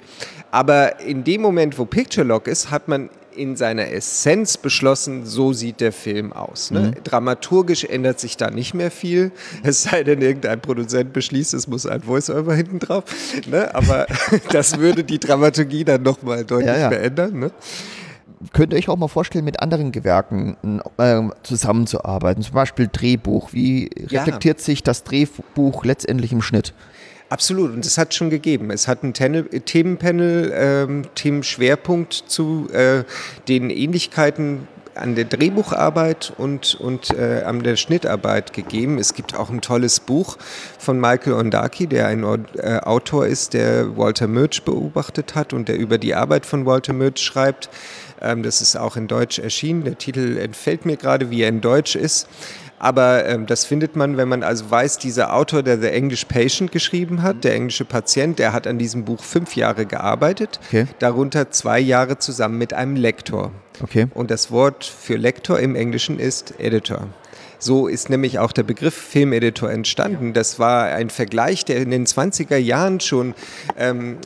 Aber 0.51 1.01
in 1.01 1.25
dem 1.25 1.43
Moment, 1.43 1.79
wo 1.79 1.85
Picture 1.85 2.27
Lock 2.27 2.49
ist, 2.49 2.71
hat 2.71 2.89
man 2.89 3.11
in 3.37 3.55
seiner 3.55 3.93
Essenz 3.93 4.57
beschlossen, 4.57 5.25
so 5.25 5.53
sieht 5.53 5.81
der 5.81 5.93
Film 5.93 6.33
aus. 6.33 6.73
Ne? 6.73 6.93
Dramaturgisch 7.05 7.85
ändert 7.85 8.19
sich 8.19 8.37
da 8.37 8.51
nicht 8.51 8.75
mehr 8.75 8.91
viel, 8.91 9.31
es 9.62 9.85
sei 9.85 10.03
denn, 10.03 10.21
irgendein 10.21 10.61
Produzent 10.61 11.12
beschließt, 11.12 11.55
es 11.55 11.69
muss 11.69 11.87
ein 11.87 12.03
Voice-Over 12.03 12.55
hinten 12.55 12.81
drauf. 12.81 13.05
Ne? 13.47 13.73
Aber 13.75 14.07
das 14.51 14.79
würde 14.79 15.05
die 15.05 15.21
Dramaturgie 15.21 15.85
dann 15.85 16.03
nochmal 16.03 16.45
deutlich 16.45 16.66
Ja, 16.69 16.79
ja. 16.79 16.89
verändern. 16.89 17.39
Ne? 17.39 17.51
Könnt 18.53 18.73
ihr 18.73 18.79
euch 18.79 18.89
auch 18.89 18.97
mal 18.97 19.09
vorstellen, 19.09 19.45
mit 19.45 19.61
anderen 19.61 19.93
Gewerken 19.93 20.57
äh, 20.97 21.23
zusammenzuarbeiten? 21.45 22.43
Zum 22.43 22.55
Beispiel 22.55 22.89
Drehbuch. 22.91 23.53
Wie 23.53 23.91
Ja. 24.09 24.21
reflektiert 24.21 24.61
sich 24.61 24.83
das 24.83 25.05
Drehbuch 25.05 25.85
letztendlich 25.85 26.33
im 26.33 26.43
Schnitt? 26.43 26.73
Absolut, 27.31 27.74
und 27.74 27.85
es 27.85 27.99
hat 27.99 28.14
schon 28.14 28.31
gegeben. 28.31 28.70
Es 28.70 28.89
hat 28.89 29.03
ein 29.03 29.12
Tenel, 29.12 29.45
Themenpanel, 29.45 30.51
ähm, 30.55 31.03
Themenschwerpunkt 31.14 32.14
zu 32.14 32.68
äh, 32.72 33.05
den 33.49 33.68
Ähnlichkeiten 33.68 34.66
an 34.99 35.14
der 35.14 35.24
Drehbucharbeit 35.24 36.33
und, 36.39 36.74
und 36.74 37.11
äh, 37.11 37.43
an 37.45 37.62
der 37.62 37.76
Schnittarbeit 37.76 38.53
gegeben. 38.53 38.99
Es 38.99 39.14
gibt 39.14 39.37
auch 39.37 39.51
ein 39.51 39.61
tolles 39.61 40.01
Buch 40.01 40.39
von 40.79 41.01
Michael 41.01 41.35
Ondaki, 41.35 41.87
der 41.87 42.07
ein 42.07 42.24
äh, 42.57 42.79
Autor 42.79 43.26
ist, 43.26 43.55
der 43.55 43.97
Walter 43.97 44.26
Murch 44.26 44.62
beobachtet 44.64 45.35
hat 45.35 45.53
und 45.53 45.68
der 45.68 45.79
über 45.79 45.99
die 45.99 46.14
Arbeit 46.14 46.47
von 46.47 46.66
Walter 46.66 46.93
Murch 46.93 47.18
schreibt. 47.18 47.68
Ähm, 48.20 48.43
das 48.43 48.61
ist 48.61 48.76
auch 48.76 48.97
in 48.97 49.07
Deutsch 49.07 49.39
erschienen. 49.39 49.85
Der 49.85 49.99
Titel 49.99 50.39
entfällt 50.39 50.85
mir 50.85 50.97
gerade, 50.97 51.31
wie 51.31 51.43
er 51.43 51.49
in 51.49 51.61
Deutsch 51.61 51.95
ist. 51.95 52.26
Aber 52.79 53.26
ähm, 53.26 53.47
das 53.47 53.64
findet 53.64 53.97
man, 53.97 54.16
wenn 54.16 54.29
man 54.29 54.43
also 54.43 54.70
weiß, 54.70 54.99
dieser 54.99 55.35
Autor, 55.35 55.62
der 55.62 55.81
The 55.81 55.89
English 55.89 56.24
Patient 56.26 56.70
geschrieben 56.70 57.22
hat, 57.22 57.45
der 57.45 57.55
englische 57.55 57.85
Patient, 57.85 58.39
der 58.39 58.53
hat 58.53 58.66
an 58.66 58.79
diesem 58.79 59.05
Buch 59.05 59.22
fünf 59.22 59.57
Jahre 59.57 59.87
gearbeitet, 59.87 60.61
Okay. 60.68 60.87
darunter 60.99 61.51
zwei 61.51 61.81
Jahre 61.81 62.18
zusammen 62.18 62.59
mit 62.59 62.72
einem 62.74 62.97
Lektor. 62.97 63.51
Okay. 63.83 64.07
Und 64.14 64.31
das 64.31 64.51
Wort 64.51 64.85
für 64.85 65.16
Lektor 65.16 65.59
im 65.61 65.74
Englischen 65.74 66.18
ist 66.18 66.55
Editor. 66.59 67.07
So 67.59 67.89
ist 67.89 68.11
nämlich 68.11 68.39
auch 68.39 68.53
der 68.53 68.63
Begriff 68.63 68.95
Filmeditor 68.95 69.71
entstanden. 69.71 70.33
Das 70.33 70.59
war 70.59 70.85
ein 70.85 71.11
Vergleich, 71.11 71.65
der 71.65 71.79
in 71.79 71.91
den 71.91 72.07
20er 72.07 72.57
Jahren 72.57 73.01
schon 73.01 73.35
ähm, 73.77 74.19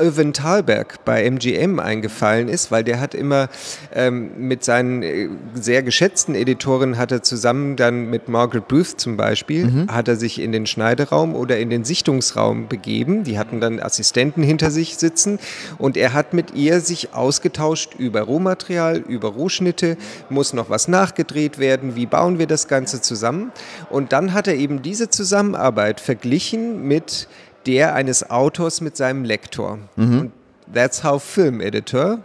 Irvin 0.00 0.32
Thalberg 0.32 1.04
bei 1.04 1.24
MGM 1.24 1.80
eingefallen 1.80 2.48
ist, 2.48 2.70
weil 2.70 2.84
der 2.84 3.00
hat 3.00 3.14
immer 3.14 3.48
ähm, 3.94 4.30
mit 4.38 4.64
seinen 4.64 5.02
äh, 5.02 5.28
sehr 5.54 5.82
geschätzten 5.82 6.34
Editoren 6.34 6.98
hat 6.98 7.12
er 7.12 7.22
zusammen 7.22 7.76
dann 7.76 8.10
mit 8.10 8.28
Margaret 8.28 8.68
Booth 8.68 9.00
zum 9.00 9.16
Beispiel, 9.16 9.86
hat 9.88 10.08
er 10.08 10.16
sich 10.16 10.40
in 10.40 10.52
den 10.52 10.66
Schneideraum 10.66 11.34
oder 11.34 11.58
in 11.58 11.70
den 11.70 11.84
Sichtungsraum 11.84 12.68
begeben. 12.68 13.24
Die 13.24 13.38
hatten 13.38 13.60
dann 13.60 13.80
Assistenten 13.80 14.42
hinter 14.42 14.70
sich 14.70 14.96
sitzen 14.96 15.38
und 15.78 15.96
er 15.96 16.12
hat 16.12 16.34
mit 16.34 16.54
ihr 16.54 16.80
sich 16.80 17.14
ausgetauscht 17.14 17.94
über 17.98 18.22
Rohmaterial, 18.22 18.98
über 18.98 19.28
Rohschnitte, 19.28 19.96
muss 20.28 20.52
noch 20.52 20.70
was 20.70 20.88
nachgedreht 20.88 21.58
werden, 21.58 21.96
wie 21.96 22.06
bauen 22.06 22.35
wir 22.38 22.46
das 22.46 22.68
Ganze 22.68 23.00
zusammen. 23.00 23.52
Und 23.90 24.12
dann 24.12 24.32
hat 24.32 24.48
er 24.48 24.54
eben 24.54 24.82
diese 24.82 25.08
Zusammenarbeit 25.10 26.00
verglichen 26.00 26.86
mit 26.86 27.28
der 27.66 27.94
eines 27.94 28.30
Autors 28.30 28.80
mit 28.80 28.96
seinem 28.96 29.24
Lektor. 29.24 29.78
Und 29.96 30.32
that's 30.72 31.02
how 31.02 31.22
Film 31.22 31.60
Editor 31.60 32.20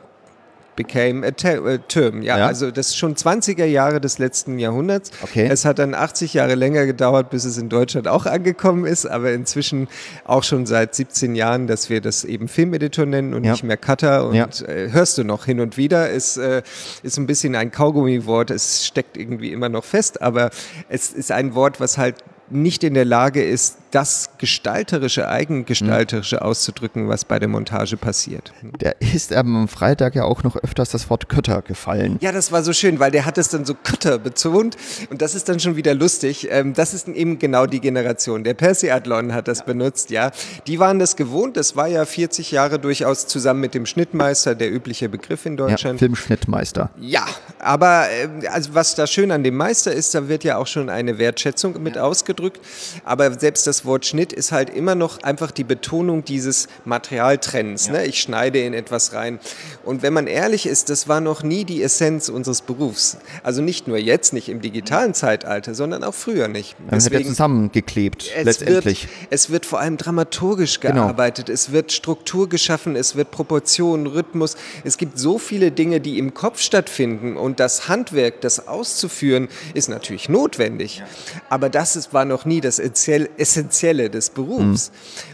became 0.75 1.25
a, 1.25 1.29
a 1.29 1.77
term. 1.77 2.21
Ja, 2.21 2.37
Ja. 2.37 2.47
also 2.47 2.71
das 2.71 2.87
ist 2.89 2.97
schon 2.97 3.15
20er 3.15 3.65
Jahre 3.65 3.99
des 4.01 4.17
letzten 4.19 4.57
Jahrhunderts. 4.59 5.11
Okay. 5.21 5.47
Es 5.51 5.65
hat 5.65 5.79
dann 5.79 5.93
80 5.93 6.33
Jahre 6.33 6.55
länger 6.55 6.85
gedauert, 6.85 7.29
bis 7.29 7.45
es 7.45 7.57
in 7.57 7.69
Deutschland 7.69 8.07
auch 8.07 8.25
angekommen 8.25 8.85
ist, 8.85 9.05
aber 9.05 9.31
inzwischen 9.31 9.87
auch 10.25 10.43
schon 10.43 10.65
seit 10.65 10.95
17 10.95 11.35
Jahren, 11.35 11.67
dass 11.67 11.89
wir 11.89 12.01
das 12.01 12.23
eben 12.23 12.47
Filmeditor 12.47 13.05
nennen 13.05 13.33
und 13.33 13.43
Ja. 13.43 13.51
nicht 13.51 13.63
mehr 13.63 13.77
Cutter. 13.77 14.27
Und 14.27 14.35
Ja. 14.35 14.47
äh, 14.67 14.91
hörst 14.91 15.17
du 15.17 15.23
noch 15.23 15.45
hin 15.45 15.59
und 15.59 15.77
wieder, 15.77 16.09
ist, 16.09 16.37
äh, 16.37 16.61
ist 17.03 17.17
ein 17.17 17.27
bisschen 17.27 17.55
ein 17.55 17.71
Kaugummi-Wort, 17.71 18.49
es 18.51 18.85
steckt 18.85 19.17
irgendwie 19.17 19.51
immer 19.51 19.69
noch 19.69 19.83
fest, 19.83 20.21
aber 20.21 20.49
es 20.89 21.11
ist 21.11 21.31
ein 21.31 21.53
Wort, 21.55 21.79
was 21.79 21.97
halt 21.97 22.15
nicht 22.49 22.83
in 22.83 22.93
der 22.93 23.05
Lage 23.05 23.43
ist, 23.43 23.77
das 23.91 24.31
gestalterische, 24.37 25.27
eigengestalterische 25.27 26.41
auszudrücken, 26.41 27.07
was 27.09 27.25
bei 27.25 27.39
der 27.39 27.47
Montage 27.47 27.97
passiert. 27.97 28.53
Da 28.79 28.91
ist 28.99 29.33
am 29.33 29.67
Freitag 29.67 30.15
ja 30.15 30.23
auch 30.23 30.43
noch 30.43 30.55
öfters 30.55 30.89
das 30.89 31.09
Wort 31.09 31.29
Kötter 31.29 31.61
gefallen. 31.61 32.17
Ja, 32.21 32.31
das 32.31 32.51
war 32.51 32.63
so 32.63 32.73
schön, 32.73 32.99
weil 32.99 33.11
der 33.11 33.25
hat 33.25 33.37
es 33.37 33.49
dann 33.49 33.65
so 33.65 33.73
Kutter 33.73 34.17
betont 34.17 34.77
und 35.09 35.21
das 35.21 35.35
ist 35.35 35.49
dann 35.49 35.59
schon 35.59 35.75
wieder 35.75 35.93
lustig. 35.93 36.47
Ähm, 36.49 36.73
das 36.73 36.93
ist 36.93 37.07
eben 37.07 37.37
genau 37.39 37.65
die 37.65 37.79
Generation. 37.81 38.43
Der 38.43 38.53
Percy 38.53 38.89
Adlon 38.91 39.33
hat 39.33 39.47
das 39.47 39.65
benutzt, 39.65 40.09
ja. 40.09 40.31
Die 40.67 40.79
waren 40.79 40.99
das 40.99 41.15
gewohnt. 41.15 41.57
Das 41.57 41.75
war 41.75 41.87
ja 41.87 42.05
40 42.05 42.51
Jahre 42.51 42.79
durchaus 42.79 43.27
zusammen 43.27 43.59
mit 43.59 43.73
dem 43.73 43.85
Schnittmeister 43.85 44.55
der 44.55 44.71
übliche 44.71 45.09
Begriff 45.09 45.45
in 45.45 45.53
Ja, 45.57 45.67
Deutschland. 45.67 45.99
Filmschnittmeister. 45.99 46.89
Ja, 46.99 47.25
aber 47.59 48.05
ähm, 48.11 48.41
also 48.51 48.73
was 48.73 48.95
da 48.95 49.05
schön 49.07 49.31
an 49.31 49.43
dem 49.43 49.55
Meister 49.57 49.91
ist, 49.91 50.15
da 50.15 50.27
wird 50.27 50.43
ja 50.43 50.57
auch 50.57 50.67
schon 50.67 50.89
eine 50.89 51.17
Wertschätzung 51.17 51.81
mit 51.83 51.97
ausgedrückt. 51.97 52.59
Aber 53.03 53.31
selbst 53.37 53.67
das 53.67 53.80
Wort 53.85 54.05
Schnitt 54.05 54.33
ist 54.33 54.51
halt 54.51 54.69
immer 54.69 54.95
noch 54.95 55.23
einfach 55.23 55.51
die 55.51 55.63
Betonung 55.63 56.23
dieses 56.23 56.67
Materialtrennens. 56.85 57.89
Ne? 57.89 58.05
Ich 58.05 58.21
schneide 58.21 58.59
in 58.59 58.73
etwas 58.73 59.13
rein. 59.13 59.39
Und 59.83 60.01
wenn 60.01 60.13
man 60.13 60.27
ehrlich 60.27 60.65
ist, 60.65 60.89
das 60.89 61.07
war 61.07 61.21
noch 61.21 61.43
nie 61.43 61.65
die 61.65 61.81
Essenz 61.83 62.29
unseres 62.29 62.61
Berufs. 62.61 63.17
Also 63.43 63.61
nicht 63.61 63.87
nur 63.87 63.97
jetzt, 63.97 64.33
nicht 64.33 64.49
im 64.49 64.61
digitalen 64.61 65.13
Zeitalter, 65.13 65.73
sondern 65.75 66.03
auch 66.03 66.13
früher 66.13 66.47
nicht. 66.47 66.75
Dann 66.89 67.03
wird 67.03 67.13
er 67.13 67.23
zusammengeklebt, 67.23 68.31
Es 68.35 68.43
letztendlich. 68.45 69.03
Wird, 69.03 69.27
es 69.29 69.49
wird 69.49 69.65
vor 69.65 69.79
allem 69.79 69.97
dramaturgisch 69.97 70.79
Genau. 70.79 70.93
gearbeitet, 71.05 71.49
es 71.49 71.71
wird 71.71 71.91
Struktur 71.91 72.47
geschaffen, 72.49 72.95
es 72.95 73.15
wird 73.15 73.31
Proportion, 73.31 74.07
Rhythmus. 74.07 74.55
Es 74.83 74.97
gibt 74.97 75.19
so 75.19 75.37
viele 75.37 75.71
Dinge, 75.71 75.99
die 75.99 76.17
im 76.17 76.33
Kopf 76.33 76.59
stattfinden 76.61 77.37
und 77.37 77.59
das 77.59 77.87
Handwerk, 77.87 78.41
das 78.41 78.67
auszuführen, 78.67 79.47
ist 79.73 79.89
natürlich 79.89 80.29
notwendig. 80.29 81.03
Aber 81.49 81.69
das 81.69 81.95
ist, 81.95 82.13
war 82.13 82.25
noch 82.25 82.45
nie 82.45 82.61
das 82.61 82.79
Essentiell- 82.79 83.29
Essentielle 83.71 84.09
des 84.09 84.29
Berufs. 84.29 84.91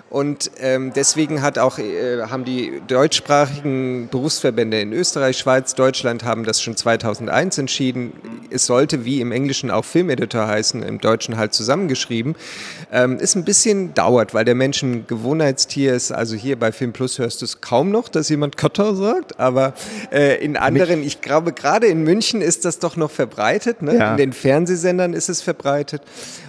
Und 0.10 0.52
ähm, 0.62 0.94
deswegen 0.96 1.42
hat 1.42 1.60
auch, 1.60 1.80
äh, 1.80 2.22
haben 2.30 2.46
die 2.46 2.82
deutschsprachigen 2.88 4.08
Berufsverbände 4.10 4.80
in 4.80 4.94
Österreich, 4.94 5.38
Schweiz, 5.38 5.76
Deutschland 5.76 6.24
haben 6.24 6.46
das 6.46 6.62
schon 6.62 6.78
2001 6.78 7.58
entschieden. 7.58 8.14
Es 8.50 8.66
sollte 8.68 9.04
wie 9.04 9.20
im 9.20 9.34
Englischen 9.34 9.70
auch 9.70 9.84
Filmeditor 9.84 10.48
heißen, 10.48 10.82
im 10.82 11.02
Deutschen 11.02 11.36
halt 11.36 11.54
zusammengeschrieben. 11.54 12.36
Ähm, 12.90 13.18
ist 13.20 13.36
ein 13.36 13.44
bisschen 13.44 13.94
dauert, 13.96 14.34
weil 14.34 14.46
der 14.46 14.56
Mensch 14.56 14.82
ein 14.82 15.06
Gewohnheitstier 15.08 15.94
ist. 15.94 16.14
Also 16.14 16.38
hier 16.38 16.58
bei 16.58 16.72
Film 16.72 16.94
Plus 16.94 17.20
hörst 17.20 17.42
du 17.42 17.46
es 17.46 17.60
kaum 17.60 17.92
noch, 17.92 18.08
dass 18.08 18.30
jemand 18.30 18.56
Kotter 18.56 18.96
sagt, 18.96 19.42
aber 19.42 19.74
äh, 20.14 20.42
in 20.42 20.56
anderen, 20.56 21.04
ich 21.04 21.20
glaube 21.20 21.52
gerade 21.52 21.88
in 21.88 22.04
München 22.04 22.42
ist 22.42 22.64
das 22.64 22.80
doch 22.80 22.96
noch 22.96 23.12
verbreitet. 23.12 23.82
Ne? 23.82 23.98
Ja. 23.98 24.12
In 24.12 24.18
den 24.18 24.32
Fernsehsendern 24.32 25.12
ist 25.12 25.28
es 25.28 25.42
verbreitet. 25.42 26.02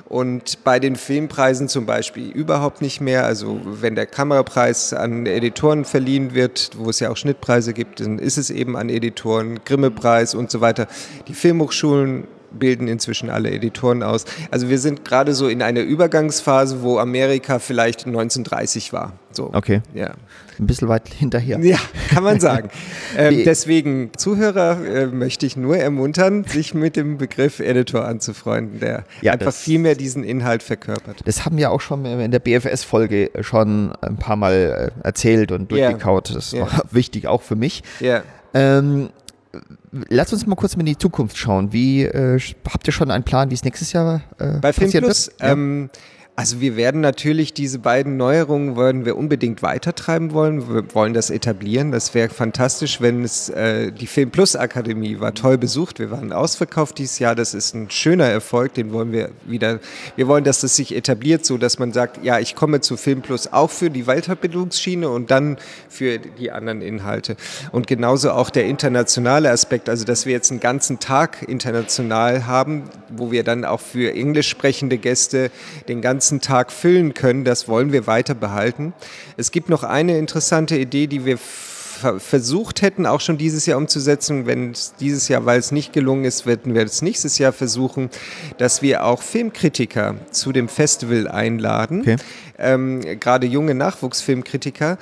Und 0.08 0.64
bei 0.64 0.80
den 0.80 0.96
Filmpreisen 0.96 1.68
zum 1.68 1.84
Beispiel 1.84 2.30
überhaupt 2.30 2.80
nicht 2.80 3.00
mehr. 3.00 3.26
Also 3.26 3.60
wenn 3.64 3.94
der 3.94 4.06
Kamerapreis 4.06 4.94
an 4.94 5.26
Editoren 5.26 5.84
verliehen 5.84 6.34
wird, 6.34 6.70
wo 6.78 6.88
es 6.88 7.00
ja 7.00 7.10
auch 7.10 7.16
Schnittpreise 7.16 7.74
gibt, 7.74 8.00
dann 8.00 8.18
ist 8.18 8.38
es 8.38 8.48
eben 8.48 8.76
an 8.76 8.88
Editoren, 8.88 9.60
Grimme-Preis 9.66 10.34
und 10.34 10.50
so 10.50 10.62
weiter. 10.62 10.86
Die 11.28 11.34
Filmhochschulen 11.34 12.26
bilden 12.50 12.88
inzwischen 12.88 13.30
alle 13.30 13.50
Editoren 13.50 14.02
aus. 14.02 14.24
Also 14.50 14.68
wir 14.68 14.78
sind 14.78 15.04
gerade 15.04 15.34
so 15.34 15.48
in 15.48 15.62
einer 15.62 15.80
Übergangsphase, 15.80 16.82
wo 16.82 16.98
Amerika 16.98 17.58
vielleicht 17.58 18.06
1930 18.06 18.92
war. 18.92 19.12
So. 19.32 19.50
Okay. 19.52 19.82
Ja. 19.94 20.14
Ein 20.58 20.66
bisschen 20.66 20.88
weit 20.88 21.08
hinterher. 21.08 21.60
Ja, 21.60 21.78
kann 22.10 22.24
man 22.24 22.40
sagen. 22.40 22.70
ähm, 23.16 23.42
deswegen, 23.44 24.10
Zuhörer, 24.16 24.84
äh, 24.84 25.06
möchte 25.06 25.46
ich 25.46 25.56
nur 25.56 25.76
ermuntern, 25.76 26.42
sich 26.44 26.74
mit 26.74 26.96
dem 26.96 27.16
Begriff 27.18 27.60
Editor 27.60 28.04
anzufreunden, 28.04 28.80
der 28.80 29.04
Ja, 29.20 29.32
einfach 29.34 29.52
viel 29.52 29.78
mehr 29.78 29.94
diesen 29.94 30.24
Inhalt 30.24 30.64
verkörpert. 30.64 31.20
Das 31.26 31.44
haben 31.44 31.56
wir 31.58 31.70
auch 31.70 31.80
schon 31.80 32.04
in 32.04 32.30
der 32.32 32.40
BFS-Folge 32.40 33.30
schon 33.42 33.92
ein 34.00 34.16
paar 34.16 34.36
Mal 34.36 34.90
äh, 35.02 35.06
erzählt 35.06 35.52
und 35.52 35.70
durchgekaut. 35.70 36.34
Das 36.34 36.50
Ja. 36.52 36.62
war 36.62 36.82
wichtig, 36.90 37.28
auch 37.28 37.42
für 37.42 37.56
mich. 37.56 37.82
Ja. 38.00 38.22
Ähm, 38.54 39.10
lass 40.08 40.32
uns 40.32 40.46
mal 40.46 40.56
kurz 40.56 40.76
mal 40.76 40.80
in 40.80 40.86
die 40.86 40.98
Zukunft 40.98 41.36
schauen. 41.36 41.72
Wie 41.72 42.02
äh, 42.02 42.38
habt 42.72 42.86
ihr 42.86 42.92
schon 42.92 43.10
einen 43.10 43.24
Plan, 43.24 43.50
wie 43.50 43.54
es 43.54 43.64
nächstes 43.64 43.92
Jahr 43.92 44.22
äh, 44.38 44.58
Bei 44.60 44.72
Film 44.72 44.86
passieren 44.86 45.04
Plus, 45.04 45.28
wird? 45.28 45.40
Ja. 45.40 45.52
ähm, 45.52 45.90
also 46.38 46.60
wir 46.60 46.76
werden 46.76 47.00
natürlich 47.00 47.52
diese 47.52 47.80
beiden 47.80 48.16
Neuerungen 48.16 48.76
wollen 48.76 49.04
wir 49.04 49.16
unbedingt 49.16 49.60
weitertreiben 49.60 50.32
wollen. 50.32 50.72
Wir 50.72 50.94
wollen 50.94 51.12
das 51.12 51.30
etablieren. 51.30 51.90
Das 51.90 52.14
wäre 52.14 52.28
fantastisch, 52.28 53.00
wenn 53.00 53.24
es 53.24 53.48
äh, 53.48 53.90
die 53.90 54.06
Film 54.06 54.30
Plus 54.30 54.54
Akademie 54.54 55.18
war 55.18 55.34
toll 55.34 55.58
besucht. 55.58 55.98
Wir 55.98 56.12
waren 56.12 56.32
ausverkauft 56.32 56.98
dieses 56.98 57.18
Jahr. 57.18 57.34
Das 57.34 57.54
ist 57.54 57.74
ein 57.74 57.90
schöner 57.90 58.26
Erfolg. 58.26 58.74
Den 58.74 58.92
wollen 58.92 59.10
wir 59.10 59.30
wieder. 59.46 59.80
Wir 60.14 60.28
wollen, 60.28 60.44
dass 60.44 60.60
das 60.60 60.76
sich 60.76 60.94
etabliert, 60.94 61.44
so 61.44 61.58
dass 61.58 61.80
man 61.80 61.92
sagt, 61.92 62.24
ja, 62.24 62.38
ich 62.38 62.54
komme 62.54 62.80
zu 62.82 62.96
Film 62.96 63.20
Plus 63.20 63.52
auch 63.52 63.70
für 63.70 63.90
die 63.90 64.04
Weiterbildungsschiene 64.04 65.08
und 65.08 65.32
dann 65.32 65.56
für 65.88 66.20
die 66.20 66.52
anderen 66.52 66.82
Inhalte. 66.82 67.34
Und 67.72 67.88
genauso 67.88 68.30
auch 68.30 68.50
der 68.50 68.66
internationale 68.66 69.50
Aspekt, 69.50 69.88
also 69.88 70.04
dass 70.04 70.24
wir 70.24 70.34
jetzt 70.34 70.52
einen 70.52 70.60
ganzen 70.60 71.00
Tag 71.00 71.42
international 71.48 72.46
haben, 72.46 72.84
wo 73.08 73.32
wir 73.32 73.42
dann 73.42 73.64
auch 73.64 73.80
für 73.80 74.14
englisch 74.14 74.48
sprechende 74.48 74.98
Gäste 74.98 75.50
den 75.88 76.00
ganzen 76.00 76.27
Tag 76.40 76.70
füllen 76.70 77.14
können, 77.14 77.44
das 77.44 77.68
wollen 77.68 77.92
wir 77.92 78.06
weiter 78.06 78.34
behalten. 78.34 78.92
Es 79.36 79.50
gibt 79.50 79.68
noch 79.68 79.82
eine 79.82 80.18
interessante 80.18 80.76
Idee, 80.76 81.06
die 81.06 81.24
wir 81.24 81.38
versucht 82.18 82.82
hätten, 82.82 83.06
auch 83.06 83.20
schon 83.20 83.38
dieses 83.38 83.66
Jahr 83.66 83.78
umzusetzen. 83.78 84.46
Wenn 84.46 84.72
es 84.72 84.94
dieses 84.98 85.28
Jahr, 85.28 85.44
weil 85.46 85.58
es 85.58 85.72
nicht 85.72 85.92
gelungen 85.92 86.24
ist, 86.24 86.46
werden 86.46 86.74
wir 86.74 86.82
es 86.82 87.02
nächstes 87.02 87.38
Jahr 87.38 87.52
versuchen, 87.52 88.10
dass 88.58 88.82
wir 88.82 89.04
auch 89.04 89.22
Filmkritiker 89.22 90.16
zu 90.30 90.52
dem 90.52 90.68
Festival 90.68 91.28
einladen. 91.28 92.00
Okay. 92.00 92.16
Ähm, 92.58 93.00
Gerade 93.20 93.46
junge 93.46 93.74
Nachwuchsfilmkritiker 93.74 94.98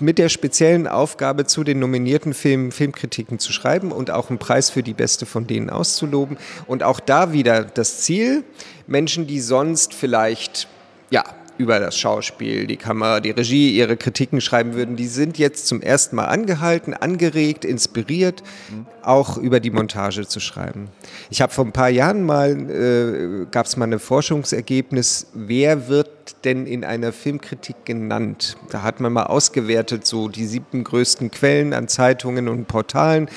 mit 0.00 0.18
der 0.18 0.30
speziellen 0.30 0.86
Aufgabe, 0.86 1.44
zu 1.44 1.62
den 1.62 1.78
nominierten 1.78 2.32
Filmen 2.32 2.72
Filmkritiken 2.72 3.38
zu 3.38 3.52
schreiben 3.52 3.92
und 3.92 4.10
auch 4.10 4.30
einen 4.30 4.38
Preis 4.38 4.70
für 4.70 4.82
die 4.82 4.94
beste 4.94 5.26
von 5.26 5.46
denen 5.46 5.68
auszuloben. 5.68 6.38
Und 6.66 6.82
auch 6.82 7.00
da 7.00 7.32
wieder 7.32 7.64
das 7.64 8.00
Ziel, 8.00 8.42
Menschen, 8.86 9.26
die 9.26 9.40
sonst 9.40 9.92
vielleicht, 9.92 10.66
ja, 11.10 11.24
über 11.58 11.80
das 11.80 11.98
Schauspiel, 11.98 12.66
die 12.66 12.76
Kamera, 12.76 13.20
die 13.20 13.30
Regie 13.30 13.76
ihre 13.76 13.96
Kritiken 13.96 14.40
schreiben 14.40 14.74
würden, 14.74 14.96
die 14.96 15.08
sind 15.08 15.38
jetzt 15.38 15.66
zum 15.66 15.82
ersten 15.82 16.16
Mal 16.16 16.26
angehalten, 16.26 16.94
angeregt, 16.94 17.64
inspiriert, 17.64 18.42
auch 19.02 19.36
über 19.36 19.60
die 19.60 19.70
Montage 19.70 20.26
zu 20.26 20.40
schreiben. 20.40 20.88
Ich 21.30 21.42
habe 21.42 21.52
vor 21.52 21.64
ein 21.64 21.72
paar 21.72 21.88
Jahren 21.88 22.24
mal, 22.24 22.50
äh, 22.70 23.46
gab 23.50 23.66
es 23.66 23.76
mal 23.76 23.92
ein 23.92 23.98
Forschungsergebnis, 23.98 25.26
wer 25.34 25.88
wird 25.88 26.10
denn 26.44 26.66
in 26.66 26.84
einer 26.84 27.12
Filmkritik 27.12 27.84
genannt? 27.84 28.56
Da 28.70 28.82
hat 28.82 29.00
man 29.00 29.12
mal 29.12 29.24
ausgewertet, 29.24 30.06
so 30.06 30.28
die 30.28 30.46
sieben 30.46 30.84
größten 30.84 31.30
Quellen 31.30 31.72
an 31.72 31.88
Zeitungen 31.88 32.48
und 32.48 32.68
Portalen. 32.68 33.28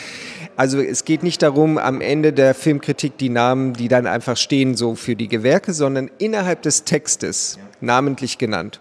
Also 0.58 0.80
es 0.80 1.06
geht 1.06 1.24
nicht 1.24 1.42
darum, 1.42 1.78
am 1.78 2.02
Ende 2.02 2.34
der 2.34 2.54
Filmkritik 2.54 3.18
die 3.18 3.30
Namen, 3.30 3.74
die 3.74 3.88
dann 3.88 4.06
einfach 4.06 4.38
stehen, 4.38 4.76
so 4.76 4.96
für 4.96 5.16
die 5.16 5.28
Gewerke, 5.28 5.74
sondern 5.74 6.12
innerhalb 6.20 6.62
des 6.62 6.84
Textes 6.84 7.58
namentlich 7.82 8.38
genannt. 8.38 8.80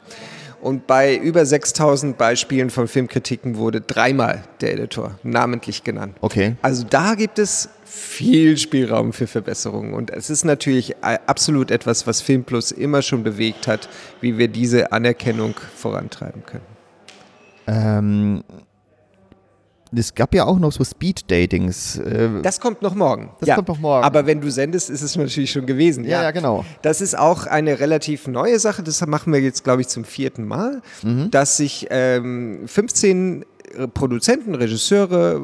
Und 0.61 0.87
bei 0.87 1.17
über 1.17 1.47
6000 1.47 2.19
Beispielen 2.19 2.69
von 2.69 2.87
Filmkritiken 2.87 3.57
wurde 3.57 3.81
dreimal 3.81 4.45
der 4.61 4.75
Editor 4.75 5.19
namentlich 5.23 5.85
genannt. 5.85 6.17
Okay. 6.21 6.57
Also 6.61 6.85
da 6.89 7.15
gibt 7.15 7.39
es 7.39 7.71
viel 7.85 8.59
Spielraum 8.59 9.13
für 9.13 9.27
Verbesserungen. 9.27 9.95
Und 9.95 10.11
es 10.11 10.29
ist 10.29 10.45
natürlich 10.45 10.93
äh, 11.03 11.19
absolut 11.27 11.71
etwas, 11.71 12.07
was 12.07 12.21
Film 12.21 12.45
Plus 12.45 12.73
immer 12.73 13.01
schon 13.01 13.23
bewegt 13.23 13.67
hat, 13.67 13.89
wie 14.21 14.37
wir 14.37 14.49
diese 14.49 14.93
Anerkennung 14.93 15.55
vorantreiben 15.77 16.43
können. 16.45 16.65
Ähm, 17.67 18.45
es 19.95 20.15
gab 20.15 20.35
ja 20.35 20.45
auch 20.45 20.59
noch 20.59 20.73
so 20.73 20.85
Speed-Datings. 20.85 21.99
Äh, 21.99 22.29
Das 22.43 22.61
kommt 22.61 22.83
noch 22.83 22.95
morgen. 22.95 23.31
Das 23.41 23.55
kommt 23.57 23.69
noch 23.69 23.79
morgen. 23.79 24.05
Aber 24.05 24.27
wenn 24.27 24.41
du 24.41 24.51
sendest, 24.51 24.91
ist 24.91 25.03
es 25.03 25.17
natürlich 25.17 25.51
schon 25.51 25.67
gewesen. 25.67 26.05
ja, 26.05 26.23
ja, 26.23 26.31
genau. 26.31 26.65
Das 26.83 27.01
ist 27.01 27.19
auch 27.19 27.47
eine 27.47 27.81
relativ 27.81 28.27
neue 28.29 28.59
Sache. 28.59 28.83
Das 28.83 29.05
machen 29.07 29.33
wir 29.33 29.41
jetzt, 29.41 29.65
glaube 29.65 29.81
ich, 29.83 29.89
zum 29.89 30.05
vierten 30.05 30.47
Mal, 30.47 30.83
Mhm. 31.03 31.31
dass 31.31 31.57
sich 31.57 31.87
ähm, 31.91 32.61
15 32.67 33.45
Produzenten, 33.95 34.57
Regisseure, 34.57 35.41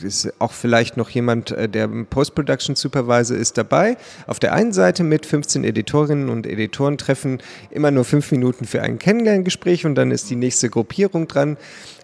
ist 0.00 0.32
auch 0.38 0.52
vielleicht 0.52 0.96
noch 0.96 1.10
jemand, 1.10 1.50
äh, 1.50 1.68
der 1.68 1.88
Post-Production 1.88 2.76
Supervisor 2.76 3.36
ist 3.36 3.58
dabei. 3.58 3.96
Auf 4.28 4.38
der 4.38 4.52
einen 4.52 4.72
Seite 4.72 5.02
mit 5.02 5.26
15 5.26 5.64
Editorinnen 5.64 6.28
und 6.28 6.46
Editoren 6.46 6.98
treffen 6.98 7.38
immer 7.70 7.90
nur 7.90 8.04
fünf 8.04 8.30
Minuten 8.30 8.64
für 8.64 8.80
ein 8.82 9.00
Kennenlerngespräch 9.00 9.86
und 9.86 9.96
dann 9.96 10.12
ist 10.12 10.30
die 10.30 10.36
nächste 10.36 10.70
Gruppierung 10.70 11.26
dran. 11.26 11.56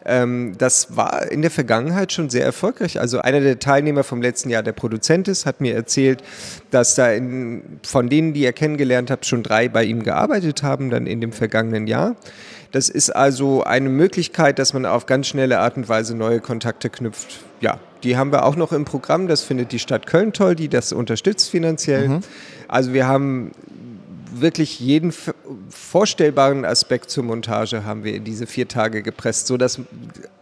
Ähm, 0.04 0.54
das 0.56 0.96
war 0.96 1.30
in 1.30 1.42
der 1.42 1.50
Vergangenheit 1.50 2.12
schon 2.12 2.30
sehr 2.30 2.44
erfolgreich. 2.44 3.00
Also 3.00 3.20
einer 3.20 3.40
der 3.40 3.58
Teilnehmer 3.58 4.04
vom 4.04 4.22
letzten 4.22 4.50
Jahr, 4.50 4.62
der 4.62 4.72
Produzent 4.72 5.28
ist, 5.28 5.46
hat 5.46 5.60
mir 5.60 5.74
erzählt, 5.74 6.22
dass 6.70 6.94
da 6.94 7.10
in, 7.12 7.62
von 7.82 8.08
denen, 8.08 8.32
die 8.32 8.44
er 8.44 8.52
kennengelernt 8.52 9.10
hat, 9.10 9.26
schon 9.26 9.42
drei 9.42 9.68
bei 9.68 9.84
ihm 9.84 10.02
gearbeitet 10.02 10.62
haben, 10.62 10.90
dann 10.90 11.06
in 11.06 11.20
dem 11.20 11.32
vergangenen 11.32 11.86
Jahr. 11.86 12.16
Das 12.72 12.88
ist 12.88 13.10
also 13.10 13.64
eine 13.64 13.88
Möglichkeit, 13.88 14.58
dass 14.58 14.72
man 14.72 14.86
auf 14.86 15.06
ganz 15.06 15.26
schnelle 15.26 15.58
Art 15.58 15.76
und 15.76 15.88
Weise 15.88 16.16
neue 16.16 16.40
Kontakte 16.40 16.88
knüpft. 16.88 17.40
Ja, 17.60 17.80
die 18.04 18.16
haben 18.16 18.32
wir 18.32 18.44
auch 18.44 18.56
noch 18.56 18.72
im 18.72 18.84
Programm. 18.84 19.26
Das 19.26 19.42
findet 19.42 19.72
die 19.72 19.78
Stadt 19.78 20.06
Köln 20.06 20.32
toll, 20.32 20.54
die 20.54 20.68
das 20.68 20.92
unterstützt 20.92 21.50
finanziell. 21.50 22.20
Also 22.68 22.92
wir 22.92 23.08
haben 23.08 23.50
wirklich 24.32 24.80
jeden 24.80 25.12
vorstellbaren 25.70 26.64
Aspekt 26.64 27.10
zur 27.10 27.24
Montage 27.24 27.84
haben 27.84 28.04
wir 28.04 28.14
in 28.14 28.24
diese 28.24 28.46
vier 28.46 28.68
Tage 28.68 29.02
gepresst, 29.02 29.46
so 29.46 29.56
dass 29.56 29.80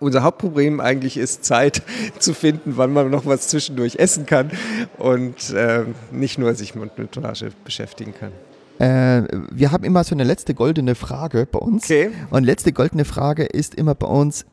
unser 0.01 0.22
Hauptproblem 0.22 0.80
eigentlich 0.80 1.16
ist, 1.16 1.45
Zeit 1.45 1.82
zu 2.18 2.34
finden, 2.34 2.76
wann 2.76 2.93
man 2.93 3.11
noch 3.11 3.26
was 3.26 3.49
zwischendurch 3.49 3.97
essen 3.97 4.26
kann 4.26 4.51
und 4.99 5.51
äh, 5.51 5.84
nicht 6.11 6.39
nur 6.39 6.55
sich 6.55 6.74
mit 6.74 6.99
Montage 6.99 7.51
beschäftigen 7.64 8.14
kann. 8.14 8.32
Äh, 8.78 9.26
wir 9.51 9.72
haben 9.72 9.84
immer 9.84 10.05
so 10.05 10.14
eine 10.14 10.24
letzte 10.24 10.55
goldene 10.55 10.95
Frage 10.95 11.47
bei 11.51 11.59
uns. 11.59 11.84
Okay. 11.84 12.11
Und 12.30 12.45
letzte 12.45 12.72
goldene 12.72 13.05
Frage 13.05 13.45
ist 13.45 13.74
immer 13.74 13.95
bei 13.95 14.07
uns, 14.07 14.47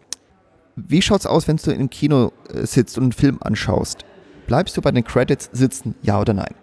wie 0.75 1.01
schaut's 1.01 1.25
aus, 1.25 1.47
wenn 1.47 1.57
du 1.57 1.71
im 1.71 1.89
Kino 1.89 2.31
äh, 2.53 2.65
sitzt 2.65 2.97
und 2.97 3.03
einen 3.03 3.11
Film 3.11 3.38
anschaust? 3.41 3.99
Bleibst 4.47 4.75
du 4.77 4.81
bei 4.81 4.91
den 4.91 5.03
Credits 5.03 5.49
sitzen, 5.53 5.95
ja 6.01 6.19
oder 6.19 6.33
nein? 6.33 6.53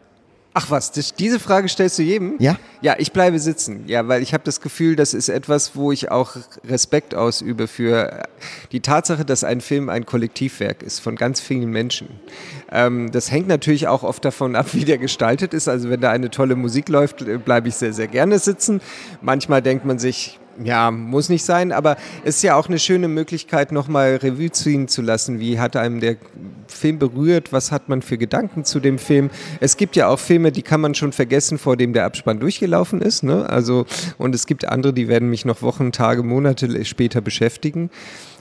Ach 0.55 0.71
was, 0.71 0.93
das, 0.93 1.15
diese 1.15 1.41
Frage 1.41 1.67
stellst 1.69 1.99
du 1.99 2.03
jedem? 2.03 2.35
Ja? 2.39 2.57
Ja, 2.83 2.97
ich 2.99 3.13
bleibe 3.13 3.39
sitzen. 3.39 3.85
Ja, 3.87 4.07
weil 4.09 4.23
ich 4.23 4.35
habe 4.35 4.45
das 4.45 4.61
Gefühl, 4.61 4.97
das 4.97 5.15
ist 5.15 5.31
etwas, 5.31 5.77
wo 5.77 5.93
ich 5.93 6.11
auch 6.11 6.37
Respekt 6.67 7.15
ausübe 7.15 7.67
für 7.67 8.25
die 8.71 8.81
Tatsache, 8.81 9.25
dass 9.25 9.45
ein 9.45 9.63
Film 9.63 9.89
ein 9.89 10.05
Kollektivwerk 10.05 10.83
ist 10.83 10.99
von 10.99 11.17
ganz 11.17 11.41
vielen 11.41 11.71
Menschen. 11.71 12.09
Ähm, 12.71 13.11
das 13.13 13.31
hängt 13.31 13.49
natürlich 13.49 13.89
auch 13.89 14.03
oft 14.03 14.25
davon 14.27 14.55
ab, 14.55 14.67
wie 14.75 14.85
der 14.85 14.99
gestaltet 14.99 15.55
ist. 15.55 15.69
Also 15.69 15.89
wenn 15.89 16.03
da 16.03 16.11
eine 16.11 16.29
tolle 16.29 16.55
Musik 16.55 16.91
läuft, 16.91 17.23
äh, 17.23 17.39
bleibe 17.39 17.69
ich 17.69 17.77
sehr, 17.77 17.95
sehr 17.95 18.09
gerne 18.09 18.39
sitzen. 18.39 18.83
Manchmal 19.23 19.63
denkt 19.63 19.87
man 19.87 19.99
sich, 19.99 20.39
Ja, 20.65 20.91
muss 20.91 21.29
nicht 21.29 21.45
sein, 21.45 21.73
aber 21.73 21.97
es 22.25 22.37
ist 22.37 22.43
ja 22.43 22.57
auch 22.57 22.69
eine 22.69 22.79
schöne 22.79 23.09
Möglichkeit, 23.09 23.73
nochmal 23.73 24.17
Revue 24.17 24.51
ziehen 24.51 24.89
zu 24.89 25.03
lassen. 25.03 25.41
Wie 25.41 25.59
hat 25.59 25.77
einem 25.77 26.01
der 26.01 26.17
Film 26.69 26.99
berührt? 26.99 27.53
Was 27.53 27.73
hat 27.73 27.89
man 27.89 28.03
für 28.03 28.19
Gedanken 28.19 28.65
zu 28.65 28.81
dem 28.81 28.99
Film? 28.99 29.31
Es 29.61 29.77
gibt 29.77 29.97
ja 29.97 30.09
auch 30.09 30.19
Filme, 30.19 30.53
die 30.53 30.63
kann 30.63 30.81
man 30.81 30.95
schon 30.95 31.13
vergessen, 31.13 31.59
vor 31.59 31.77
dem 31.77 31.93
der 31.93 32.05
Abspann 32.05 32.41
durchgelaufen 32.41 33.01
ist. 33.03 33.23
Ne? 33.23 33.49
Also, 33.49 33.87
und 34.19 34.35
es 34.35 34.47
gibt 34.47 34.65
andere, 34.67 34.93
die 34.93 35.09
werden 35.09 35.31
mich 35.31 35.45
noch 35.45 35.63
Wochen, 35.63 35.93
Tage, 35.93 36.23
Monate 36.23 36.85
später 36.85 37.21
beschäftigen. 37.21 37.91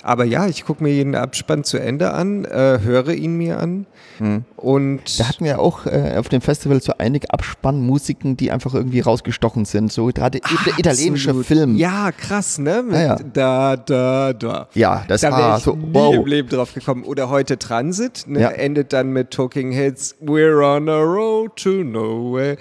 Aber 0.03 0.25
ja, 0.25 0.47
ich 0.47 0.65
gucke 0.65 0.83
mir 0.83 0.91
jeden 0.91 1.15
Abspann 1.15 1.63
zu 1.63 1.77
Ende 1.77 2.13
an, 2.13 2.45
äh, 2.45 2.79
höre 2.83 3.09
ihn 3.13 3.37
mir 3.37 3.59
an. 3.59 3.85
Hm. 4.17 4.45
Und 4.57 5.19
Da 5.19 5.27
hatten 5.29 5.45
wir 5.45 5.59
auch 5.59 5.85
äh, 5.85 6.15
auf 6.17 6.29
dem 6.29 6.41
Festival 6.41 6.81
so 6.81 6.93
einige 6.97 7.29
Abspannmusiken, 7.31 8.37
die 8.37 8.51
einfach 8.51 8.73
irgendwie 8.73 8.99
rausgestochen 8.99 9.65
sind. 9.65 9.91
So 9.91 10.07
gerade 10.07 10.39
ita- 10.39 10.77
italienischer. 10.79 11.35
Film. 11.43 11.75
Ja, 11.75 12.11
krass, 12.11 12.57
ne? 12.59 12.83
Mit 12.83 12.95
Ja, 12.95 13.01
ja. 13.01 13.15
Da, 13.33 13.75
da, 13.77 14.33
da. 14.33 14.67
Ja, 14.73 15.03
das 15.07 15.21
da 15.21 15.31
war 15.31 15.57
ich 15.57 15.63
so, 15.63 15.73
nie 15.75 15.93
wow. 15.93 16.13
im 16.15 16.25
Leben 16.25 16.49
drauf 16.49 16.73
gekommen. 16.73 17.03
Oder 17.03 17.29
heute 17.29 17.57
Transit, 17.57 18.25
ne? 18.27 18.41
Ja. 18.41 18.49
endet 18.49 18.93
dann 18.93 19.11
mit 19.11 19.31
Talking 19.31 19.71
Heads, 19.71 20.15
We're 20.23 20.61
on 20.63 20.89
a 20.89 20.99
road 20.99 21.55
to 21.57 21.83
nowhere. 21.83 22.57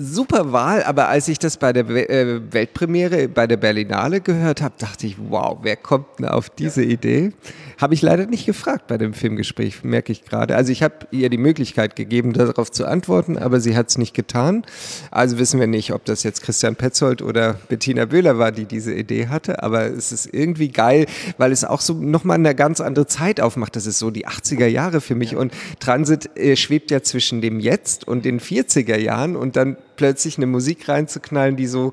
Super 0.00 0.52
Wahl, 0.52 0.84
aber 0.84 1.08
als 1.08 1.26
ich 1.26 1.40
das 1.40 1.56
bei 1.56 1.72
der 1.72 1.88
äh, 1.88 2.40
Weltpremiere 2.52 3.26
bei 3.26 3.48
der 3.48 3.56
Berlinale 3.56 4.20
gehört 4.20 4.62
habe, 4.62 4.76
dachte 4.78 5.08
ich, 5.08 5.16
wow, 5.18 5.58
wer 5.62 5.74
kommt 5.74 6.20
denn 6.20 6.26
auf 6.26 6.50
diese 6.50 6.84
Idee? 6.84 7.32
Habe 7.78 7.94
ich 7.94 8.02
leider 8.02 8.26
nicht 8.26 8.44
gefragt 8.44 8.88
bei 8.88 8.98
dem 8.98 9.14
Filmgespräch, 9.14 9.84
merke 9.84 10.10
ich 10.10 10.24
gerade. 10.24 10.56
Also 10.56 10.72
ich 10.72 10.82
habe 10.82 10.94
ihr 11.12 11.30
die 11.30 11.38
Möglichkeit 11.38 11.94
gegeben, 11.94 12.32
darauf 12.32 12.72
zu 12.72 12.86
antworten, 12.86 13.38
aber 13.38 13.60
sie 13.60 13.76
hat 13.76 13.88
es 13.88 13.98
nicht 13.98 14.14
getan. 14.14 14.64
Also 15.12 15.38
wissen 15.38 15.60
wir 15.60 15.68
nicht, 15.68 15.92
ob 15.92 16.04
das 16.04 16.24
jetzt 16.24 16.42
Christian 16.42 16.74
Petzold 16.74 17.22
oder 17.22 17.54
Bettina 17.68 18.06
Böhler 18.06 18.36
war, 18.36 18.50
die 18.50 18.64
diese 18.64 18.92
Idee 18.92 19.28
hatte, 19.28 19.62
aber 19.62 19.86
es 19.86 20.10
ist 20.10 20.26
irgendwie 20.34 20.70
geil, 20.70 21.06
weil 21.36 21.52
es 21.52 21.64
auch 21.64 21.80
so 21.80 21.94
nochmal 21.94 22.34
eine 22.34 22.56
ganz 22.56 22.80
andere 22.80 23.06
Zeit 23.06 23.40
aufmacht. 23.40 23.76
Das 23.76 23.86
ist 23.86 24.00
so 24.00 24.10
die 24.10 24.26
80er 24.26 24.66
Jahre 24.66 25.00
für 25.00 25.14
mich 25.14 25.36
und 25.36 25.52
Transit 25.78 26.36
äh, 26.36 26.56
schwebt 26.56 26.90
ja 26.90 27.02
zwischen 27.02 27.40
dem 27.40 27.60
Jetzt 27.60 28.08
und 28.08 28.24
den 28.24 28.40
40er 28.40 28.98
Jahren 28.98 29.36
und 29.36 29.54
dann 29.54 29.76
plötzlich 29.96 30.36
eine 30.36 30.46
Musik 30.46 30.88
reinzuknallen, 30.88 31.54
die 31.54 31.66
so 31.66 31.92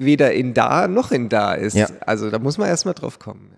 weder 0.00 0.32
in 0.32 0.54
da 0.54 0.88
noch 0.88 1.12
in 1.12 1.28
da 1.28 1.52
ist. 1.52 1.76
Ja. 1.76 1.88
Also 2.06 2.30
da 2.30 2.38
muss 2.38 2.58
man 2.58 2.68
erstmal 2.68 2.94
drauf 2.94 3.18
kommen. 3.18 3.50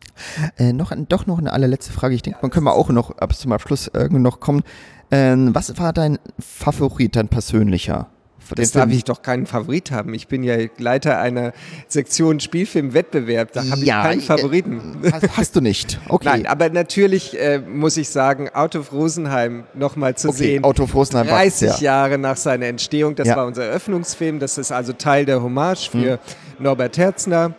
Äh, 0.58 0.72
noch, 0.72 0.92
doch 1.08 1.26
noch 1.26 1.38
eine 1.38 1.52
allerletzte 1.52 1.92
Frage. 1.92 2.14
Ich 2.14 2.22
denke, 2.22 2.40
man 2.42 2.50
können 2.50 2.66
wir 2.66 2.74
auch 2.74 2.90
noch 2.90 3.16
ab 3.18 3.34
zum 3.34 3.52
Abschluss 3.52 3.90
irgendwie 3.92 4.22
noch 4.22 4.40
kommen. 4.40 4.62
Ähm, 5.10 5.54
was 5.54 5.78
war 5.78 5.92
dein 5.92 6.18
Favorit, 6.38 7.16
dein 7.16 7.28
persönlicher? 7.28 8.08
Das 8.54 8.72
darf 8.72 8.90
ich 8.90 9.04
doch 9.04 9.22
keinen 9.22 9.46
Favorit 9.46 9.90
haben. 9.90 10.12
Ich 10.14 10.28
bin 10.28 10.42
ja 10.42 10.56
Leiter 10.78 11.18
einer 11.18 11.52
Sektion 11.88 12.40
Spielfilmwettbewerb. 12.40 13.52
Da 13.52 13.62
habe 13.68 13.80
ich 13.80 13.86
Ja, 13.86 14.02
keinen 14.02 14.20
äh, 14.20 14.22
Favoriten. 14.22 14.96
Hast, 15.12 15.36
hast 15.36 15.56
du 15.56 15.60
nicht. 15.60 15.98
Okay. 16.08 16.28
Nein, 16.28 16.46
aber 16.46 16.68
natürlich 16.68 17.38
äh, 17.40 17.58
muss 17.58 17.96
ich 17.96 18.08
sagen, 18.10 18.50
Out 18.52 18.76
of 18.76 18.92
Rosenheim 18.92 19.64
nochmal 19.74 20.14
zu 20.16 20.28
okay. 20.28 20.36
sehen. 20.38 20.64
Auto 20.64 20.84
Rosenheim 20.84 21.26
war 21.28 21.38
30 21.38 21.70
sehr- 21.70 21.78
Jahre 21.80 22.18
nach 22.18 22.36
seiner 22.36 22.66
Entstehung. 22.66 23.14
Das 23.14 23.28
Ja. 23.28 23.36
war 23.36 23.46
unser 23.46 23.64
Eröffnungsfilm. 23.64 24.38
Das 24.38 24.58
ist 24.58 24.72
also 24.72 24.92
Teil 24.92 25.24
der 25.24 25.42
Hommage 25.42 25.88
für 25.90 26.18
Norbert 26.58 26.98
Herzner. 26.98 27.54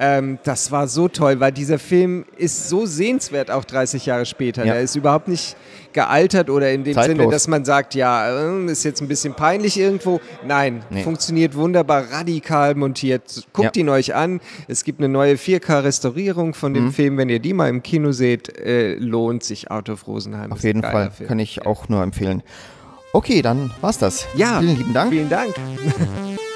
Ähm, 0.00 0.38
das 0.44 0.70
war 0.70 0.86
so 0.86 1.08
toll, 1.08 1.40
weil 1.40 1.50
dieser 1.50 1.78
Film 1.80 2.24
ist 2.36 2.68
so 2.68 2.86
sehenswert, 2.86 3.50
auch 3.50 3.64
30 3.64 4.06
Jahre 4.06 4.26
später. 4.26 4.64
Ja. 4.64 4.74
Der 4.74 4.82
ist 4.82 4.94
überhaupt 4.94 5.26
nicht 5.26 5.56
gealtert 5.92 6.50
oder 6.50 6.70
in 6.70 6.84
dem 6.84 6.94
Zeitlos. 6.94 7.16
Sinne, 7.18 7.30
dass 7.32 7.48
man 7.48 7.64
sagt, 7.64 7.96
ja, 7.96 8.28
äh, 8.48 8.66
ist 8.66 8.84
jetzt 8.84 9.00
ein 9.00 9.08
bisschen 9.08 9.34
peinlich 9.34 9.76
irgendwo. 9.78 10.20
Nein, 10.46 10.84
Nee. 10.90 11.02
funktioniert 11.02 11.56
wunderbar, 11.56 12.04
radikal 12.12 12.76
montiert. 12.76 13.44
Guckt 13.52 13.76
Ja. 13.76 13.80
ihn 13.80 13.88
euch 13.88 14.14
an. 14.14 14.40
Es 14.68 14.84
gibt 14.84 15.00
eine 15.00 15.08
neue 15.08 15.36
4K-Restaurierung 15.36 16.54
von 16.54 16.70
Mhm. 16.72 16.76
dem 16.76 16.92
Film. 16.92 17.16
Wenn 17.18 17.28
ihr 17.28 17.40
die 17.40 17.52
mal 17.52 17.68
im 17.68 17.82
Kino 17.82 18.12
seht, 18.12 18.56
äh, 18.56 18.94
lohnt 18.94 19.42
sich 19.42 19.70
Out 19.70 19.88
of 19.90 20.06
Rosenheim. 20.06 20.52
Auf 20.52 20.62
jeden 20.62 20.82
Fall. 20.82 21.10
Film. 21.10 21.28
Kann 21.28 21.38
ich 21.40 21.66
auch 21.66 21.88
nur 21.88 22.02
empfehlen. 22.04 22.44
Okay, 23.12 23.42
dann 23.42 23.72
war's 23.80 23.98
das. 23.98 24.26
Ja, 24.36 24.60
Vielen 24.60 24.76
lieben 24.76 24.92
Dank. 24.94 25.10
Vielen 25.10 25.28
Dank. 25.30 25.54